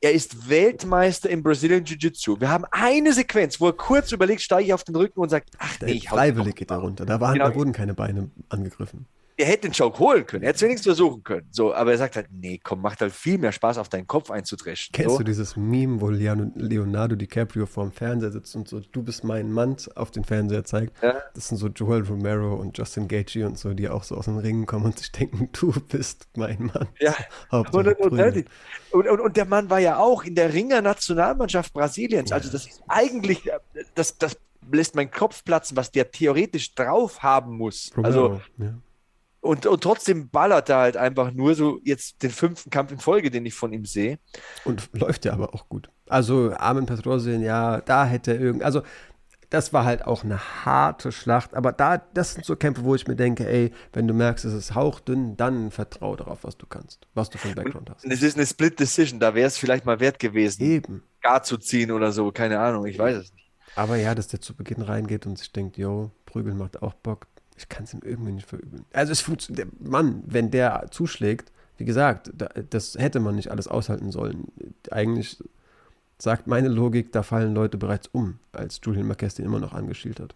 [0.00, 2.40] er ist Weltmeister im Brazilian Jiu-Jitsu.
[2.40, 5.50] Wir haben eine Sequenz, wo er kurz überlegt, steige ich auf den Rücken und sagt,
[5.58, 7.06] ach nee, ich Freiwillig geht er runter.
[7.06, 7.48] Da, waren, genau.
[7.48, 9.06] da wurden keine Beine angegriffen
[9.36, 10.42] er hätte den Choke holen können.
[10.42, 11.46] Er hätte es wenigstens versuchen können.
[11.50, 14.30] So, aber er sagt halt, nee, komm, macht halt viel mehr Spaß, auf deinen Kopf
[14.30, 14.92] einzudreschen.
[14.92, 15.18] Kennst so.
[15.18, 19.76] du dieses Meme, wo Leonardo DiCaprio vorm Fernseher sitzt und so, du bist mein Mann,
[19.94, 21.02] auf den Fernseher zeigt?
[21.02, 21.22] Ja.
[21.34, 24.38] Das sind so Joel Romero und Justin Gaethje und so, die auch so aus den
[24.38, 26.88] Ringen kommen und sich denken, du bist mein Mann.
[27.00, 27.14] Ja,
[27.50, 28.46] und, und, und,
[28.92, 32.30] und, und, der Mann war ja auch in der Ringer-Nationalmannschaft Brasiliens.
[32.30, 32.36] Ja.
[32.36, 33.50] Also das ist eigentlich,
[33.94, 34.36] das, das
[34.70, 37.90] lässt meinen Kopf platzen, was der theoretisch drauf haben muss.
[37.96, 38.74] Romero, also ja
[39.42, 43.28] und, und trotzdem ballert er halt einfach nur so jetzt den fünften Kampf in Folge,
[43.28, 44.18] den ich von ihm sehe.
[44.64, 45.90] Und läuft ja aber auch gut.
[46.08, 48.82] Also Armin Petrosien, ja, da hätte er irgend, also
[49.50, 53.08] das war halt auch eine harte Schlacht, aber da, das sind so Kämpfe, wo ich
[53.08, 57.06] mir denke, ey, wenn du merkst, es ist hauchdünn, dann vertraue darauf, was du kannst,
[57.14, 58.04] was du von Background hast.
[58.04, 61.02] Es ist eine Split Decision, da wäre es vielleicht mal wert gewesen, Eben.
[61.20, 63.50] gar zu ziehen oder so, keine Ahnung, ich weiß es nicht.
[63.74, 67.26] Aber ja, dass der zu Beginn reingeht und sich denkt, yo, Prügeln macht auch Bock,
[67.56, 68.84] ich kann es ihm irgendwie nicht verübeln.
[68.92, 73.68] Also es funktioniert, Mann, wenn der zuschlägt, wie gesagt, da, das hätte man nicht alles
[73.68, 74.48] aushalten sollen.
[74.90, 75.38] Eigentlich
[76.18, 80.20] sagt meine Logik, da fallen Leute bereits um, als Julian Marquez den immer noch angeschielt
[80.20, 80.34] hat.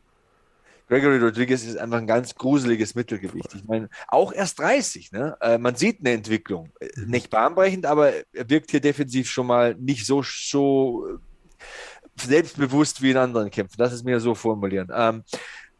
[0.88, 3.54] Gregory Rodriguez ist einfach ein ganz gruseliges Mittelgewicht.
[3.54, 5.36] Ich meine, auch erst 30, ne?
[5.40, 6.70] Äh, man sieht eine Entwicklung.
[6.96, 7.10] Mhm.
[7.10, 11.18] Nicht bahnbrechend, aber er wirkt hier defensiv schon mal nicht so, so äh,
[12.20, 13.76] selbstbewusst wie in anderen Kämpfen.
[13.78, 14.88] Das ist mir so formulieren.
[14.94, 15.24] Ähm,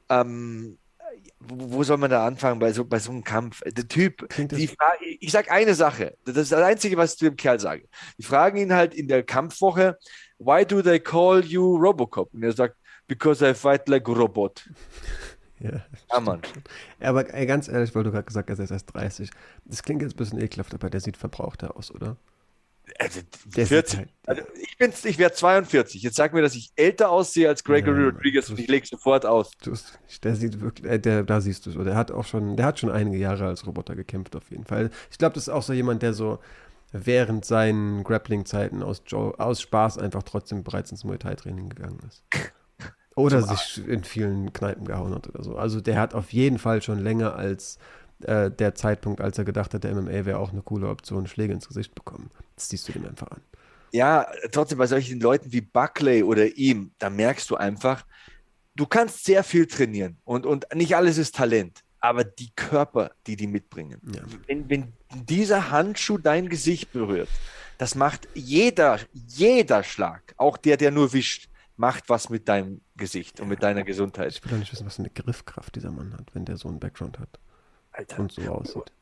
[0.09, 0.79] ähm,
[1.49, 3.61] wo soll man da anfangen bei so, bei so einem Kampf?
[3.65, 4.71] Der Typ, die
[5.21, 7.89] ich sage eine Sache, das ist das Einzige, was ich zu dem Kerl sage.
[8.19, 9.99] Die fragen ihn halt in der Kampfwoche,
[10.39, 12.33] why do they call you Robocop?
[12.35, 12.77] Und er sagt,
[13.07, 14.69] because I fight like a robot.
[15.59, 15.83] Ja,
[16.13, 16.43] ja Mann.
[17.01, 19.31] Aber ey, ganz ehrlich, weil du gerade gesagt hast, er ist erst 30.
[19.65, 22.19] Das klingt jetzt ein bisschen ekelhaft, aber der sieht verbrauchter aus, oder?
[22.99, 23.21] Also,
[23.51, 23.99] 40.
[23.99, 26.03] Halt, also ich, bin, ich werde 42.
[26.03, 29.27] Jetzt sag mir, dass ich älter aussehe als Gregory ja, Rodriguez und ich lege sofort
[29.27, 29.51] aus.
[30.23, 31.77] Der sieht wirklich, äh, der, da siehst du es.
[31.85, 34.91] Der hat auch schon, der hat schon einige Jahre als Roboter gekämpft, auf jeden Fall.
[35.11, 36.39] Ich glaube, das ist auch so jemand, der so
[36.93, 42.25] während seinen Grappling-Zeiten aus, aus Spaß einfach trotzdem bereits ins Muay Thai-Training gegangen ist.
[43.17, 45.57] Oder sich in vielen Kneipen gehauen hat oder so.
[45.57, 47.79] Also der hat auf jeden Fall schon länger als
[48.23, 51.53] äh, der Zeitpunkt, als er gedacht hat, der MMA wäre auch eine coole Option, Schläge
[51.53, 52.31] ins Gesicht bekommen.
[52.55, 53.41] Das siehst du dem einfach an.
[53.93, 58.05] Ja, trotzdem bei solchen Leuten wie Buckley oder ihm, da merkst du einfach,
[58.75, 63.37] du kannst sehr viel trainieren und, und nicht alles ist Talent, aber die Körper, die
[63.37, 64.01] die mitbringen.
[64.13, 64.23] Ja.
[64.47, 67.29] Wenn, wenn dieser Handschuh dein Gesicht berührt,
[67.79, 73.41] das macht jeder, jeder Schlag, auch der, der nur wischt, macht was mit deinem Gesicht
[73.41, 74.33] und mit deiner Gesundheit.
[74.33, 76.69] Ich will doch nicht wissen, was für eine Griffkraft dieser Mann hat, wenn der so
[76.69, 77.39] einen Background hat.
[77.97, 78.19] Alter.
[78.21, 78.93] Und so aussieht.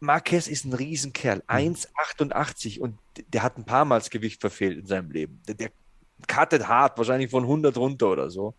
[0.00, 2.82] Marquez ist ein Riesenkerl, 1,88 mhm.
[2.82, 2.98] und
[3.32, 5.42] der hat ein paar Mal das Gewicht verfehlt in seinem Leben.
[5.46, 5.70] Der, der
[6.26, 8.54] cuttet hart, wahrscheinlich von 100 runter oder so.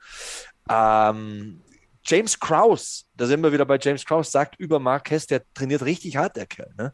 [0.70, 1.62] Ähm,
[2.04, 6.16] James Kraus, da sind wir wieder bei James Kraus, sagt über Marquez, der trainiert richtig
[6.18, 6.74] hart, der Kerl.
[6.78, 6.94] Ne?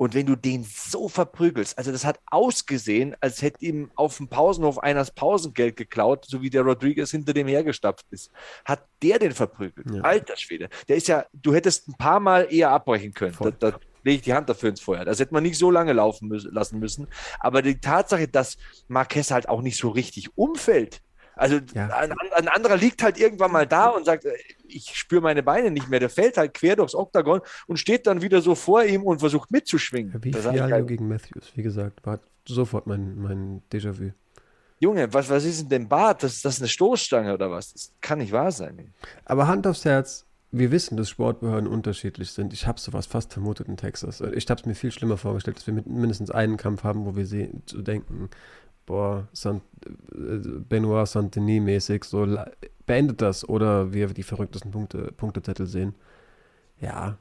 [0.00, 4.28] Und wenn du den so verprügelst, also das hat ausgesehen, als hätte ihm auf dem
[4.28, 8.30] Pausenhof einer das Pausengeld geklaut, so wie der Rodriguez hinter dem hergestapft ist.
[8.64, 9.90] Hat der den verprügelt?
[9.94, 10.00] Ja.
[10.00, 10.70] Alter Schwede.
[10.88, 13.36] Der ist ja, du hättest ein paar Mal eher abbrechen können.
[13.38, 15.04] Da, da lege ich die Hand dafür ins Feuer.
[15.04, 17.06] Das hätte man nicht so lange laufen müssen, lassen müssen.
[17.38, 18.56] Aber die Tatsache, dass
[18.88, 21.02] Marquez halt auch nicht so richtig umfällt,
[21.40, 21.88] also ja.
[21.88, 24.26] ein, ein, anderer liegt halt irgendwann mal da und sagt,
[24.68, 25.98] ich spüre meine Beine nicht mehr.
[25.98, 29.50] Der fällt halt quer durchs Oktagon und steht dann wieder so vor ihm und versucht
[29.50, 30.22] mitzuschwingen.
[30.22, 34.10] Wie Fialio gegen Matthews, wie gesagt, war sofort mein, mein Déjà-vu.
[34.80, 36.22] Junge, was, was ist denn denn Bart?
[36.22, 37.72] Das, das ist eine Stoßstange oder was?
[37.72, 38.92] Das kann nicht wahr sein.
[39.24, 42.52] Aber Hand aufs Herz, wir wissen, dass Sportbehörden unterschiedlich sind.
[42.52, 44.20] Ich habe sowas fast vermutet in Texas.
[44.20, 47.24] Ich habe es mir viel schlimmer vorgestellt, dass wir mindestens einen Kampf haben, wo wir
[47.24, 48.28] sehen, zu denken,
[48.90, 49.62] boah, Sant,
[50.12, 50.38] äh,
[50.68, 52.26] Benoit Saint-Denis mäßig, so
[52.86, 55.94] beendet das oder wir die verrücktesten Punkte, Punktezettel sehen.
[56.80, 57.16] Ja,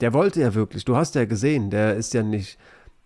[0.00, 2.58] der wollte ja wirklich, du hast ja gesehen, der ist ja nicht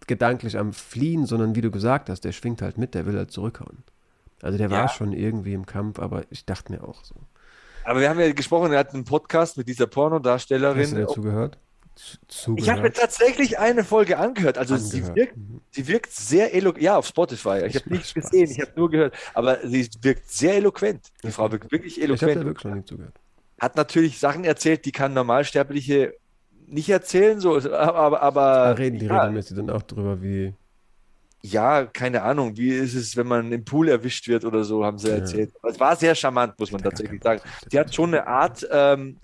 [0.09, 3.31] gedanklich am Fliehen, sondern wie du gesagt hast, der schwingt halt mit, der will halt
[3.31, 3.85] zurückhauen.
[4.43, 4.77] Also der ja.
[4.77, 7.15] war schon irgendwie im Kampf, aber ich dachte mir auch so.
[7.85, 10.83] Aber wir haben ja gesprochen, er hat einen Podcast mit dieser Pornodarstellerin.
[10.83, 11.59] Hast du dazu gehört?
[12.29, 12.61] Zugehört?
[12.61, 14.59] Ich habe mir tatsächlich eine Folge angehört.
[14.59, 14.93] Also angehört.
[14.93, 15.61] Sie, wirkt, mhm.
[15.71, 16.83] sie wirkt sehr eloquent.
[16.83, 17.65] Ja, auf Spotify.
[17.67, 19.15] Ich habe nichts gesehen, ich habe nur gehört.
[19.35, 21.09] Aber sie wirkt sehr eloquent.
[21.23, 22.31] Die Frau wirkt wirklich eloquent.
[22.33, 23.15] Ich habe wirklich noch nicht zugehört.
[23.61, 26.15] hat natürlich Sachen erzählt, die kann Normalsterbliche
[26.67, 30.55] nicht erzählen, so, aber, aber Da reden die ja, regelmäßig dann auch drüber, wie.
[31.43, 34.99] ja, keine Ahnung, wie ist es, wenn man im Pool erwischt wird oder so, haben
[34.99, 35.17] sie Ja.
[35.17, 35.53] erzählt.
[35.69, 37.43] Es war sehr charmant, muss man tatsächlich sagen.
[37.71, 39.19] Die hat schon eine Art, ähm,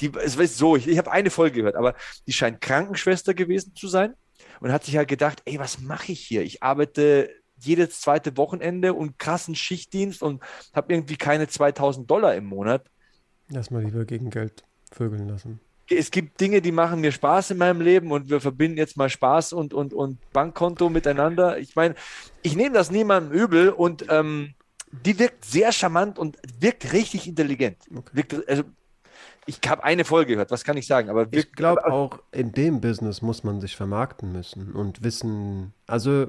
[0.00, 1.94] die, es ist so, ich, ich habe eine Folge gehört, aber
[2.26, 4.14] die scheint Krankenschwester gewesen zu sein
[4.60, 6.42] und hat sich halt gedacht, ey, was mache ich hier?
[6.42, 10.42] Ich arbeite jedes zweite Wochenende und krassen Schichtdienst und
[10.72, 12.86] habe irgendwie keine 2000 Dollar im Monat.
[13.48, 15.60] Lass mal lieber gegen Geld vögeln lassen.
[15.88, 19.10] Es gibt Dinge, die machen mir Spaß in meinem Leben und wir verbinden jetzt mal
[19.10, 21.58] Spaß und, und, und Bankkonto miteinander.
[21.58, 21.94] Ich meine,
[22.42, 24.54] ich nehme das niemandem übel und ähm,
[24.90, 27.78] die wirkt sehr charmant und wirkt richtig intelligent.
[27.90, 28.10] Okay.
[28.12, 28.64] Wirkt, also,
[29.46, 31.10] ich habe eine Folge gehört, was kann ich sagen?
[31.10, 36.28] Aber Ich glaube auch, in dem Business muss man sich vermarkten müssen und wissen, also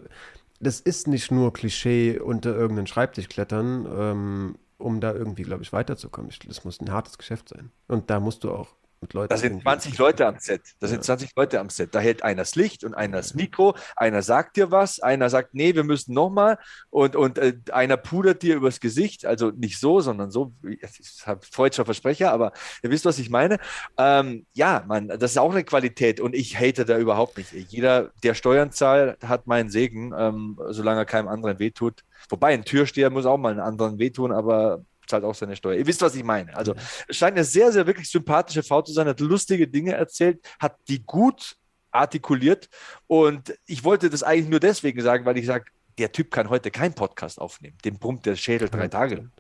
[0.60, 5.74] das ist nicht nur Klischee unter irgendeinen Schreibtisch klettern, ähm, um da irgendwie, glaube ich,
[5.74, 6.32] weiterzukommen.
[6.48, 7.72] Das muss ein hartes Geschäft sein.
[7.88, 8.70] Und da musst du auch
[9.04, 9.30] mit Leuten.
[9.30, 10.62] Da sind irgendwie 20 ins Leute am Set.
[10.80, 10.92] Da Ja.
[10.92, 11.94] sind 20 Leute am Set.
[11.94, 13.76] Da hält einer das Licht und einer das Mikro.
[13.96, 16.58] Einer sagt dir was, einer sagt, nee, wir müssen nochmal.
[16.90, 19.26] Und, und äh, einer pudert dir übers Gesicht.
[19.26, 20.54] Also nicht so, sondern so.
[20.68, 20.82] Ich
[21.28, 22.52] habe freudscher Versprecher, aber
[22.82, 23.60] ihr wisst, was ich meine.
[23.98, 27.52] Ähm, ja, man, das ist auch eine Qualität und ich hate da überhaupt nicht.
[27.54, 32.04] Jeder, der Steuern zahlt, hat meinen Segen, ähm, solange er keinem anderen wehtut.
[32.30, 35.78] Wobei ein Türsteher muss auch mal einen anderen wehtun, aber zahlt auch seine Steuer.
[35.78, 36.56] Ihr wisst, was ich meine.
[36.56, 36.76] Also
[37.08, 40.78] es scheint eine sehr, sehr wirklich sympathische Frau zu sein, hat lustige Dinge erzählt, hat
[40.88, 41.58] die gut
[41.92, 42.70] artikuliert.
[43.08, 45.66] Und ich wollte das eigentlich nur deswegen sagen, weil ich sage,
[45.98, 47.78] der Typ kann heute keinen Podcast aufnehmen.
[47.86, 49.16] Dem brummt der Schädel drei Tage.
[49.16, 49.32] lang.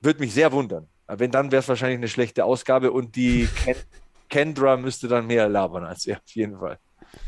[0.00, 0.88] Würde mich sehr wundern.
[1.06, 3.76] Wenn, dann wäre es wahrscheinlich eine schlechte Ausgabe und die Ken
[4.28, 6.78] Kendra müsste dann mehr labern als er, auf jeden Fall.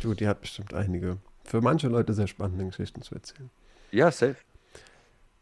[0.00, 3.50] Du, die hat bestimmt einige, für manche Leute sehr spannende Geschichten zu erzählen.
[3.90, 4.36] Ja, safe.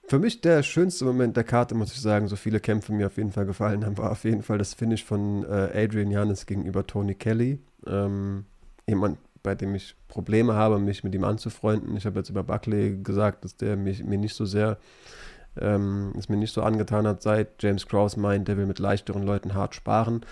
[0.08, 3.16] Für mich der schönste Moment der Karte, muss ich sagen, so viele Kämpfe mir auf
[3.16, 6.86] jeden Fall gefallen haben, war auf jeden Fall das Finish von äh, Adrian Janis gegenüber
[6.86, 7.60] Tony Kelly.
[7.86, 8.44] Ähm,
[8.86, 11.96] jemand, bei dem ich Probleme habe, mich mit ihm anzufreunden.
[11.96, 14.78] Ich habe jetzt über Buckley gesagt, dass der mich, mir nicht so sehr,
[15.58, 19.22] ähm, es mir nicht so angetan hat, seit James Krause meint, der will mit leichteren
[19.22, 20.26] Leuten hart sparen.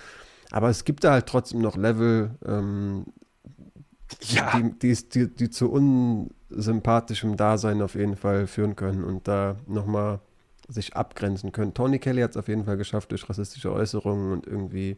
[0.51, 3.07] Aber es gibt da halt trotzdem noch Level, ähm,
[4.23, 5.71] Ja, die, die, die, die zu
[6.51, 10.21] unsympathischem Dasein auf jeden Fall führen können und da nochmal
[10.69, 11.75] sich abgrenzen können.
[11.75, 14.97] Tony Kelly hat es auf jeden Fall geschafft durch rassistische Äußerungen und irgendwie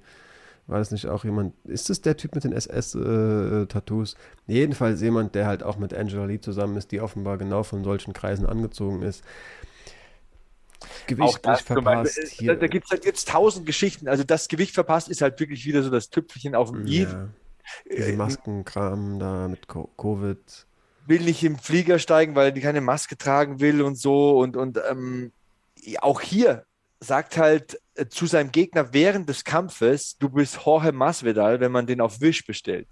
[0.67, 4.15] war das nicht auch jemand, ist es der Typ mit den SS-Tattoos?
[4.47, 8.13] Jedenfalls jemand, der halt auch mit Angela Lee zusammen ist, die offenbar genau von solchen
[8.13, 9.25] Kreisen angezogen ist.
[9.25, 12.15] auch Gewichtlich das verpasst.
[12.17, 12.55] Beispiel, hier.
[12.55, 14.09] da, da gibt es halt jetzt tausend Geschichten.
[14.09, 17.03] Also das Gewicht verpasst ist halt wirklich wieder so das Tüpfelchen auf dem i.
[17.03, 17.29] ja,
[17.91, 20.39] diese Maskenkram da mit Co- Covid.
[21.07, 24.39] Will nicht im Flieger steigen, weil die keine Maske tragen will und so.
[24.39, 25.33] Und, und ähm,
[25.81, 26.65] ja, auch hier
[27.01, 31.87] sagt halt äh, zu seinem Gegner während des Kampfes, du bist Jorge Masvidal, wenn man
[31.87, 32.89] den auf Wisch bestellt.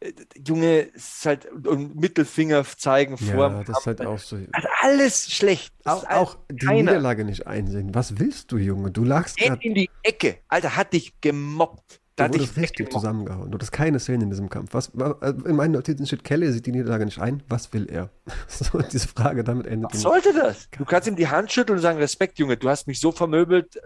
[0.00, 0.12] Äh,
[0.46, 3.50] Junge, ist halt und Mittelfinger zeigen vor.
[3.50, 4.36] Ja, das ist halt auch so.
[4.52, 5.72] Also alles schlecht.
[5.84, 6.92] Auch, alles auch die keiner.
[6.92, 7.94] Niederlage nicht einsehen.
[7.94, 8.90] Was willst du, Junge?
[8.90, 10.38] Du lagst gerade, in die Ecke.
[10.48, 12.00] Alter, hat dich gemobbt.
[12.16, 13.50] Da dich wurdest richtig zusammengehauen.
[13.50, 14.72] Du hast keine Szene in diesem Kampf.
[14.72, 17.42] Was, wa- äh, in meinen Notizen steht, Kelly sieht die Niederlage nicht ein.
[17.48, 18.10] Was will er?
[18.48, 20.68] So, diese Frage, damit endet Was sollte das?
[20.70, 23.80] Du kannst ihm die Hand schütteln und sagen, Respekt, Junge, du hast mich so vermöbelt.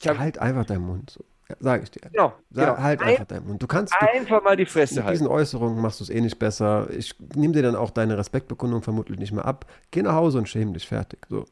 [0.00, 1.10] Ich hab, Halt einfach deinen Mund.
[1.10, 1.24] So.
[1.50, 2.00] Ja, sag ich dir.
[2.10, 2.82] genau, Sag, genau.
[2.82, 3.62] Halt Ein, einfach deinen Mund.
[3.62, 5.18] Du kannst, du, einfach mal die Fresse mit halten.
[5.18, 6.88] diesen Äußerungen machst du es eh nicht besser.
[6.90, 9.66] Ich nehme dir dann auch deine Respektbekundung vermutlich nicht mehr ab.
[9.90, 11.18] Geh nach Hause und schäm dich fertig.
[11.28, 11.44] So.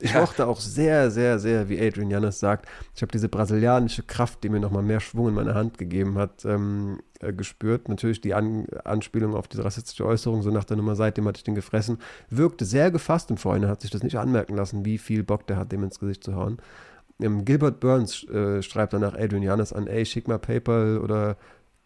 [0.00, 0.20] Ich Ja.
[0.20, 4.48] mochte auch sehr, sehr, sehr, wie Adrian Jannes sagt, ich habe diese brasilianische Kraft, die
[4.48, 7.88] mir nochmal mehr Schwung in meine Hand gegeben hat, ähm, äh, gespürt.
[7.88, 11.44] Natürlich die An Anspielung auf diese rassistische Äußerung, so nach der Nummer, seitdem hatte ich
[11.44, 11.98] den gefressen,
[12.30, 15.56] wirkte sehr gefasst im Vorhinein, hat sich das nicht anmerken lassen, wie viel Bock der
[15.56, 16.58] hat, dem ins Gesicht zu hauen.
[17.20, 21.36] Ähm, Gilbert Burns äh, schreibt danach Adrian Jannes an, ey, schick mal PayPal oder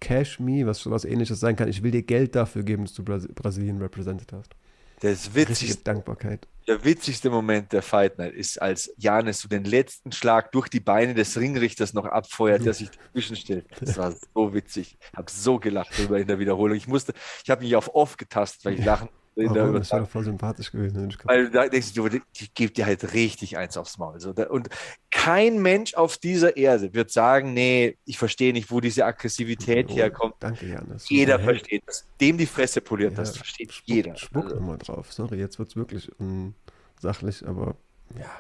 [0.01, 1.69] Cash Me, was sowas ähnliches sein kann.
[1.69, 4.55] Ich will dir Geld dafür geben, dass du Bras Brasilien represented hast.
[5.03, 6.47] Das witzigste, Dankbarkeit.
[6.69, 10.79] der witzigste Moment der Fight Night ist, als Janis so den letzten Schlag durch die
[10.79, 13.67] Beine des Ringrichters noch abfeuert, der sich dazwischen stellt.
[13.81, 14.97] Das war so witzig.
[15.01, 16.77] Ich habe so gelacht darüber in der Wiederholung.
[16.77, 19.75] Ich musste, ich habe mich auf off getastet, weil ich lachen Warum?
[19.75, 21.15] Das wäre voll sympathisch gewesen.
[21.25, 24.19] Weil da denkst du, ich gebe dir halt richtig eins aufs Maul.
[24.51, 24.69] Und
[25.11, 29.95] kein Mensch auf dieser Erde wird sagen, nee, ich verstehe nicht, wo diese Aggressivität Oh,
[29.97, 30.35] herkommt.
[30.41, 31.09] Danke, Janis.
[31.09, 32.07] Jeder versteht das.
[32.21, 34.17] Dem die Fresse poliert, das Ja, versteht spuck, jeder.
[34.17, 35.13] Spuck Also, nochmal drauf.
[35.13, 37.77] Sorry, jetzt wird es wirklich unsachlich, aber
[38.19, 38.31] ja.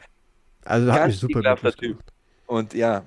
[0.64, 1.60] Also hat mich super Typ.
[1.60, 2.02] gemacht.
[2.46, 3.04] Und ja,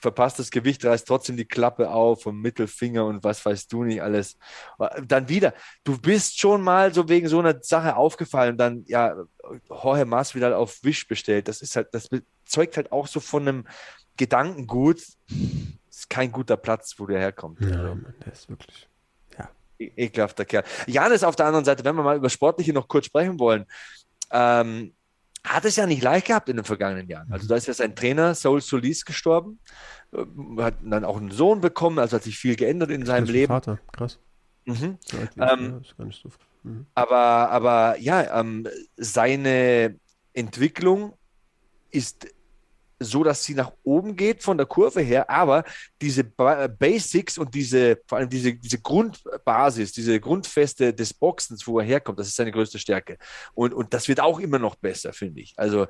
[0.00, 4.02] verpasst das Gewicht, reißt trotzdem die Klappe auf und Mittelfinger und was weißt du nicht
[4.02, 4.36] alles.
[5.06, 5.54] Dann wieder,
[5.84, 9.14] du bist schon mal so wegen so einer Sache aufgefallen, dann ja,
[9.68, 11.46] Jorge Masvidal auf Wisch bestellt.
[11.48, 12.08] Das ist halt, das
[12.44, 13.66] zeugt halt auch so von einem
[14.16, 15.00] Gedankengut.
[15.28, 17.60] Das ist kein guter Platz, wo der herkommt.
[17.60, 18.88] Ja, Mann, der ist wirklich.
[19.38, 19.50] Ja.
[19.78, 20.64] E ekelhafter Kerl.
[20.86, 23.66] Janis auf der anderen Seite, wenn wir mal über Sportliche noch kurz sprechen wollen,
[24.32, 24.94] ähm,
[25.44, 27.30] hat es ja nicht leicht gehabt in den vergangenen Jahren.
[27.32, 29.58] Also da ist ja sein Trainer Saul Solis gestorben,
[30.12, 30.24] äh,
[30.62, 33.52] hat dann auch einen Sohn bekommen, also hat sich viel geändert in seinem Leben.
[33.52, 34.18] Vater, krass.
[34.64, 34.98] Mhm.
[35.38, 36.30] Ähm, so
[36.62, 36.86] mhm.
[36.94, 38.66] aber, aber ja, ähm,
[38.96, 40.00] seine
[40.32, 41.12] Entwicklung
[41.90, 42.26] ist
[42.98, 45.64] so, dass sie nach oben geht von der Kurve her, aber
[46.00, 51.78] diese ba Basics und diese, vor allem diese, diese Grundbasis, diese Grundfeste des Boxens, wo
[51.80, 53.18] er herkommt, das ist seine größte Stärke.
[53.54, 55.54] Und, und das wird auch immer noch besser, finde ich.
[55.56, 55.86] Also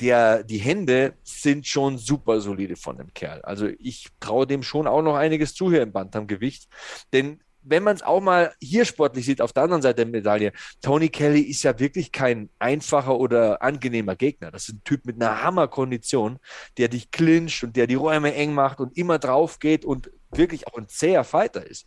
[0.00, 3.40] der, die Hände sind schon super solide von dem Kerl.
[3.42, 6.68] Also ich traue dem schon auch noch einiges zu hier im Bantamgewicht,
[7.12, 10.52] denn wenn man es auch mal hier sportlich sieht, auf der anderen Seite der Medaille,
[10.80, 14.50] Tony Kelly ist ja wirklich kein einfacher oder angenehmer Gegner.
[14.50, 16.38] Das ist ein Typ mit einer Hammerkondition,
[16.78, 20.66] der dich clincht und der die Räume eng macht und immer drauf geht und wirklich
[20.68, 21.86] auch ein zäher Fighter ist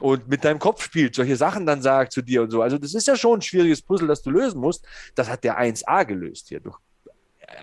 [0.00, 2.62] und mit deinem Kopf spielt, solche Sachen dann sagt zu dir und so.
[2.62, 4.86] Also das ist ja schon ein schwieriges Puzzle, das du lösen musst.
[5.14, 6.78] Das hat der 1A gelöst hier durch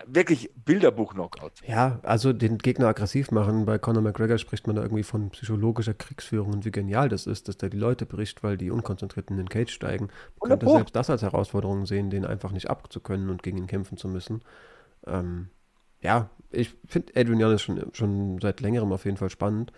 [0.06, 1.52] wirklich Bilderbuch-Knockout.
[1.66, 3.64] Ja, also den Gegner aggressiv machen.
[3.66, 7.48] Bei Conor McGregor spricht man da irgendwie von psychologischer Kriegsführung und wie genial das ist,
[7.48, 10.08] dass der die Leute bricht, weil die unkonzentriert in den Cage steigen.
[10.40, 13.96] Man könnte selbst das als Herausforderung sehen, den einfach nicht abzukönnen und gegen ihn kämpfen
[13.96, 14.42] zu müssen.
[15.06, 15.48] Ähm,
[16.00, 19.72] ja, ich finde Adrian Janis schon, schon seit längerem auf jeden Fall spannend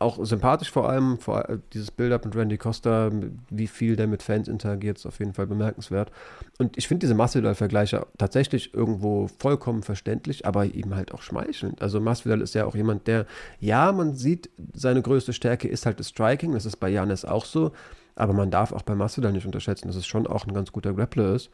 [0.00, 3.10] auch sympathisch vor allem, vor, äh, dieses Build-up mit Randy Costa,
[3.50, 6.12] wie viel der mit Fans interagiert, ist auf jeden Fall bemerkenswert.
[6.58, 11.82] Und ich finde diese Masvidal-Vergleiche tatsächlich irgendwo vollkommen verständlich, aber eben halt auch schmeichelnd.
[11.82, 13.26] Also Masvidal ist ja auch jemand, der,
[13.58, 17.44] ja, man sieht, seine größte Stärke ist halt das Striking, das ist bei Janis auch
[17.44, 17.72] so,
[18.14, 20.94] aber man darf auch bei Masvidal nicht unterschätzen, dass es schon auch ein ganz guter
[20.94, 21.50] Grappler ist.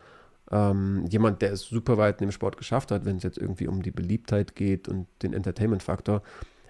[0.51, 3.67] Ähm, jemand, der es super weit in dem Sport geschafft hat, wenn es jetzt irgendwie
[3.67, 6.23] um die Beliebtheit geht und den Entertainment-Faktor.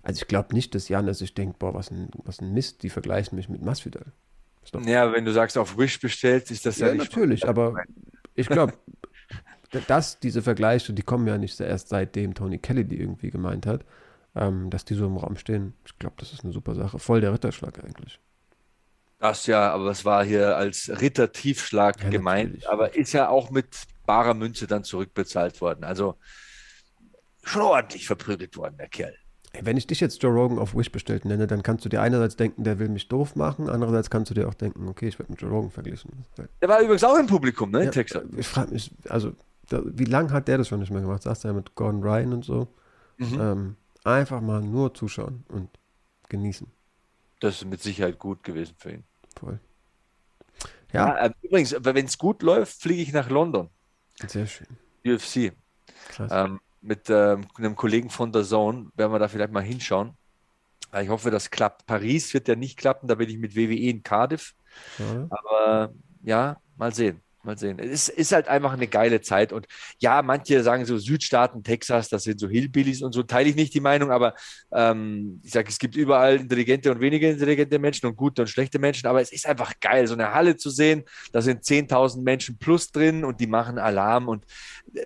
[0.05, 2.90] Also ich glaube nicht, dass Janis sich denkt, boah, was ein, was ein Mist, die
[2.90, 4.12] vergleichen mich mit Masvidal.
[4.85, 7.82] Ja, wenn du sagst, auf Wish bestellt, ist das ja, ja natürlich, aber
[8.35, 8.74] ich glaube,
[9.89, 13.85] dass diese Vergleiche, die kommen ja nicht erst seitdem Tony Kelly die irgendwie gemeint hat,
[14.35, 15.74] ähm, dass die so im Raum stehen.
[15.85, 16.98] Ich glaube, das ist eine super Sache.
[16.98, 18.20] Voll der Ritterschlag eigentlich.
[19.18, 22.68] Das ja, aber es war hier als Ritter-Tiefschlag ja, gemeint, natürlich.
[22.68, 23.68] aber ist ja auch mit
[24.06, 25.85] barer Münze dann zurückbezahlt worden.
[25.85, 26.18] Also
[27.43, 29.14] schon ordentlich verprügelt worden, der Kerl.
[29.60, 32.36] Wenn ich dich jetzt Joe Rogan auf Wish bestellt nenne, dann kannst du dir einerseits
[32.36, 35.32] denken, der will mich doof machen, andererseits kannst du dir auch denken, okay, ich werde
[35.32, 36.10] mit Joe Rogan verglichen.
[36.60, 38.24] Der war übrigens auch im Publikum, ne, in ja, Texas.
[38.36, 39.32] Ich frage mich, also,
[39.68, 41.22] da, wie lange hat der das schon nicht mehr gemacht?
[41.22, 42.68] Sagst du ja mit Gordon Ryan und so.
[43.18, 43.40] Mhm.
[43.40, 45.70] Ähm, einfach mal nur zuschauen und
[46.28, 46.66] genießen.
[47.40, 49.05] Das ist mit Sicherheit gut gewesen für ihn.
[49.39, 49.60] Voll.
[50.93, 51.09] Ja.
[51.09, 53.68] ja äh, übrigens, wenn es gut läuft, fliege ich nach London.
[54.26, 54.68] Sehr schön.
[55.06, 55.52] UFC.
[56.09, 56.31] Krass.
[56.32, 60.12] Ähm, mit ähm, einem Kollegen von der Zone werden wir da vielleicht mal hinschauen.
[61.01, 61.86] Ich hoffe, das klappt.
[61.86, 64.55] Paris wird ja nicht klappen, da bin ich mit WWE in Cardiff.
[64.98, 65.27] Ja.
[65.31, 65.93] Aber
[66.23, 67.20] ja, mal sehen.
[67.43, 67.78] Mal sehen.
[67.78, 69.52] Es ist halt einfach eine geile Zeit.
[69.52, 69.66] Und
[69.98, 73.74] ja, manche sagen so Südstaaten, Texas, das sind so Hillbillies und so, teile ich nicht
[73.74, 74.35] die Meinung, aber
[74.73, 78.78] ähm, ich sage, es gibt überall intelligente und weniger intelligente Menschen und gute und schlechte
[78.78, 81.05] Menschen, aber es ist einfach geil, so eine Halle zu sehen.
[81.32, 84.47] Da sind 10.000 Menschen plus drin und die machen Alarm und
[84.94, 85.05] äh,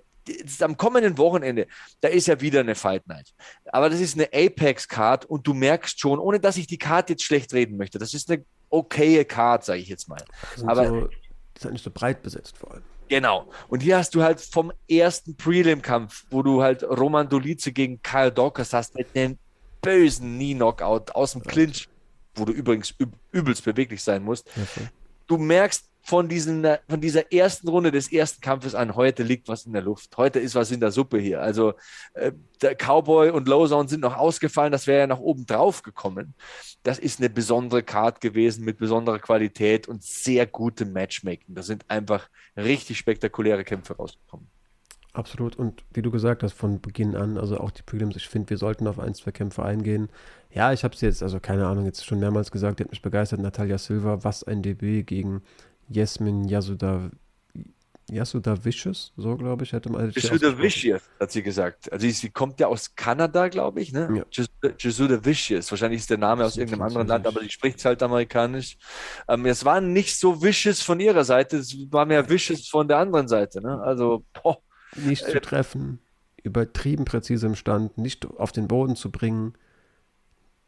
[0.61, 1.67] am kommenden Wochenende,
[2.01, 3.33] da ist ja wieder eine Fight Night.
[3.65, 7.23] Aber das ist eine Apex-Card und du merkst schon, ohne dass ich die Card jetzt
[7.23, 10.23] schlecht reden möchte, das ist eine okaye Card, sage ich jetzt mal.
[10.65, 11.15] Aber so, die
[11.55, 12.83] ist halt nicht so breit besetzt vor allem.
[13.09, 13.49] Genau.
[13.67, 18.31] Und hier hast du halt vom ersten Prelim-Kampf, wo du halt Roman Dolice gegen Kyle
[18.31, 19.37] Dawkins hast, mit einem
[19.81, 21.89] bösen Knee-Knockout aus dem Clinch,
[22.35, 22.93] wo du übrigens
[23.31, 24.47] übelst beweglich sein musst.
[24.49, 24.87] Okay.
[25.25, 29.67] Du merkst, von, diesen, von dieser ersten Runde des ersten Kampfes an, heute liegt was
[29.67, 30.17] in der Luft.
[30.17, 31.39] Heute ist was in der Suppe hier.
[31.39, 31.75] Also
[32.13, 32.31] äh,
[32.63, 36.33] der Cowboy und Lowzone sind noch ausgefallen, das wäre ja nach oben drauf gekommen.
[36.81, 41.53] Das ist eine besondere Card gewesen mit besonderer Qualität und sehr gutem Matchmaking.
[41.53, 42.27] Da sind einfach
[42.57, 44.47] richtig spektakuläre Kämpfe rausgekommen.
[45.13, 45.57] Absolut.
[45.57, 48.57] Und wie du gesagt hast, von Beginn an, also auch die Prelims, ich finde, wir
[48.57, 50.09] sollten auf ein, zwei Kämpfe eingehen.
[50.49, 53.01] Ja, ich habe es jetzt, also keine Ahnung, jetzt schon mehrmals gesagt, die hat mich
[53.01, 53.39] begeistert.
[53.39, 55.43] Natalia Silva, was ein Debüt gegen
[55.89, 57.11] Yasmin Yasuda,
[58.09, 60.11] Yasuda Vicious, so glaube ich, hätte man.
[60.11, 61.91] Yasuda Vicious, hat sie gesagt.
[61.91, 64.23] Also sie kommt ja aus Kanada, glaube ich, ne?
[64.33, 64.71] Ja.
[64.77, 65.69] Yasuda Vicious.
[65.71, 68.77] Wahrscheinlich ist der Name aus irgendeinem anderen Land, aber sie spricht halt amerikanisch.
[69.27, 72.97] Ähm, es war nicht so vicious von ihrer Seite, es war mehr vicious von der
[72.97, 73.81] anderen Seite, ne?
[73.81, 74.57] Also, boah.
[74.95, 75.99] Nicht zu treffen.
[76.43, 79.53] übertrieben präzise im Stand, nicht auf den Boden zu bringen.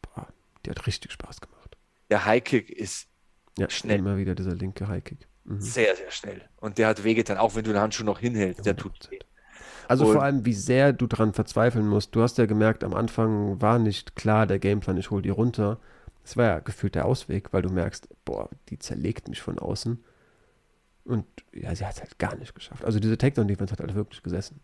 [0.02, 0.28] Boah,
[0.66, 1.78] die hat richtig Spaß gemacht.
[2.10, 3.08] Der Highkick ist
[3.58, 4.00] Ja, Schnell.
[4.00, 5.28] immer wieder dieser linke Highkick.
[5.44, 5.60] Mhm.
[5.60, 6.42] sehr, sehr schnell.
[6.58, 8.66] Und der hat wehgetan, auch wenn du den Handschuh noch hinhältst.
[8.66, 9.20] Der tut weh.
[9.88, 12.16] Also Und- vor allem, wie sehr du dran verzweifeln musst.
[12.16, 15.80] Du hast ja gemerkt, am Anfang war nicht klar der Gameplan, ich hol die runter.
[16.24, 20.04] Das war ja gefühlt der Ausweg, weil du merkst, boah, die zerlegt mich von außen.
[21.04, 22.86] Und ja, sie hat es halt gar nicht geschafft.
[22.86, 24.62] Also diese Takedown-Defense hat halt wirklich gesessen.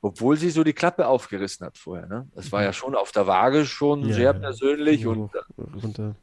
[0.00, 2.06] Obwohl sie so die Klappe aufgerissen hat vorher.
[2.06, 2.26] Ne?
[2.34, 4.32] Das war ja schon auf der Waage schon Ja, sehr ja.
[4.32, 5.34] persönlich und Hoch,
[5.82, 6.14] runter.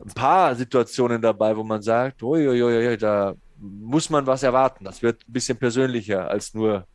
[0.00, 4.84] Ein paar Situationen dabei, wo man sagt, uiuiui, da muss man was erwarten.
[4.84, 6.86] Das wird ein bisschen persönlicher als nur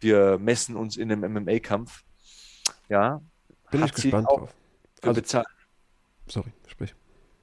[0.00, 2.02] wir messen uns in einem MMA-Kampf.
[2.88, 3.20] Ja,
[3.70, 4.54] Bin ich gespannt drauf.
[5.02, 5.46] Also- bezahlt.
[6.28, 6.94] Sorry, sprich.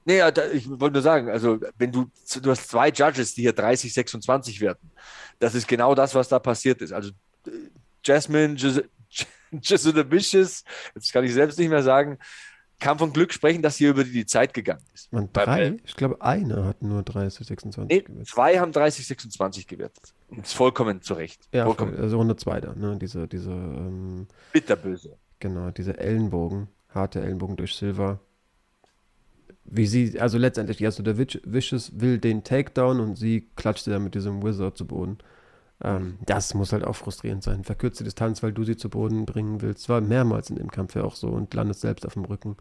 [0.04, 0.20] Nee,
[0.52, 2.10] ich wollte nur sagen, also wenn du,
[2.42, 4.90] du hast zwei Judges, die hier 30, 26 werten.
[5.38, 6.92] Das ist genau das, was da passiert ist.
[6.92, 7.10] Also
[8.04, 8.56] Jasmine
[9.50, 10.64] Jasudavicius,
[10.94, 12.18] jetzt kann ich selbst nicht mehr sagen,
[12.80, 15.12] kann von Glück sprechen, dass sie über die, die Zeit gegangen ist.
[15.12, 15.76] Man, drei?
[15.84, 18.26] Ich glaube, einer hat nur 30, 26 Nee, gewählt.
[18.26, 20.14] zwei haben 30, 26 gewertet.
[20.28, 21.48] Und das ist vollkommen zu Recht.
[21.52, 22.98] Ja, vollkommen also Runde 2 da, ne?
[23.00, 25.16] Diese, diese, ähm, bitterböse.
[25.40, 28.20] genau, diese Ellenbogen, harte Ellenbogen durch Silver.
[29.64, 34.14] Wie sie, also letztendlich, also der Vicious will den Takedown und sie klatschte dann mit
[34.14, 35.18] diesem Wizard zu Boden.
[35.84, 37.64] Ähm, das muss halt auch frustrierend sein.
[37.64, 39.88] Verkürzte Distanz, weil du sie zu Boden bringen willst.
[39.88, 42.56] War mehrmals in dem Kampf ja auch so und landest selbst auf dem Rücken.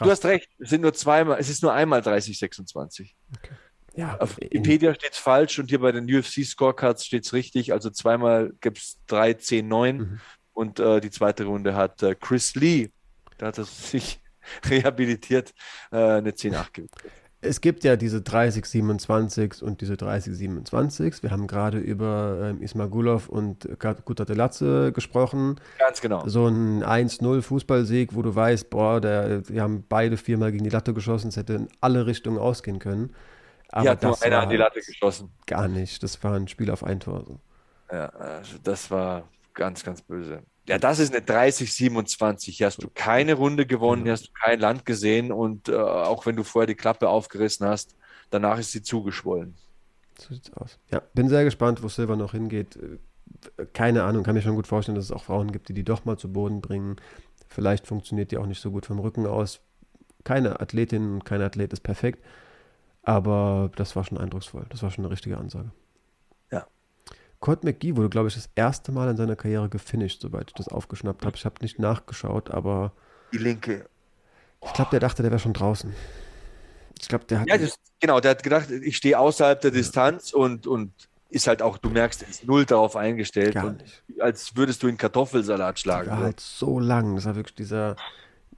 [0.00, 3.16] Du hast recht, es sind nur zweimal, es ist nur einmal 30, 26.
[3.94, 7.72] ja, Auf Wikipedia steht es falsch und hier bei den UFC-Scorecards steht es richtig.
[7.72, 10.20] Also zweimal gibt es 3, 10, 9 Mhm.
[10.52, 12.90] und äh, die zweite Runde hat äh, Chris Lee,
[13.38, 14.20] da hat er sich
[14.68, 15.54] rehabilitiert,
[15.92, 16.92] äh, eine 10, 8 gewählt.
[17.46, 21.22] Es gibt ja diese 30-27 und diese 30-27.
[21.22, 23.68] Wir haben gerade über ähm, Ismagulov und
[24.04, 25.56] Kutatelatze gesprochen.
[25.78, 26.26] Ganz genau.
[26.26, 30.70] So ein 1-0 Fußballsieg, wo du weißt, boah, der, die haben beide viermal gegen die
[30.70, 33.14] Latte geschossen, es hätte in alle Richtungen ausgehen können.
[33.68, 35.32] Aber Hier hat nur das einer an die Latte geschossen.
[35.46, 36.02] gar nicht.
[36.02, 37.24] Das war ein Spiel auf ein Tor.
[37.26, 37.40] So.
[37.90, 40.42] Ja, also das war ganz, ganz böse.
[40.68, 42.50] Ja, das ist eine 30-27.
[42.50, 46.26] Hier hast du keine Runde gewonnen, hier hast du kein Land gesehen und äh, auch
[46.26, 47.96] wenn du vorher die Klappe aufgerissen hast,
[48.30, 49.56] danach ist sie zugeschwollen.
[50.18, 50.78] So sieht's aus.
[50.90, 52.76] Ja, bin sehr gespannt, wo Silver noch hingeht.
[52.76, 55.84] Äh, Keine Ahnung, kann mir schon gut vorstellen, dass es auch Frauen gibt, die die
[55.84, 56.96] doch mal zu Boden bringen.
[57.48, 59.60] Vielleicht funktioniert die auch nicht so gut vom Rücken aus.
[60.24, 62.24] Keine Athletin und kein Athlet ist perfekt,
[63.02, 64.66] aber das war schon eindrucksvoll.
[64.70, 65.70] Das war schon eine richtige Ansage.
[67.40, 70.68] Kurt McGee wurde, glaube ich, das erste Mal in seiner Karriere gefinisht, soweit ich das
[70.68, 71.36] aufgeschnappt habe.
[71.36, 72.92] Ich habe nicht nachgeschaut, aber
[73.32, 73.86] Die linke.
[74.64, 75.92] ich glaube, der dachte, der wäre schon draußen.
[77.00, 77.48] Ich glaube, der hat.
[77.48, 80.92] Ja, das, genau, der hat gedacht, ich stehe außerhalb der Distanz und, und
[81.28, 83.54] ist halt auch, du merkst, er ist null darauf eingestellt.
[83.54, 84.02] Gar nicht.
[84.18, 86.10] Als würdest du in Kartoffelsalat schlagen.
[86.10, 87.16] war halt so lang.
[87.16, 87.96] Das war wirklich dieser.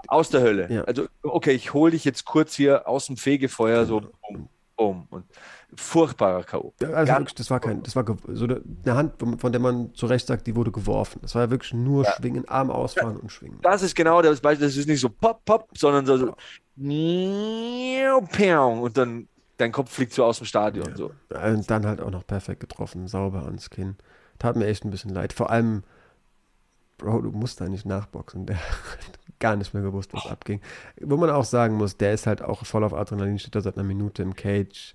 [0.07, 0.73] Aus der Hölle.
[0.73, 0.85] Ja.
[0.85, 5.07] Also, okay, ich hole dich jetzt kurz hier aus dem Fegefeuer, so bumm, bumm.
[5.11, 5.25] Und
[5.75, 6.73] furchtbarer K.O.
[6.81, 10.27] Also wirklich, das war kein, das war so eine Hand, von der man zu Recht
[10.27, 11.19] sagt, die wurde geworfen.
[11.23, 13.59] Das war ja wirklich nur schwingen, Arm ausfahren und schwingen.
[13.63, 16.35] Das ist genau das Beispiel, das ist nicht so pop, pop, sondern so, so
[18.83, 19.29] und dann
[19.59, 20.97] dein Kopf fliegt so aus dem Stadion.
[20.97, 21.11] So.
[21.31, 23.97] Und dann halt auch noch perfekt getroffen, sauber ans Kinn.
[24.39, 25.33] Tat mir echt ein bisschen leid.
[25.33, 25.83] Vor allem,
[26.99, 28.47] Bro, du musst da nicht nachboxen.
[28.47, 28.65] Der hat
[29.39, 30.61] gar nicht mehr gewusst, was abging.
[31.01, 33.77] Wo man auch sagen muss, der ist halt auch voll auf Adrenalin, steht da seit
[33.77, 34.95] einer Minute im Cage.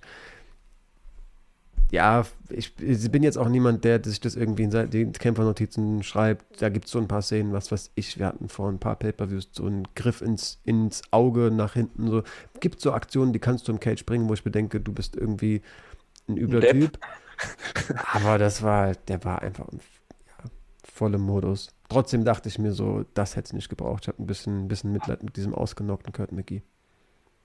[1.94, 6.60] Ja, ich, ich bin jetzt auch niemand, der sich das irgendwie in die Kämpfernotizen schreibt.
[6.60, 8.18] Da gibt es so ein paar Szenen, was weiß ich.
[8.18, 12.08] Wir hatten vor ein paar Pay-Per-Views so einen Griff ins, ins Auge nach hinten.
[12.10, 12.24] So.
[12.58, 15.62] Gibt so Aktionen, die kannst du im Cage bringen, wo ich bedenke, du bist irgendwie
[16.28, 16.80] ein übler Depp.
[16.80, 16.98] Typ.
[18.12, 20.50] Aber das war, halt- der war einfach ja,
[20.82, 21.68] voll im Modus.
[21.88, 24.02] Trotzdem dachte ich mir so, das hätte es nicht gebraucht.
[24.02, 26.62] Ich habe ein bisschen, ein bisschen Mitleid mit diesem ausgenockten Kurt McGee.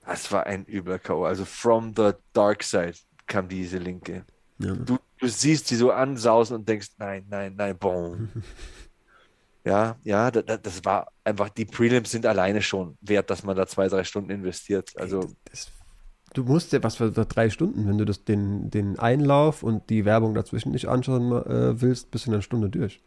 [0.04, 1.24] Das war ein übler K.O.
[1.24, 2.94] Also from the dark side
[3.28, 4.24] kam diese linke.
[4.60, 8.24] Ja, Du, du siehst sie so ansausen und denkst, nein, nein, nein, boom.
[9.64, 13.56] Ja, ja, da- da- das war einfach, die Prelims sind alleine schon wert, dass man
[13.56, 14.90] da zwei, drei Stunden investiert.
[14.96, 15.70] Also, das,
[16.34, 20.04] du musst ja was für drei Stunden, wenn du das, den, den Einlauf und die
[20.04, 23.02] Werbung dazwischen nicht anschauen äh, willst, bist du in einer Stunde durch.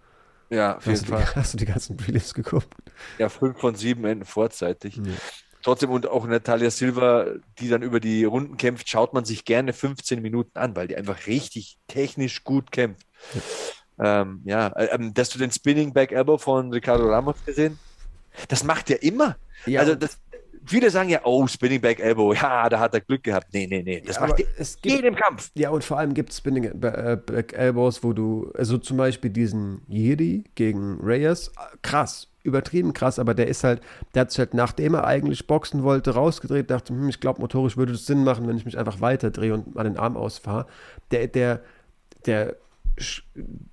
[0.49, 1.27] ja, auf jeden Hast du, Fall.
[1.35, 2.75] hast du die ganzen Prelims geguckt?
[3.19, 5.03] Ja, fünf von sieben enden vorzeitig.
[5.05, 5.17] Ja.
[5.63, 7.25] Trotzdem und auch Natalia Silva,
[7.59, 10.95] die dann über die Runden kämpft, schaut man sich gerne 15 Minuten an, weil die
[10.97, 13.07] einfach richtig technisch gut kämpft.
[13.99, 17.79] Ähm, ja, äh, ähm, hast du den Spinning Back Elbow von Ricardo Ramos gesehen?
[18.49, 19.37] Das macht er immer.
[19.65, 20.17] Ja, also das,
[20.65, 23.47] viele sagen ja, oh, Spinning Back Elbow, ja, da hat er Glück gehabt.
[23.53, 24.01] Nee, nee, nee.
[24.01, 25.51] Das Ja, macht es gibt- jedem Kampf.
[25.55, 29.29] Ja, und vor allem gibt es Spinning äh, Back Elbows, wo du, also zum Beispiel
[29.29, 33.81] diesen Yeri gegen Reyes, äh, krass, übertrieben krass, aber der ist halt,
[34.13, 37.77] der hat sich halt, nachdem er eigentlich boxen wollte, rausgedreht, dachte, hm, ich glaube, motorisch
[37.77, 40.67] würde es Sinn machen, wenn ich mich einfach weiterdrehe und mal den Arm ausfahre.
[41.11, 41.61] Der, der,
[42.25, 42.57] der,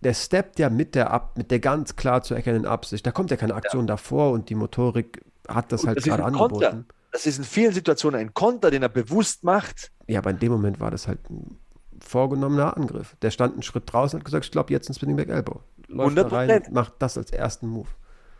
[0.00, 3.04] der steppt ja mit der ab, mit der ganz klar zu erkennenden Absicht.
[3.04, 6.24] Da kommt ja keine Aktion davor und die Motorik hat das Und halt das gerade
[6.24, 6.60] angeboten.
[6.60, 6.84] Konter.
[7.12, 9.90] Das ist in vielen Situationen ein Konter, den er bewusst macht.
[10.06, 11.58] Ja, aber in dem Moment war das halt ein
[12.00, 13.16] vorgenommener Angriff.
[13.22, 15.60] Der stand einen Schritt draußen und hat gesagt, ich glaube, jetzt ein Spinning Back Elbow.
[15.88, 16.72] Läuft da rein, 100%.
[16.72, 17.88] macht das als ersten Move.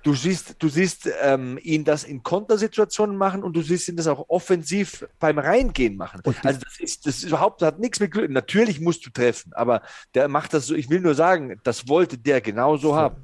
[0.02, 4.06] Du siehst, du siehst ähm, ihn das in Kontersituationen machen und du siehst ihn das
[4.06, 6.22] auch offensiv beim Reingehen machen.
[6.24, 8.30] Und also das ist, das ist überhaupt hat nichts mit Glück.
[8.30, 9.82] Natürlich musst du treffen, aber
[10.14, 10.74] der macht das so.
[10.74, 13.16] Ich will nur sagen, das wollte der genauso haben.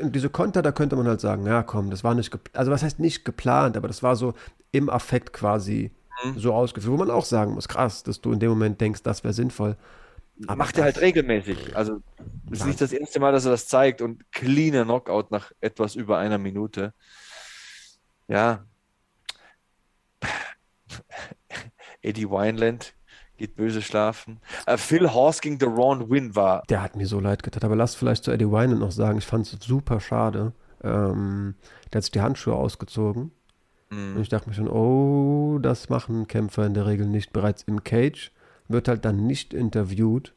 [0.00, 2.70] Und diese Konter, da könnte man halt sagen, ja komm, das war nicht geplant, also
[2.70, 4.32] was heißt nicht geplant, aber das war so
[4.72, 5.90] im Affekt quasi
[6.24, 6.38] Mhm.
[6.38, 9.24] so ausgeführt, wo man auch sagen muss, krass, dass du in dem Moment denkst, das
[9.24, 9.76] wäre sinnvoll.
[10.46, 11.74] Aber macht er halt regelmäßig.
[11.76, 12.02] Also
[12.50, 15.94] es ist nicht das erste Mal, dass er das zeigt und cleaner Knockout nach etwas
[15.94, 16.92] über einer Minute.
[18.28, 18.64] Ja.
[22.02, 22.94] Eddie Wineland
[23.36, 24.40] geht böse schlafen.
[24.66, 26.62] Äh, Phil Horst gegen The Ron Win war.
[26.68, 27.64] Der hat mir so leid getan.
[27.64, 30.52] Aber lass vielleicht zu Eddie Wineland noch sagen, ich fand es super schade.
[30.82, 31.54] Ähm,
[31.92, 33.32] der hat sich die Handschuhe ausgezogen.
[33.90, 37.84] Und ich dachte mir schon, oh, das machen Kämpfer in der Regel nicht bereits im
[37.84, 38.32] Cage.
[38.68, 40.32] Wird halt dann nicht interviewt.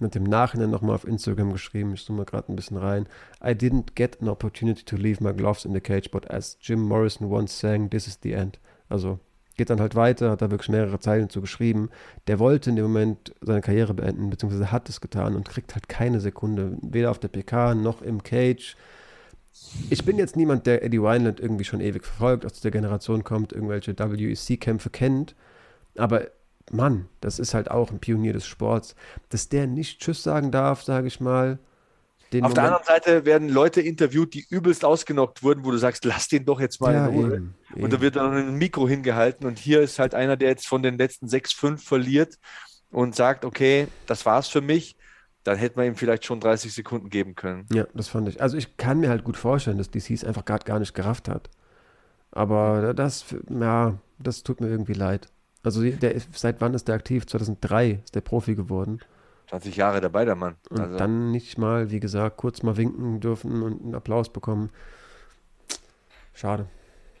[0.00, 3.06] Hat im Nachhinein nochmal auf Instagram geschrieben, ich zoome mal gerade ein bisschen rein.
[3.42, 6.82] I didn't get an opportunity to leave my gloves in the cage, but as Jim
[6.82, 8.58] Morrison once sang, this is the end.
[8.88, 9.18] Also
[9.56, 11.90] geht dann halt weiter, hat da wirklich mehrere Zeilen zu geschrieben.
[12.26, 15.88] Der wollte in dem Moment seine Karriere beenden, beziehungsweise hat es getan und kriegt halt
[15.88, 18.76] keine Sekunde, weder auf der PK noch im Cage.
[19.90, 23.52] Ich bin jetzt niemand, der Eddie Wineland irgendwie schon ewig verfolgt, aus der Generation kommt,
[23.52, 25.36] irgendwelche WEC-Kämpfe kennt.
[25.96, 26.26] Aber
[26.72, 28.94] Mann, das ist halt auch ein Pionier des Sports.
[29.28, 31.58] Dass der nicht Tschüss sagen darf, sage ich mal.
[32.22, 36.04] Auf der Moment- anderen Seite werden Leute interviewt, die übelst ausgenockt wurden, wo du sagst,
[36.04, 37.34] lass den doch jetzt mal Ja, in Ruhe.
[37.36, 40.66] eben, Und da wird dann ein Mikro hingehalten und hier ist halt einer, der jetzt
[40.66, 42.36] von den letzten sechs, fünf verliert
[42.90, 44.96] und sagt, okay, das war's für mich.
[45.44, 47.66] Dann hätte man ihm vielleicht schon 30 Sekunden geben können.
[47.72, 48.40] Ja, das fand ich.
[48.40, 51.28] Also ich kann mir halt gut vorstellen, dass DC es einfach gerade gar nicht gerafft
[51.28, 51.50] hat.
[52.32, 55.28] Aber das, ja, das tut mir irgendwie leid.
[55.64, 57.26] Also der ist, seit wann ist der aktiv?
[57.26, 59.00] 2003 ist der Profi geworden.
[59.48, 60.56] 20 Jahre dabei, der Mann.
[60.70, 64.70] Und Also, dann nicht mal, wie gesagt, kurz mal winken dürfen und einen Applaus bekommen.
[66.32, 66.66] Schade.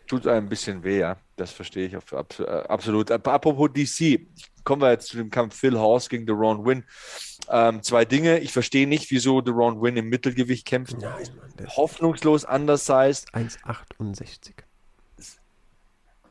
[0.06, 1.16] tut einem ein bisschen weh, ja.
[1.36, 3.10] Das verstehe ich auf, abs- äh, absolut.
[3.10, 4.26] Ap- Apropos DC,
[4.64, 6.84] kommen wir jetzt zu dem Kampf Phil Horst gegen Deron Win.
[7.48, 8.38] Ähm, zwei Dinge.
[8.40, 10.98] Ich verstehe nicht, wieso Deron Win im Mittelgewicht kämpft.
[11.00, 11.26] Nein,
[11.56, 13.28] Mann, Hoffnungslos undersized.
[13.34, 14.63] 1,68.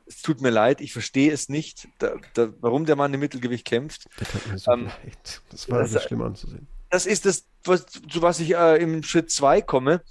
[0.05, 3.65] Es tut mir leid, ich verstehe es nicht, da, da, warum der Mann im Mittelgewicht
[3.65, 4.07] kämpft.
[4.49, 4.89] Mir so Ähm.
[5.49, 6.67] Das war das- schlimm anzusehen.
[6.89, 10.03] Das ist das, was, zu was ich äh, im Schritt zwei komme.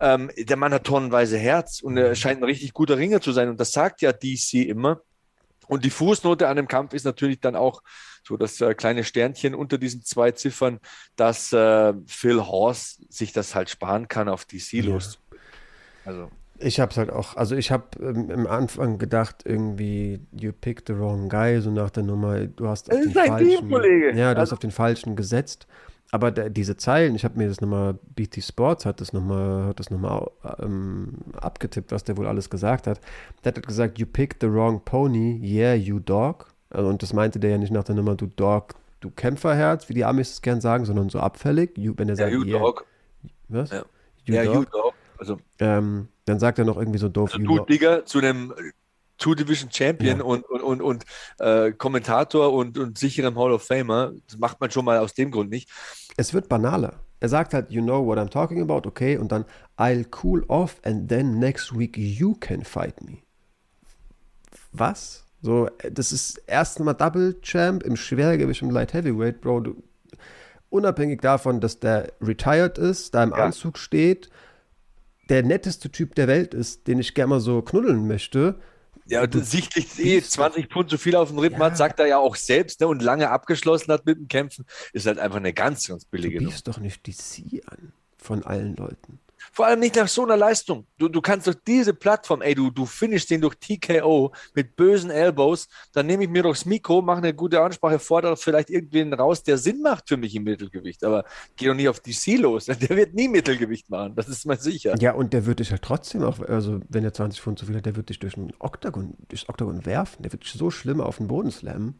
[0.00, 3.48] Ähm, der Mann hat tonnenweise Herz und er scheint ein richtig guter Ringer zu sein.
[3.48, 5.02] Und das sagt ja DC immer.
[5.68, 7.80] Und die Fußnote an dem Kampf ist natürlich dann auch
[8.26, 10.80] so das äh, kleine Sternchen unter diesen zwei Ziffern,
[11.14, 14.84] dass äh, Phil Horst sich das halt sparen kann, auf DC Ja.
[14.86, 15.20] los.
[16.04, 20.52] Also, Ich habe es halt auch, also ich habe ähm, am Anfang gedacht, irgendwie, you
[20.52, 23.26] picked the wrong guy, so nach der Nummer, du hast auf Das den ist ein
[23.28, 24.08] falschen, Teamkollege.
[24.16, 25.66] ja, du hast Also- auf den falschen gesetzt.
[26.12, 29.80] Aber der, diese Zeilen, ich habe mir das nochmal, BT Sports hat das nochmal, hat
[29.80, 30.30] das nochmal
[30.60, 33.00] ähm, abgetippt, was der wohl alles gesagt hat.
[33.44, 36.46] Der hat gesagt, you picked the wrong pony, yeah, you dog.
[36.70, 39.94] Also, und das meinte der ja nicht nach der Nummer, du Dog, du Kämpferherz, wie
[39.94, 41.76] die Amis es gern sagen, sondern so abfällig.
[41.76, 42.86] You, wenn er ja, sagt, you yeah, dog.
[43.48, 43.70] was?
[43.72, 43.82] Ja.
[44.24, 44.54] You Ja, dog.
[44.54, 44.94] you dog.
[45.18, 47.64] Also, Ähm, dann sagt er noch irgendwie so doof, also du.
[47.64, 48.52] Digga, zu einem
[49.18, 50.24] Two-Division Champion Ja.
[50.24, 51.04] und, und, und, und
[51.38, 54.12] äh, Kommentator und, und sicherem Hall of Famer.
[54.28, 55.70] Das macht man schon mal aus dem Grund nicht.
[56.18, 57.00] es wird banaler.
[57.18, 59.46] Er sagt halt, you know what I'm talking about, okay, und dann
[59.78, 63.18] I'll cool off and then next week you can fight me.
[64.72, 65.24] Was?
[65.40, 69.60] So, das ist erst mal Double Champ im Schwergewicht im Light Heavyweight, Bro.
[69.60, 69.82] Du,
[70.70, 73.36] unabhängig davon, dass der retired ist, da im Ja.
[73.46, 74.28] Anzug steht,
[75.28, 78.60] der netteste Typ der Welt ist, den ich gerne mal so knuddeln möchte.
[79.08, 81.66] Ja, und sichtlich eh 20 Pfund zu viel auf dem Rippen Ja.
[81.66, 85.06] hat, sagt er ja auch selbst ne, und lange abgeschlossen hat mit dem Kämpfen, ist
[85.06, 86.50] halt einfach eine ganz, ganz Du billige Nummer.
[86.50, 89.20] biefst doch nicht DC an von allen Leuten.
[89.52, 90.86] Vor allem nicht nach so einer Leistung.
[90.98, 95.10] Du, du kannst durch diese Plattform, ey, du, du finishst den durch TKO mit bösen
[95.10, 99.42] Elbows, dann nehme ich mir durchs Mikro, mache eine gute Ansprache, fordere vielleicht irgendwen raus,
[99.42, 101.04] der Sinn macht für mich im Mittelgewicht.
[101.04, 101.24] Aber
[101.56, 102.66] geh doch nicht auf DC los.
[102.86, 104.94] Der wird nie Mittelgewicht machen, das ist mal sicher.
[105.00, 107.76] Ja, und der wird dich halt trotzdem auch, also wenn er 20 Pfund zu viel
[107.76, 110.22] hat, der wird dich durch ein Oktagon, durchs Oktagon werfen.
[110.22, 111.98] Der wird dich so schlimm auf den Boden slammen.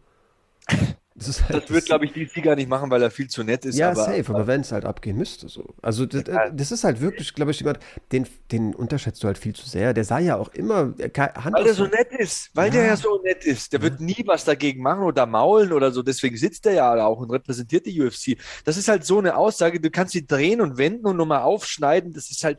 [1.19, 3.65] Das, halt das wird, glaube ich, DC gar nicht machen, weil er viel zu nett
[3.65, 3.79] ist.
[3.79, 5.75] Ja, aber, safe, aber, wenn es halt abgehen müsste, so.
[5.81, 7.79] Also, das, das ist halt wirklich, glaube ich, jemand,
[8.13, 9.95] den, den unterschätzt du halt viel zu sehr.
[9.95, 10.95] Der sah ja auch immer.
[11.17, 12.73] Hand weil er so nett ist, weil ja.
[12.75, 13.73] der ja so nett ist.
[13.73, 13.85] Der ja.
[13.85, 16.03] wird nie was dagegen machen oder maulen oder so.
[16.03, 18.37] Deswegen sitzt er ja auch und repräsentiert die UFC.
[18.65, 22.13] Das ist halt so eine Aussage, du kannst sie drehen und wenden und nochmal aufschneiden.
[22.13, 22.59] Das ist halt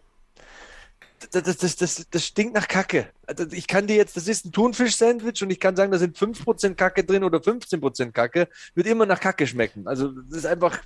[1.31, 3.07] das, das, das, das, stinkt nach Kacke.
[3.25, 6.17] Also ich kann dir jetzt, das ist ein Thunfisch-Sandwich und ich kann sagen, da sind
[6.17, 9.87] 5% Kacke drin oder 15% Kacke, wird immer nach Kacke schmecken.
[9.87, 10.79] Also das ist einfach.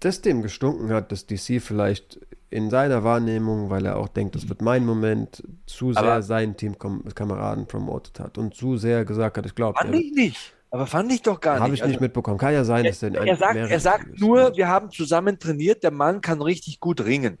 [0.00, 4.48] Das dem gestunken hat, dass DC vielleicht in seiner Wahrnehmung, weil er auch denkt, das
[4.48, 9.46] wird mein Moment, zu sehr aber seinen Teamkameraden promotet hat und zu sehr gesagt hat,
[9.46, 9.78] ich glaube.
[9.78, 10.54] Fand ich nicht.
[10.70, 11.62] Aber fand ich doch gar nicht.
[11.62, 12.38] Habe ich also, nicht mitbekommen.
[12.38, 15.90] Kann ja sein, dass er, er sagt, er sagt nur, wir haben zusammen trainiert, der
[15.90, 17.38] Mann kann richtig gut ringen.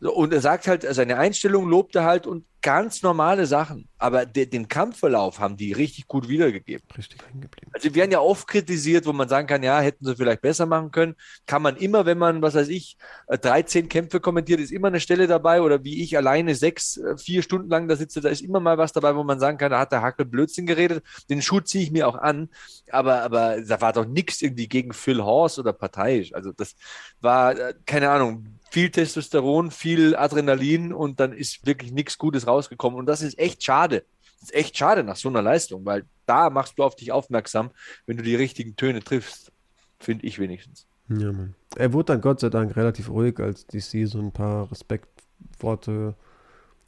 [0.00, 3.88] Und er sagt halt, seine Einstellung lobt er halt und ganz normale Sachen.
[3.96, 6.84] Aber de, den Kampfverlauf haben die richtig gut wiedergegeben.
[6.98, 7.70] Richtig hingeblieben.
[7.72, 10.66] Also, wir werden ja oft kritisiert, wo man sagen kann, ja, hätten sie vielleicht besser
[10.66, 11.14] machen können.
[11.46, 12.96] Kann man immer, wenn man, was weiß ich,
[13.28, 17.16] 13 äh, Kämpfe kommentiert, ist immer eine Stelle dabei oder wie ich alleine sechs, äh,
[17.16, 19.70] vier Stunden lang da sitze, da ist immer mal was dabei, wo man sagen kann,
[19.70, 21.04] da hat der Hackel Blödsinn geredet.
[21.30, 22.48] Den Schuh ziehe ich mir auch an.
[22.90, 26.34] Aber, aber da war doch nichts irgendwie gegen Phil Horst oder parteiisch.
[26.34, 26.74] Also, das
[27.20, 32.98] war, äh, keine Ahnung, viel Testosteron, viel Adrenalin und dann ist wirklich nichts Gutes rausgekommen.
[32.98, 34.04] Und das ist echt schade.
[34.40, 37.70] Das ist echt schade nach so einer Leistung, weil da machst du auf dich aufmerksam,
[38.06, 39.52] wenn du die richtigen Töne triffst.
[39.98, 40.86] Finde ich wenigstens.
[41.08, 41.54] Ja, Mann.
[41.76, 46.14] Er wurde dann Gott sei Dank relativ ruhig, als DC so ein paar Respektworte.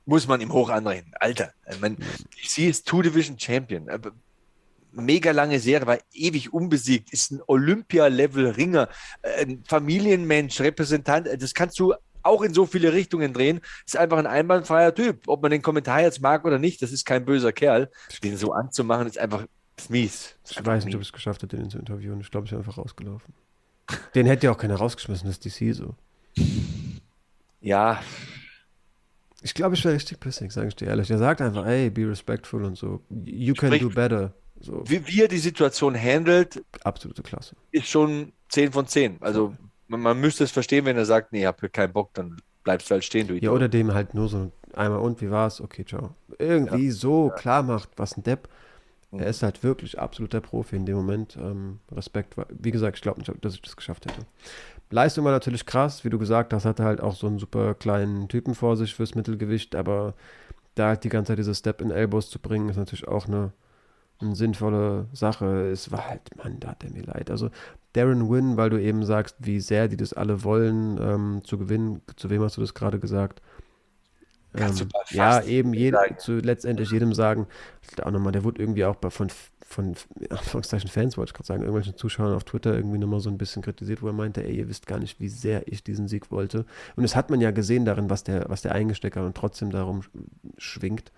[0.05, 1.12] Muss man ihm hoch anrechnen.
[1.20, 3.88] Alter, ich meine, DC ist Two-Division Champion
[4.93, 8.89] mega lange Serie, war ewig unbesiegt, ist ein Olympia-Level-Ringer,
[9.23, 13.97] äh, ein Familienmensch, Repräsentant, äh, das kannst du auch in so viele Richtungen drehen, ist
[13.97, 15.23] einfach ein einwandfreier Typ.
[15.27, 17.90] Ob man den Kommentar jetzt mag oder nicht, das ist kein böser Kerl.
[18.23, 19.47] Den so anzumachen, ist einfach
[19.89, 20.36] mies.
[20.44, 22.20] Ist ich weiß nicht, ob es geschafft hat, den zu interviewen.
[22.20, 23.32] Ich glaube, ich bin einfach rausgelaufen.
[24.15, 25.94] Den hätte ja auch keiner rausgeschmissen, das DC so.
[27.60, 28.02] Ja.
[29.40, 31.09] Ich glaube, ich wäre richtig pissig, sage ich dir ehrlich.
[31.09, 33.02] Der sagt einfach, ey, be respectful und so.
[33.24, 34.35] You can Sprich, do better.
[34.60, 34.82] So.
[34.86, 37.56] Wie, wie er die Situation handelt, absolute Klasse.
[37.70, 39.18] Ist schon 10 von 10.
[39.20, 39.55] Also
[39.86, 42.90] man, man müsste es verstehen, wenn er sagt, nee, ich habe keinen Bock, dann bleibst
[42.90, 43.28] du halt stehen.
[43.28, 45.60] Du ja, oder dem halt nur so einmal und wie war's?
[45.60, 46.14] Okay, ciao.
[46.39, 46.93] Irgendwie ja.
[46.93, 47.35] so ja.
[47.35, 48.48] klar macht, was ein Depp.
[49.10, 49.20] Mhm.
[49.20, 51.36] Er ist halt wirklich absoluter Profi in dem Moment.
[51.36, 52.35] Ähm, Respekt.
[52.51, 54.26] Wie gesagt, ich glaube nicht, dass ich das geschafft hätte.
[54.90, 58.28] Leistung war natürlich krass, wie du gesagt hast, hatte halt auch so einen super kleinen
[58.28, 60.14] Typen vor sich fürs Mittelgewicht, aber
[60.74, 63.52] da halt die ganze Zeit diese Step in Elbows zu bringen, ist natürlich auch eine
[64.20, 65.70] eine sinnvolle Sache.
[65.70, 67.31] Es war halt, Mann, da hat er mir leid.
[67.31, 67.51] Also
[67.93, 72.03] Darren Wynn, weil du eben sagst, wie sehr die das alle wollen, ähm, zu gewinnen.
[72.16, 73.40] Zu wem hast du das gerade gesagt?
[74.55, 74.74] Ähm,
[75.11, 77.47] ja, eben jed, zu letztendlich jedem sagen,
[78.03, 79.28] auch nochmal, der wurde irgendwie auch von,
[79.66, 79.95] von
[80.31, 83.62] Anführungszeichen Fans, wollte ich gerade sagen, irgendwelchen Zuschauern auf Twitter irgendwie nochmal so ein bisschen
[83.62, 86.65] kritisiert, wo er meinte, ey, ihr wisst gar nicht, wie sehr ich diesen Sieg wollte.
[86.97, 89.70] Und das hat man ja gesehen darin, was der, was der eingesteckt hat und trotzdem
[89.70, 90.03] darum
[90.57, 91.12] schwingt.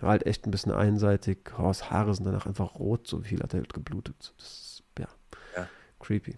[0.00, 1.38] War halt echt ein bisschen einseitig.
[1.56, 4.34] Horst Haare sind danach einfach rot, so viel hat er halt geblutet.
[4.38, 5.08] Das ist, ja,
[5.56, 5.68] ja.
[6.00, 6.36] creepy.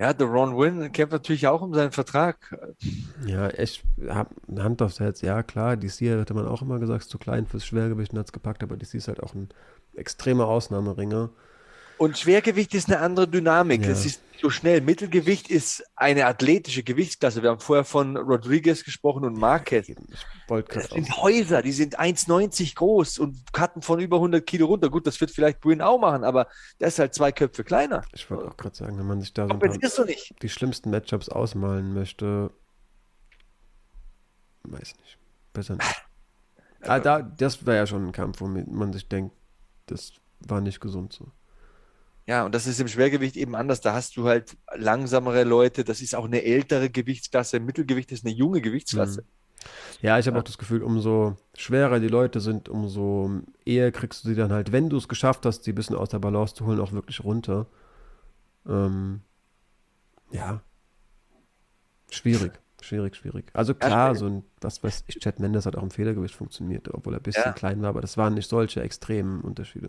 [0.00, 2.56] Ja, der Ron Wynn kämpft natürlich auch um seinen Vertrag.
[3.26, 7.18] Ja, echt, Hand aufs Herz, ja klar, DC hätte man auch immer gesagt, ist zu
[7.18, 9.48] klein fürs Schwergewicht und hat es gepackt, aber DC ist halt auch ein
[9.96, 11.30] extremer Ausnahmeringer.
[11.98, 13.82] Und Schwergewicht ist eine andere Dynamik.
[13.82, 13.88] Ja.
[13.88, 14.80] Das ist so schnell.
[14.80, 17.42] Mittelgewicht ist eine athletische Gewichtsklasse.
[17.42, 19.90] Wir haben vorher von Rodriguez gesprochen und Marquez.
[20.48, 24.90] Das sind Häuser, die sind 1,90 groß und Karten von über 100 Kilo runter.
[24.90, 26.48] Gut, das wird vielleicht Bruin auch machen, aber
[26.80, 28.02] der ist halt zwei Köpfe kleiner.
[28.14, 32.50] Ich wollte auch gerade sagen, wenn man sich da so die schlimmsten Matchups ausmalen möchte,
[34.64, 35.18] weiß nicht.
[35.52, 36.06] Besser nicht.
[36.82, 39.34] ah, da, das wäre ja schon ein Kampf, wo man sich denkt,
[39.86, 41.32] das war nicht gesund so.
[42.28, 43.80] Ja, und das ist im Schwergewicht eben anders.
[43.80, 45.82] Da hast du halt langsamere Leute.
[45.82, 47.58] Das ist auch eine ältere Gewichtsklasse.
[47.58, 49.22] Mittelgewicht ist eine junge Gewichtsklasse.
[49.22, 49.66] Mhm.
[50.02, 50.42] Ja, ich habe ja.
[50.42, 53.30] auch das Gefühl, umso schwerer die Leute sind, umso
[53.64, 56.10] eher kriegst du sie dann halt, wenn du es geschafft hast, sie ein bisschen aus
[56.10, 57.66] der Balance zu holen, auch wirklich runter.
[58.68, 59.22] Ähm,
[60.30, 60.60] ja.
[62.10, 62.52] Schwierig.
[62.82, 63.46] Schwierig, schwierig.
[63.54, 67.14] Also klar, so ein, was weiß ich, Chad Mendes hat auch im Federgewicht funktioniert, obwohl
[67.14, 67.52] er ein bisschen ja.
[67.52, 69.88] klein war, aber das waren nicht solche extremen Unterschiede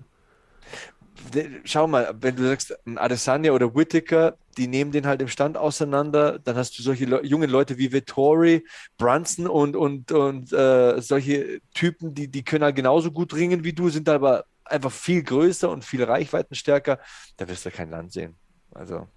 [1.63, 5.57] schau mal, wenn du sagst, ein Adesanya oder Whittaker, die nehmen den halt im Stand
[5.57, 6.39] auseinander.
[6.39, 8.65] Dann hast du solche Le jungen Leute wie Vittori,
[8.97, 13.73] Brunson und, und, und äh, solche Typen, die, die können halt genauso gut ringen wie
[13.73, 16.99] du, sind aber einfach viel größer und viel reichweitenstärker.
[17.37, 18.35] Da wirst du kein Land sehen.
[18.71, 19.07] Also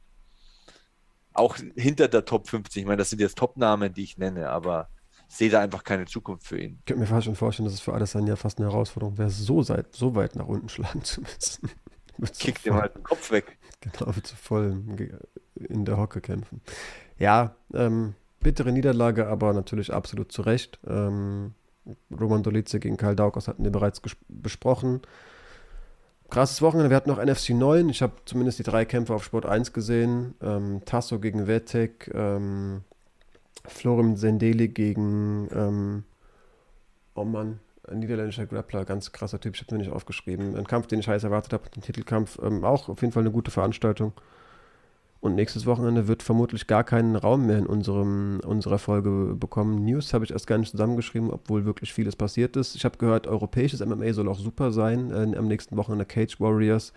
[1.35, 2.83] auch hinter der Top 50.
[2.83, 4.89] Ich meine, das sind jetzt Top-Namen, die ich nenne, aber
[5.33, 6.77] sehe da einfach keine Zukunft für ihn.
[6.81, 9.63] Ich könnte mir fast schon vorstellen, dass es für Adesanya fast eine Herausforderung wäre, so,
[9.63, 11.71] seit, so weit nach unten schlagen zu müssen.
[12.39, 13.57] Kickt ihm halt den Kopf weg.
[13.81, 14.77] Genau, wird zu voll
[15.57, 16.61] in der Hocke kämpfen.
[17.19, 20.79] Ja, ähm, bittere Niederlage, aber natürlich absolut zu Recht.
[20.87, 21.55] Ähm,
[22.11, 25.01] Roman Dolice gegen Karl Daukos hatten wir bereits besprochen.
[26.29, 26.91] Krasses Wochenende.
[26.91, 27.89] Wir hatten noch NFC 9.
[27.89, 30.35] Ich habe zumindest die drei Kämpfe auf Sport 1 gesehen.
[30.43, 32.83] Ähm, Tasso gegen Vetek, ähm,
[33.67, 36.05] Florim Zendeli gegen, ähm,
[37.15, 40.57] oh Mann, ein niederländischer Grappler, ganz krasser Typ, ich habe mir nicht aufgeschrieben.
[40.57, 43.33] Ein Kampf, den ich heiß erwartet habe, den Titelkampf, ähm, auch auf jeden Fall eine
[43.33, 44.13] gute Veranstaltung.
[45.23, 49.85] Und nächstes Wochenende wird vermutlich gar keinen Raum mehr in unserem, unserer Folge bekommen.
[49.85, 52.75] News habe ich erst gar nicht zusammengeschrieben, obwohl wirklich vieles passiert ist.
[52.75, 55.13] Ich habe gehört, europäisches MMA soll auch super sein.
[55.13, 56.93] Äh, am nächsten Wochenende Cage Warriors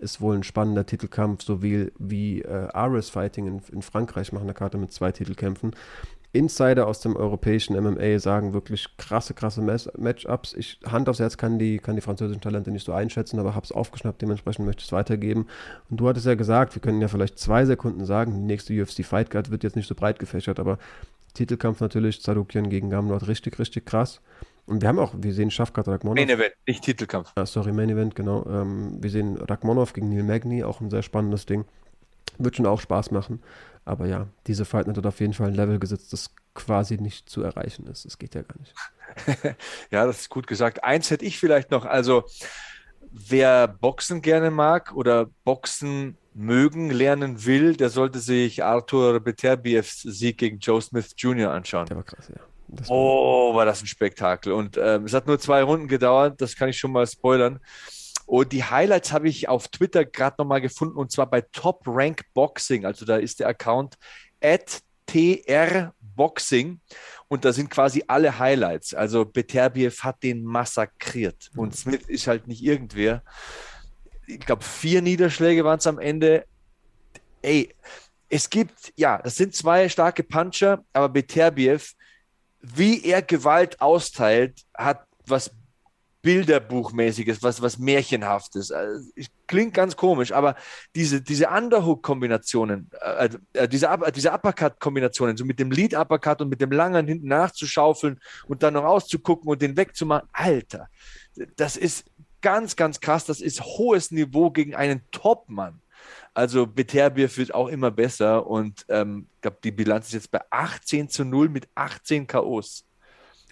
[0.00, 4.54] ist wohl ein spannender Titelkampf, sowie wie äh, Ares Fighting in, in Frankreich machen eine
[4.54, 5.72] Karte mit zwei Titelkämpfen.
[6.32, 10.54] Insider aus dem europäischen MMA sagen wirklich krasse, krasse Matchups.
[10.54, 13.64] Ich, Hand aufs Herz kann die, kann die französischen Talente nicht so einschätzen, aber habe
[13.64, 15.48] es aufgeschnappt, dementsprechend möchte ich es weitergeben.
[15.90, 19.04] Und du hattest ja gesagt, wir können ja vielleicht zwei Sekunden sagen, die nächste UFC
[19.04, 20.78] Fight Card wird jetzt nicht so breit gefächert, aber
[21.34, 24.20] Titelkampf natürlich, Zadukian gegen Gamlot, richtig, richtig krass.
[24.70, 26.14] Und wir haben auch, wir sehen Schafkat Ragmonov.
[26.14, 27.32] Main Event, nicht Titelkampf.
[27.34, 28.46] Ah, sorry, Main Event, genau.
[28.46, 31.64] Ähm, wir sehen Ragmonov gegen Neil Magny, auch ein sehr spannendes Ding.
[32.38, 33.42] Wird schon auch Spaß machen.
[33.84, 37.42] Aber ja, diese Fight hat auf jeden Fall ein Level gesetzt, das quasi nicht zu
[37.42, 38.04] erreichen ist.
[38.04, 38.72] Das geht ja gar nicht.
[39.90, 40.84] ja, das ist gut gesagt.
[40.84, 41.84] Eins hätte ich vielleicht noch.
[41.84, 42.22] Also,
[43.10, 50.38] wer Boxen gerne mag oder Boxen mögen lernen will, der sollte sich Arthur Beterbievs Sieg
[50.38, 51.50] gegen Joe Smith Jr.
[51.50, 51.86] anschauen.
[51.86, 52.40] Der war krass, ja.
[52.70, 54.52] War oh, war das ein Spektakel.
[54.52, 57.60] Und ähm, es hat nur zwei Runden gedauert, das kann ich schon mal spoilern.
[58.26, 62.22] Und die Highlights habe ich auf Twitter gerade nochmal gefunden und zwar bei Top Rank
[62.32, 62.84] Boxing.
[62.84, 63.96] Also da ist der Account
[64.40, 66.80] at TR Boxing
[67.28, 68.94] und da sind quasi alle Highlights.
[68.94, 73.22] Also Beterbiev hat den massakriert und Smith ist halt nicht irgendwer.
[74.26, 76.44] Ich glaube, vier Niederschläge waren es am Ende.
[77.42, 77.74] Ey,
[78.28, 81.94] es gibt, ja, das sind zwei starke Puncher, aber Beterbiev,
[82.60, 85.50] wie er Gewalt austeilt, hat was
[86.22, 88.70] Bilderbuchmäßiges, was, was Märchenhaftes.
[88.70, 89.08] Also,
[89.46, 90.54] klingt ganz komisch, aber
[90.94, 96.72] diese, diese Underhook-Kombinationen, äh, äh, diese, diese Uppercut-Kombinationen, so mit dem Lead-Uppercut und mit dem
[96.72, 100.88] langen hinten nachzuschaufeln und dann noch auszugucken und den wegzumachen, Alter,
[101.56, 102.04] das ist
[102.40, 103.24] ganz, ganz krass.
[103.24, 105.79] Das ist hohes Niveau gegen einen Top-Mann.
[106.34, 110.40] Also Beterbiev wird auch immer besser und ähm, ich glaube, die Bilanz ist jetzt bei
[110.50, 112.84] 18 zu 0 mit 18 K.O.s.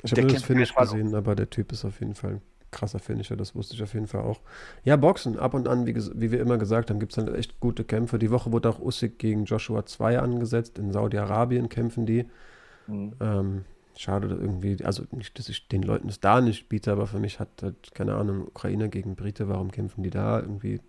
[0.03, 2.41] Ich habe das Finish gesehen, aber der Typ ist auf jeden Fall
[2.71, 4.41] krasser Finisher, das wusste ich auf jeden Fall auch.
[4.85, 7.61] Ja, Boxen, ab und an, wie, wie wir immer gesagt haben, gibt es halt echt
[7.61, 8.19] gute Kämpfe.
[8.19, 10.79] Die Woche wurde auch Usyk gegen Joshua 2 angesetzt.
[10.79, 12.27] In Saudi-Arabien kämpfen die.
[12.87, 13.13] Mhm.
[13.21, 13.65] Ähm,
[13.97, 17.41] schade irgendwie, also nicht, dass ich den Leuten es da nicht biete, aber für mich
[17.41, 20.39] hat halt, keine Ahnung, Ukraine gegen Brite, warum kämpfen die da?
[20.39, 20.81] Irgendwie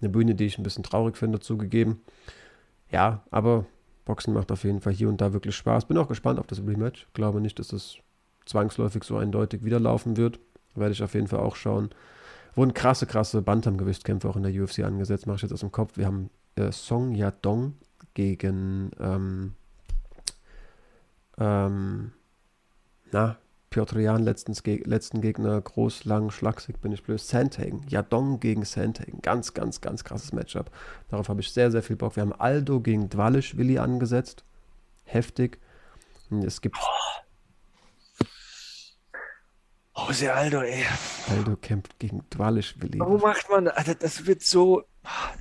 [0.00, 2.02] eine Bühne, die ich ein bisschen traurig finde, zugegeben.
[2.90, 3.66] Ja, aber
[4.04, 5.86] Boxen macht auf jeden Fall hier und da wirklich Spaß.
[5.86, 7.06] Bin auch gespannt auf das Rematch.
[7.14, 7.98] Glaube nicht, dass es
[8.44, 10.38] zwangsläufig so eindeutig wieder laufen wird.
[10.74, 11.90] Werde ich auf jeden Fall auch schauen.
[12.54, 15.96] Wurden krasse, krasse Bantamgewichtkämpfe auch in der UFC angesetzt, mache ich jetzt aus dem Kopf.
[15.96, 17.74] Wir haben äh, Song Yadong
[18.14, 19.52] gegen ähm,
[21.38, 22.12] ähm,
[23.12, 23.36] na,
[23.70, 27.20] Piotr Jan letztens, ge letzten Gegner, groß, lang, schlaksig, bin ich blöd.
[27.20, 30.70] Sandhagen, Yadong gegen Sandhagen, ganz, ganz, ganz krasses Matchup.
[31.08, 32.16] Darauf habe ich sehr, sehr viel Bock.
[32.16, 34.44] Wir haben Aldo gegen Dwalischwili angesetzt,
[35.04, 35.58] heftig.
[36.30, 37.16] Und es gibt oh
[40.06, 40.84] Jose Aldo, ey.
[41.30, 43.00] Aldo kämpft gegen Dwalischwili.
[43.00, 43.98] Warum macht man das?
[43.98, 44.84] Das wird so.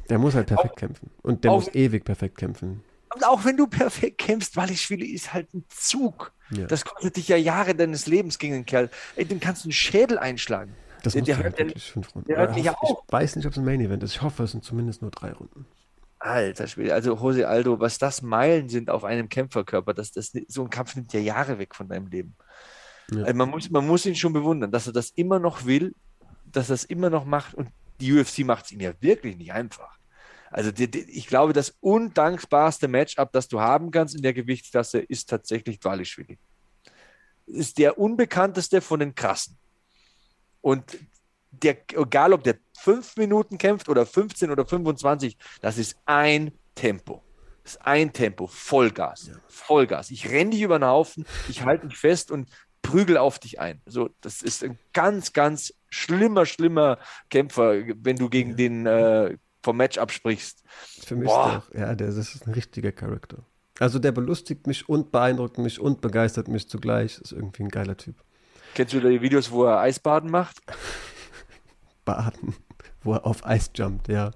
[0.10, 1.12] Der muss halt perfekt auch, kämpfen.
[1.22, 2.84] Und der muss ewig perfekt kämpfen.
[3.14, 6.34] Und auch wenn du perfekt kämpfst, Dwalischwili ist halt ein Zug.
[6.52, 6.68] Ja.
[6.68, 8.90] Das kostet dich ja Jahre deines Lebens gegen den Kerl.
[9.16, 10.76] Ey, dem kannst du einen Schädel einschlagen.
[11.04, 12.28] Das der, der hört wirklich fünf Runden.
[12.28, 13.04] Der hört nicht auf.
[13.08, 14.16] Ich weiß nicht, ob es ein Main Event ist.
[14.16, 15.66] Ich hoffe, es sind zumindest nur drei Runden.
[16.20, 20.64] Alter Schwede, also Jose Aldo, was das Meilen sind auf einem Kämpferkörper, das, das, so
[20.64, 22.36] ein Kampf nimmt ja Jahre weg von deinem Leben.
[23.12, 23.24] Ja.
[23.24, 25.94] Also man, muss, man muss ihn schon bewundern, dass er das immer noch will,
[26.52, 27.70] dass er es immer noch macht und
[28.00, 30.00] die UFC macht es ihm ja wirklich nicht einfach.
[30.52, 35.00] Also die, die, ich glaube, das undankbarste Matchup, das du haben kannst in der Gewichtsklasse,
[35.00, 36.38] ist tatsächlich Dwalischwili.
[37.48, 39.58] Ist der unbekannteste von den Krassen.
[40.62, 40.98] Und
[41.52, 47.22] der, egal ob der fünf Minuten kämpft oder 15 oder 25, das ist ein Tempo.
[47.64, 49.32] Das ist ein Tempo, Vollgas.
[49.48, 50.12] Vollgas.
[50.12, 52.50] Ich renne dich über den Haufen, ich halte dich fest und
[52.82, 53.82] prügel auf dich ein.
[53.86, 57.00] So, das ist ein ganz, ganz schlimmer, schlimmer
[57.30, 60.64] Kämpfer, wenn du gegen den äh, vom Match absprichst.
[61.06, 61.64] Für mich Boah.
[61.68, 63.40] Auch, ja, der, das ist ein richtiger Charakter.
[63.80, 67.20] Also der belustigt mich und beeindruckt mich und begeistert mich zugleich.
[67.20, 68.16] Ist irgendwie ein geiler Typ.
[68.76, 70.58] Kennst du die Videos, wo er Eisbaden macht?
[72.06, 72.56] Baden,
[73.04, 74.32] wo er auf Eis jumpt, ja.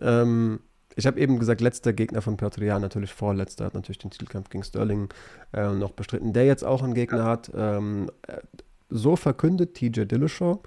[0.00, 0.60] Ähm,
[0.96, 4.50] ich habe eben gesagt, letzter Gegner von Piotr Jan, natürlich vorletzter, hat natürlich den Titelkampf
[4.50, 5.08] gegen Sterling
[5.52, 7.50] äh, noch bestritten, der jetzt auch einen Gegner hat.
[7.54, 8.38] Ähm, äh,
[8.90, 10.60] so verkündet TJ Dillashaw.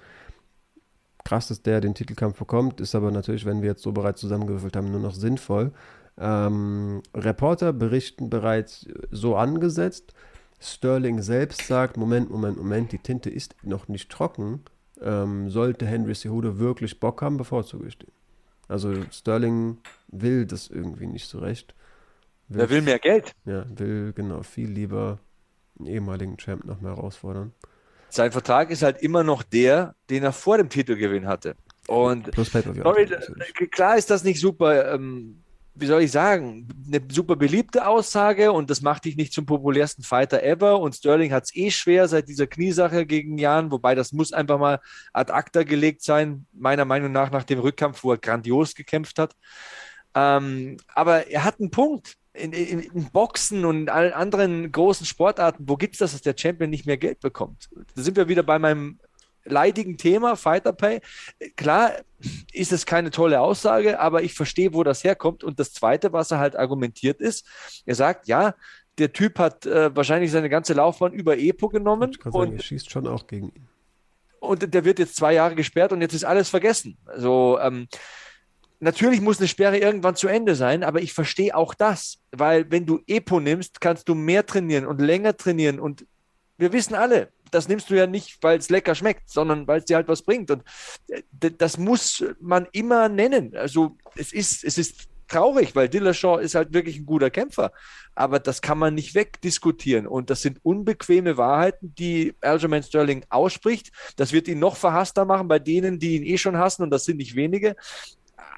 [1.26, 4.76] Krass, dass der den Titelkampf bekommt, ist aber natürlich, wenn wir jetzt so bereits zusammengewürfelt
[4.76, 5.72] haben, nur noch sinnvoll.
[6.18, 10.14] Ähm, Reporter berichten bereits so angesetzt.
[10.60, 14.62] Sterling selbst sagt: Moment, Moment, Moment, die Tinte ist noch nicht trocken.
[15.02, 18.12] Ähm, sollte Henry Cejudo wirklich Bock haben, bevorzuge ich den.
[18.68, 21.74] Also Sterling will das irgendwie nicht so recht.
[22.48, 23.34] Will, er will mehr Geld.
[23.46, 25.20] Ja, will genau viel lieber
[25.80, 27.52] einen ehemaligen Champ noch mal herausfordern.
[28.16, 31.56] Sein Vertrag ist halt immer noch der, den er vor dem Titelgewinn hatte.
[31.88, 32.32] Und
[32.84, 33.08] sorry,
[33.72, 35.44] klar ist das nicht super ähm,
[35.76, 40.04] wie soll ich sagen, eine super beliebte Aussage und das macht dich nicht zum populärsten
[40.04, 40.80] Fighter ever.
[40.80, 44.58] Und Sterling hat es eh schwer seit dieser Kniesache gegen Jan, wobei das muss einfach
[44.58, 44.80] mal
[45.12, 49.36] ad acta gelegt sein, meiner Meinung nach, nach dem Rückkampf, wo er grandios gekämpft hat.
[50.16, 52.16] Ähm, aber er hat einen Punkt.
[52.38, 56.22] In, in, in, Boxen und in allen anderen großen Sportarten, wo gibt es das, dass
[56.22, 57.70] der Champion nicht mehr Geld bekommt?
[57.96, 59.00] Da sind wir wieder bei meinem
[59.46, 61.02] leidigen Thema, Fighter Pay.
[61.56, 61.94] Klar
[62.52, 65.44] ist es keine tolle Aussage, aber ich verstehe, wo das herkommt.
[65.44, 67.48] Und das Zweite, was er halt argumentiert ist,
[67.86, 68.56] er sagt, ja,
[68.98, 72.12] der Typ hat äh, wahrscheinlich seine ganze Laufbahn über Epo genommen.
[72.12, 73.68] Ich kann sagen, er schießt schon auch gegen ihn.
[74.40, 76.98] Und der wird jetzt zwei Jahre gesperrt und jetzt ist alles vergessen.
[77.06, 77.88] Also ähm,
[78.86, 82.86] natürlich muss eine Sperre irgendwann zu Ende sein, aber ich verstehe auch das, weil wenn
[82.86, 86.06] du Epo nimmst, kannst du mehr trainieren und länger trainieren und
[86.58, 89.86] wir wissen alle, das nimmst du ja nicht, weil es lecker schmeckt, sondern weil es
[89.86, 90.52] dir halt was bringt.
[90.52, 90.64] Und
[91.08, 93.56] äh, das muss man immer nennen.
[93.56, 97.72] Also es ist, es ist traurig, weil Dillashaw ist halt wirklich ein guter Kämpfer.
[98.14, 100.08] Aber das kann man nicht wegdiskutieren.
[100.08, 103.92] Und das sind unbequeme Wahrheiten, die Aljamain Sterling ausspricht.
[104.16, 106.84] Das wird ihn noch verhasster machen bei denen, die ihn eh schon hassen.
[106.84, 107.76] Und das sind nicht wenige.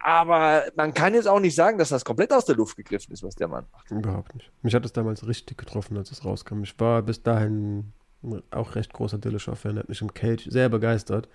[0.07, 3.23] Aber man kann jetzt auch nicht sagen, dass das komplett aus der Luft gegriffen ist,
[3.23, 3.91] was der Mann macht.
[3.91, 4.49] Überhaupt nicht.
[4.61, 6.63] Mich hat es damals richtig getroffen, als es rauskam.
[6.63, 7.91] Ich war bis dahin
[8.51, 11.27] auch recht großer Dillashaw-Fan, hat mich im Cage sehr begeistert,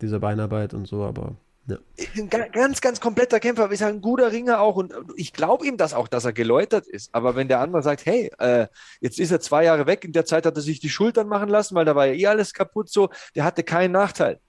[0.00, 1.36] diese Beinarbeit und so, aber
[1.66, 1.76] ja.
[2.16, 5.92] Ein ganz, ganz kompletter Kämpfer, ist ein guter Ringer auch und ich glaube ihm das
[5.92, 7.14] auch, dass er geläutert ist.
[7.14, 8.68] Aber wenn der andere sagt, hey, äh,
[9.00, 11.50] jetzt ist er zwei Jahre weg, in der Zeit hat er sich die Schultern machen
[11.50, 14.40] lassen, weil da war ja eh alles kaputt so, der hatte keinen Nachteil.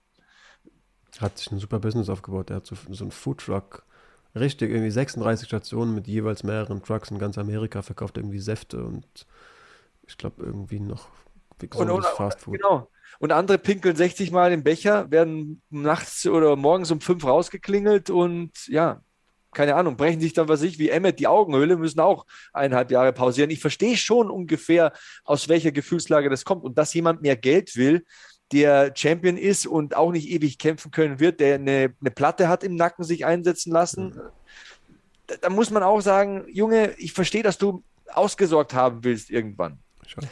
[1.19, 3.83] Hat sich ein super Business aufgebaut, der hat so, so einen Foodtruck,
[4.35, 9.05] richtig, irgendwie 36 Stationen mit jeweils mehreren Trucks in ganz Amerika, verkauft irgendwie Säfte und
[10.07, 11.07] ich glaube irgendwie noch
[11.75, 12.59] und, und, Fastfood.
[12.59, 12.89] Genau.
[13.19, 18.51] Und andere pinkeln 60 Mal im Becher, werden nachts oder morgens um fünf rausgeklingelt und
[18.67, 19.01] ja,
[19.55, 23.13] keine Ahnung, brechen sich dann, was ich, wie Emmet die Augenhöhle, müssen auch eineinhalb Jahre
[23.13, 23.49] pausieren.
[23.49, 24.91] Ich verstehe schon ungefähr,
[25.23, 26.63] aus welcher Gefühlslage das kommt.
[26.63, 28.05] Und dass jemand mehr Geld will,
[28.51, 32.63] der Champion ist und auch nicht ewig kämpfen können wird, der eine, eine Platte hat
[32.63, 34.21] im Nacken sich einsetzen lassen, mhm.
[35.27, 39.79] da, da, muss man auch sagen, Junge, ich verstehe, dass du ausgesorgt haben willst irgendwann.
[40.05, 40.25] Schon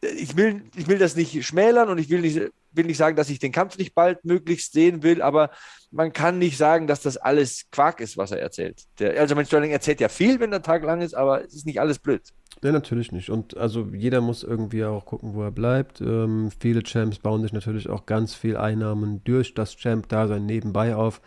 [0.00, 2.40] ich will, ich will das nicht schmälern und ich will nicht,
[2.72, 5.50] will nicht sagen, dass ich den Kampf nicht bald möglichst sehen will, aber
[5.90, 8.84] man kann nicht sagen, dass das alles Quark ist, was er erzählt.
[8.98, 11.66] Der, also mein Sterling erzählt ja viel, wenn der Tag lang ist, aber es ist
[11.66, 12.22] nicht alles blöd.
[12.62, 13.30] Ja, natürlich nicht.
[13.30, 16.00] Und also jeder muss irgendwie auch gucken, wo er bleibt.
[16.00, 21.20] Ähm, viele Champs bauen sich natürlich auch ganz viel Einnahmen durch das Champ-Dasein nebenbei auf.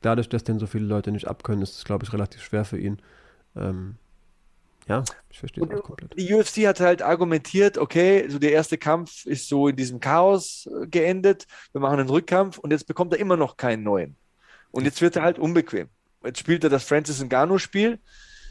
[0.00, 2.78] Dadurch, dass denn so viele Leute nicht abkönnen, ist es, glaube ich, relativ schwer für
[2.78, 2.98] ihn.
[3.56, 3.96] Ähm,
[4.88, 6.18] ja, ich verstehe es auch komplett.
[6.18, 10.68] Die UFC hat halt argumentiert, okay, so der erste Kampf ist so in diesem Chaos
[10.82, 14.16] äh, geendet, wir machen einen Rückkampf und jetzt bekommt er immer noch keinen neuen.
[14.70, 15.88] Und jetzt wird er halt unbequem.
[16.24, 17.98] Jetzt spielt er das Francis Ngannou-Spiel.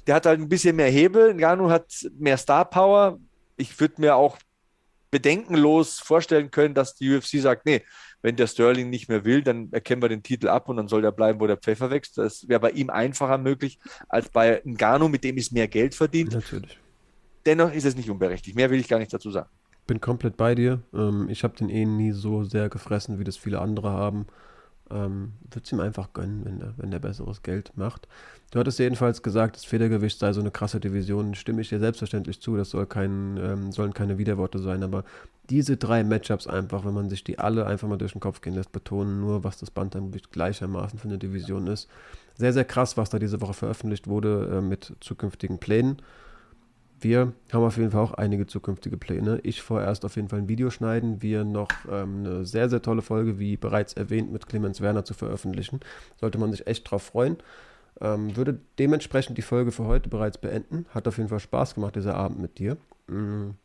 [0.10, 1.36] Der hat halt ein bisschen mehr Hebel.
[1.36, 3.20] Ngannou hat mehr Star Power.
[3.58, 4.40] Ich würde mir auch
[5.12, 7.84] bedenkenlos vorstellen können, dass die UFC sagt, nee,
[8.24, 11.04] wenn der Sterling nicht mehr will, dann erkennen wir den Titel ab und dann soll
[11.04, 12.18] der bleiben, wo der Pfeffer wächst.
[12.18, 13.78] Das wäre bei ihm einfacher möglich
[14.08, 16.34] als bei Ngannou, mit dem ist mehr Geld verdient.
[16.34, 16.80] Natürlich.
[17.46, 18.56] Dennoch ist es nicht unberechtigt.
[18.56, 19.50] Mehr will ich gar nicht dazu sagen.
[19.86, 20.82] Bin komplett bei dir.
[20.92, 24.26] Ähm, ich habe den eh nie so sehr gefressen, wie das viele andere haben.
[24.92, 28.08] Ähm, Würde es ihm einfach gönnen, wenn der, wenn der besseres Geld macht.
[28.52, 31.36] Du hattest jedenfalls gesagt, das Federgewicht sei so eine krasse Division.
[31.36, 35.04] Stimme ich dir selbstverständlich zu, das soll kein, ähm, sollen keine Widerworte sein, aber
[35.50, 38.54] diese drei Matchups einfach, wenn man sich die alle einfach mal durch den Kopf gehen
[38.54, 41.90] lässt, betonen nur, was das Bantamgewicht gleichermaßen für eine Division ist.
[42.36, 46.02] Sehr, sehr krass, was da diese Woche veröffentlicht wurde äh, mit zukünftigen Plänen.
[47.02, 49.40] Wir haben auf jeden Fall auch einige zukünftige Pläne.
[49.44, 53.02] Ich vorerst auf jeden Fall ein Video schneiden, wir noch ähm, eine sehr, sehr tolle
[53.02, 55.80] Folge, wie bereits erwähnt, mit Clemens Werner zu veröffentlichen.
[56.20, 57.38] Sollte man sich echt drauf freuen.
[58.02, 60.86] Ähm, würde dementsprechend die Folge für heute bereits beenden.
[60.90, 62.78] Hat auf jeden Fall Spaß gemacht, dieser Abend mit dir.
[63.08, 63.56] Mhm.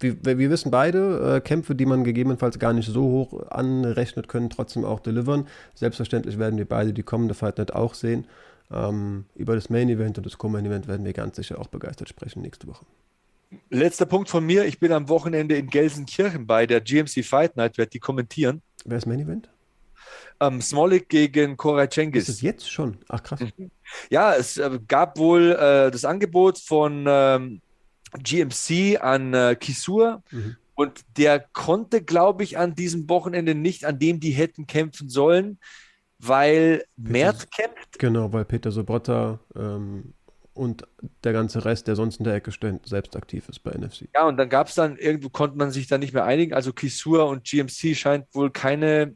[0.00, 4.48] Wir, wir, wissen beide, äh, Kämpfe, die man gegebenenfalls gar nicht so hoch anrechnet, können
[4.48, 5.46] trotzdem auch delivern.
[5.74, 8.26] Selbstverständlich werden wir beide die kommende Fight Night auch sehen.
[8.70, 12.08] Ähm, über das Main Event und das Co-Main Event werden wir ganz sicher auch begeistert
[12.08, 12.84] sprechen nächste Woche.
[13.70, 14.66] Letzter Punkt von mir.
[14.66, 18.60] Ich bin am Wochenende in Gelsenkirchen bei der GMC Fight Night, werde die kommentieren.
[18.84, 19.48] Wer ist Main Event?
[20.40, 22.28] Ähm, Smolik gegen Koray Cengiz.
[22.28, 22.98] Ist es jetzt schon?
[23.08, 23.40] Ach krass.
[23.40, 23.70] Mhm.
[24.10, 27.60] Ja, es äh, gab wohl äh, das Angebot von ähm,
[28.22, 30.22] GMC an äh, Kisur.
[30.30, 30.56] Mhm.
[30.74, 35.58] Und der konnte, glaube ich, an diesem Wochenende nicht, an dem die hätten kämpfen sollen
[36.18, 37.98] weil Peter, Merz kämpft.
[37.98, 40.14] Genau, weil Peter Sobotta ähm,
[40.58, 40.86] und
[41.22, 44.08] der ganze Rest, der sonst in der Ecke steht, selbst aktiv ist bei NFC.
[44.14, 46.52] Ja, und dann gab es dann, irgendwo konnte man sich da nicht mehr einigen.
[46.52, 49.14] Also Kisur und GMC scheint wohl keine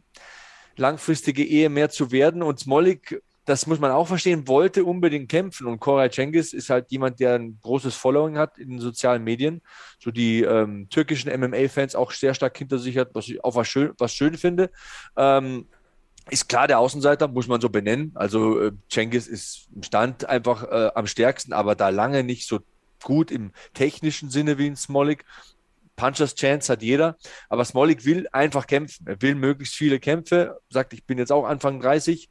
[0.77, 2.43] langfristige Ehe mehr zu werden.
[2.45, 5.67] Und Smolik, das muss man auch verstehen, wollte unbedingt kämpfen.
[5.67, 9.63] Und Koray Cengiz ist halt jemand, der ein großes Following hat in den sozialen Medien.
[9.99, 13.67] So die ähm, türkischen MMA-Fans auch sehr stark hinter sich hat, was ich auch was
[13.67, 14.71] schön, was schön finde.
[15.17, 15.67] Ähm,
[16.31, 18.13] ist klar der Außenseiter, muss man so benennen.
[18.15, 22.61] Also äh, Cengiz ist im Stand einfach äh, am stärksten, aber da lange nicht so
[23.03, 25.25] gut im technischen Sinne wie in Smolik.
[25.95, 27.17] Punchers Chance hat jeder,
[27.49, 29.07] aber Smolik will einfach kämpfen.
[29.07, 30.59] Er will möglichst viele Kämpfe.
[30.71, 32.31] Sagt, ich bin jetzt auch Anfang 30.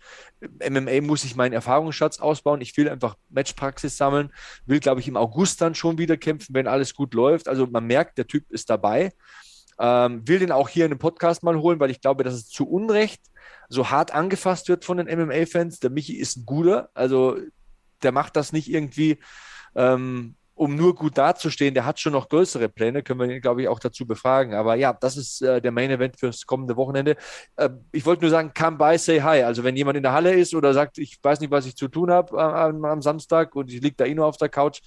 [0.68, 2.62] MMA muss ich meinen Erfahrungsschatz ausbauen.
[2.62, 4.34] Ich will einfach Matchpraxis sammeln.
[4.66, 7.48] Will, glaube ich, im August dann schon wieder kämpfen, wenn alles gut läuft.
[7.48, 9.12] Also man merkt, der Typ ist dabei.
[9.84, 12.48] Ähm, will den auch hier in den Podcast mal holen, weil ich glaube, dass es
[12.48, 13.20] zu Unrecht
[13.68, 15.80] so hart angefasst wird von den MMA-Fans.
[15.80, 17.38] Der Michi ist ein guter, also
[18.04, 19.18] der macht das nicht irgendwie,
[19.76, 21.74] ähm, um nur gut dazustehen.
[21.74, 24.54] Der hat schon noch größere Pläne, können wir ihn, glaube ich, auch dazu befragen.
[24.54, 27.16] Aber ja, das ist äh, der Main-Event fürs kommende Wochenende.
[27.56, 29.42] Äh, ich wollte nur sagen, come by, say hi.
[29.42, 31.88] Also wenn jemand in der Halle ist oder sagt, ich weiß nicht, was ich zu
[31.88, 34.82] tun habe äh, am, am, Samstag und ich liege da eh nur auf der Couch,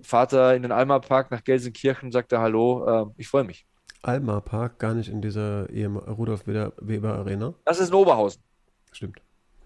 [0.00, 3.66] Vater in den Alma Park nach Gelsenkirchen, sagt er Hallo, äh, ich freue mich.
[4.02, 7.54] Alma Park gar nicht in dieser Rudolf Weber Arena?
[7.64, 8.42] Das ist in Oberhausen.
[8.92, 9.20] Stimmt.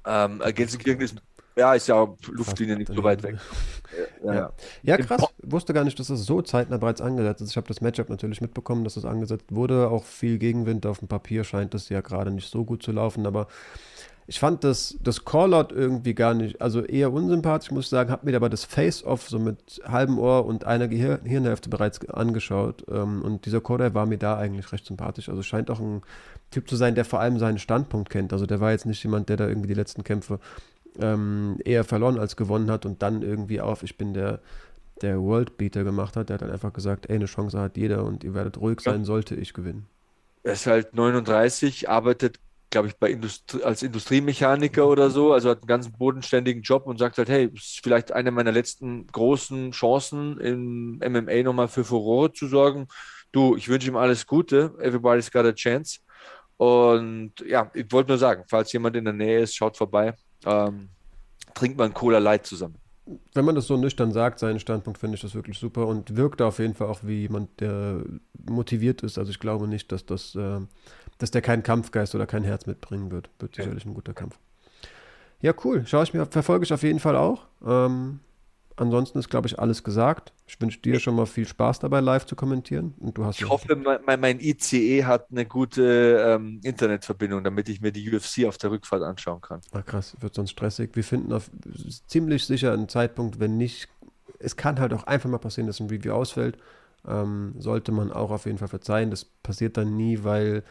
[0.06, 1.16] Ähm, äh, Gelsenkirchen ist,
[1.56, 3.36] ja, ist ja Luftlinie nicht so weit weg.
[4.24, 4.52] Ja, ja.
[4.82, 5.23] ja krass.
[5.39, 7.51] Ich wusste gar nicht, dass das so zeitnah bereits angesetzt ist.
[7.51, 9.89] Ich habe das Matchup natürlich mitbekommen, dass das angesetzt wurde.
[9.89, 13.27] Auch viel Gegenwind auf dem Papier scheint das ja gerade nicht so gut zu laufen,
[13.27, 13.47] aber
[14.27, 18.29] ich fand das, das Callout irgendwie gar nicht, also eher unsympathisch, muss ich sagen, habe
[18.29, 22.85] mir aber das Face-Off so mit halbem Ohr und einer Gehir Hirnhälfte bereits angeschaut.
[22.89, 25.29] Ähm, und dieser Kodai war mir da eigentlich recht sympathisch.
[25.29, 26.03] Also scheint auch ein
[26.51, 28.33] Typ zu sein, der vor allem seinen Standpunkt kennt.
[28.33, 30.41] Also der war jetzt nicht jemand, der da irgendwie die letzten Kämpfe
[30.99, 34.41] ähm, eher verloren als gewonnen hat und dann irgendwie auf, ich bin der,
[35.03, 36.31] der Worldbeater gemacht hat.
[36.31, 39.01] Der hat dann einfach gesagt, ey, eine Chance hat jeder und ihr werdet ruhig sein,
[39.01, 39.05] ja.
[39.05, 39.87] sollte ich gewinnen.
[40.45, 42.39] Er ist halt 39, arbeitet
[42.70, 46.99] glaube ich, bei Industrie, als Industriemechaniker oder so, also hat einen ganz bodenständigen Job und
[46.99, 52.32] sagt halt, hey, ist vielleicht eine meiner letzten großen Chancen im MMA nochmal für Furore
[52.32, 52.89] zu sorgen.
[53.32, 54.74] Du, ich wünsche ihm alles Gute.
[54.78, 55.99] Everybody's got a chance.
[56.57, 60.15] Und ja, ich wollte nur sagen, falls jemand in der Nähe ist, schaut vorbei.
[60.47, 60.89] Ähm,
[61.55, 62.77] trinkt man Cola Light zusammen.
[63.35, 66.41] Wenn man das so nüchtern sagt, seinen Standpunkt, finde ich das wirklich super und wirkt
[66.41, 68.03] auf jeden Fall auch wie jemand, der
[68.49, 69.19] motiviert ist.
[69.19, 70.61] Also ich glaube nicht, dass das äh,
[71.25, 73.31] dass der keinen Kampfgeist oder kein Herz mitbringen wird.
[73.39, 74.39] Wird sicherlich ein guter Kampf.
[75.41, 75.87] Ja, cool.
[75.87, 77.47] Schaue ich mir, verfolge ich auf jeden Fall auch.
[77.67, 78.21] Ähm,
[78.77, 80.35] ansonsten ist, glaube ich, alles gesagt.
[80.47, 82.93] Ich wünsche dir schon mal viel Spaß dabei, live zu kommentieren.
[83.01, 87.81] Und du hast ich hoffe, mein, mein, ICE hat eine gute ähm, Internetverbindung, damit ich
[87.81, 89.63] mir die UFC auf der Rückfahrt anschauen kann.
[89.73, 90.91] Ach krass, wird sonst stressig.
[90.93, 91.51] Wir finden auf,
[92.07, 93.89] ziemlich sicher einen Zeitpunkt, wenn nicht.
[94.41, 96.59] Es kann halt auch einfach mal passieren, dass ein Review ausfällt.
[97.09, 99.09] Ähm, sollte man auch auf jeden Fall verzeihen.
[99.11, 100.65] Das passiert dann nie, weil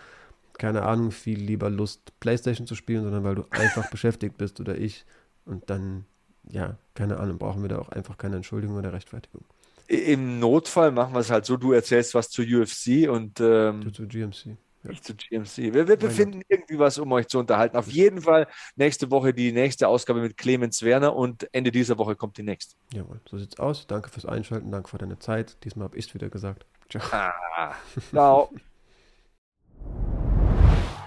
[0.58, 4.78] keine Ahnung, viel lieber Lust, Playstation zu spielen, sondern weil du einfach beschäftigt bist oder
[4.78, 5.06] ich.
[5.46, 6.06] Und dann,
[6.50, 9.44] ja, keine Ahnung, brauchen wir da auch einfach keine Entschuldigung oder Rechtfertigung.
[9.88, 13.92] Im Notfall machen wir es halt so, du erzählst was zu UFC und ähm, du
[13.92, 14.58] zu GMC.
[14.84, 14.92] Ja.
[14.92, 15.74] Ich zu GMC.
[15.74, 17.78] Wir, wir befinden irgendwie was, um euch zu unterhalten.
[17.78, 22.16] Auf jeden Fall nächste Woche die nächste Ausgabe mit Clemens Werner und Ende dieser Woche
[22.16, 22.76] kommt die nächste.
[22.94, 23.88] Jawohl, so sieht's aus.
[23.88, 25.64] Danke fürs Einschalten, danke für deine Zeit.
[25.64, 26.66] Diesmal habe ich es wieder gesagt.
[26.90, 27.04] Ciao.
[27.12, 27.74] Ah,
[28.12, 28.50] ciao.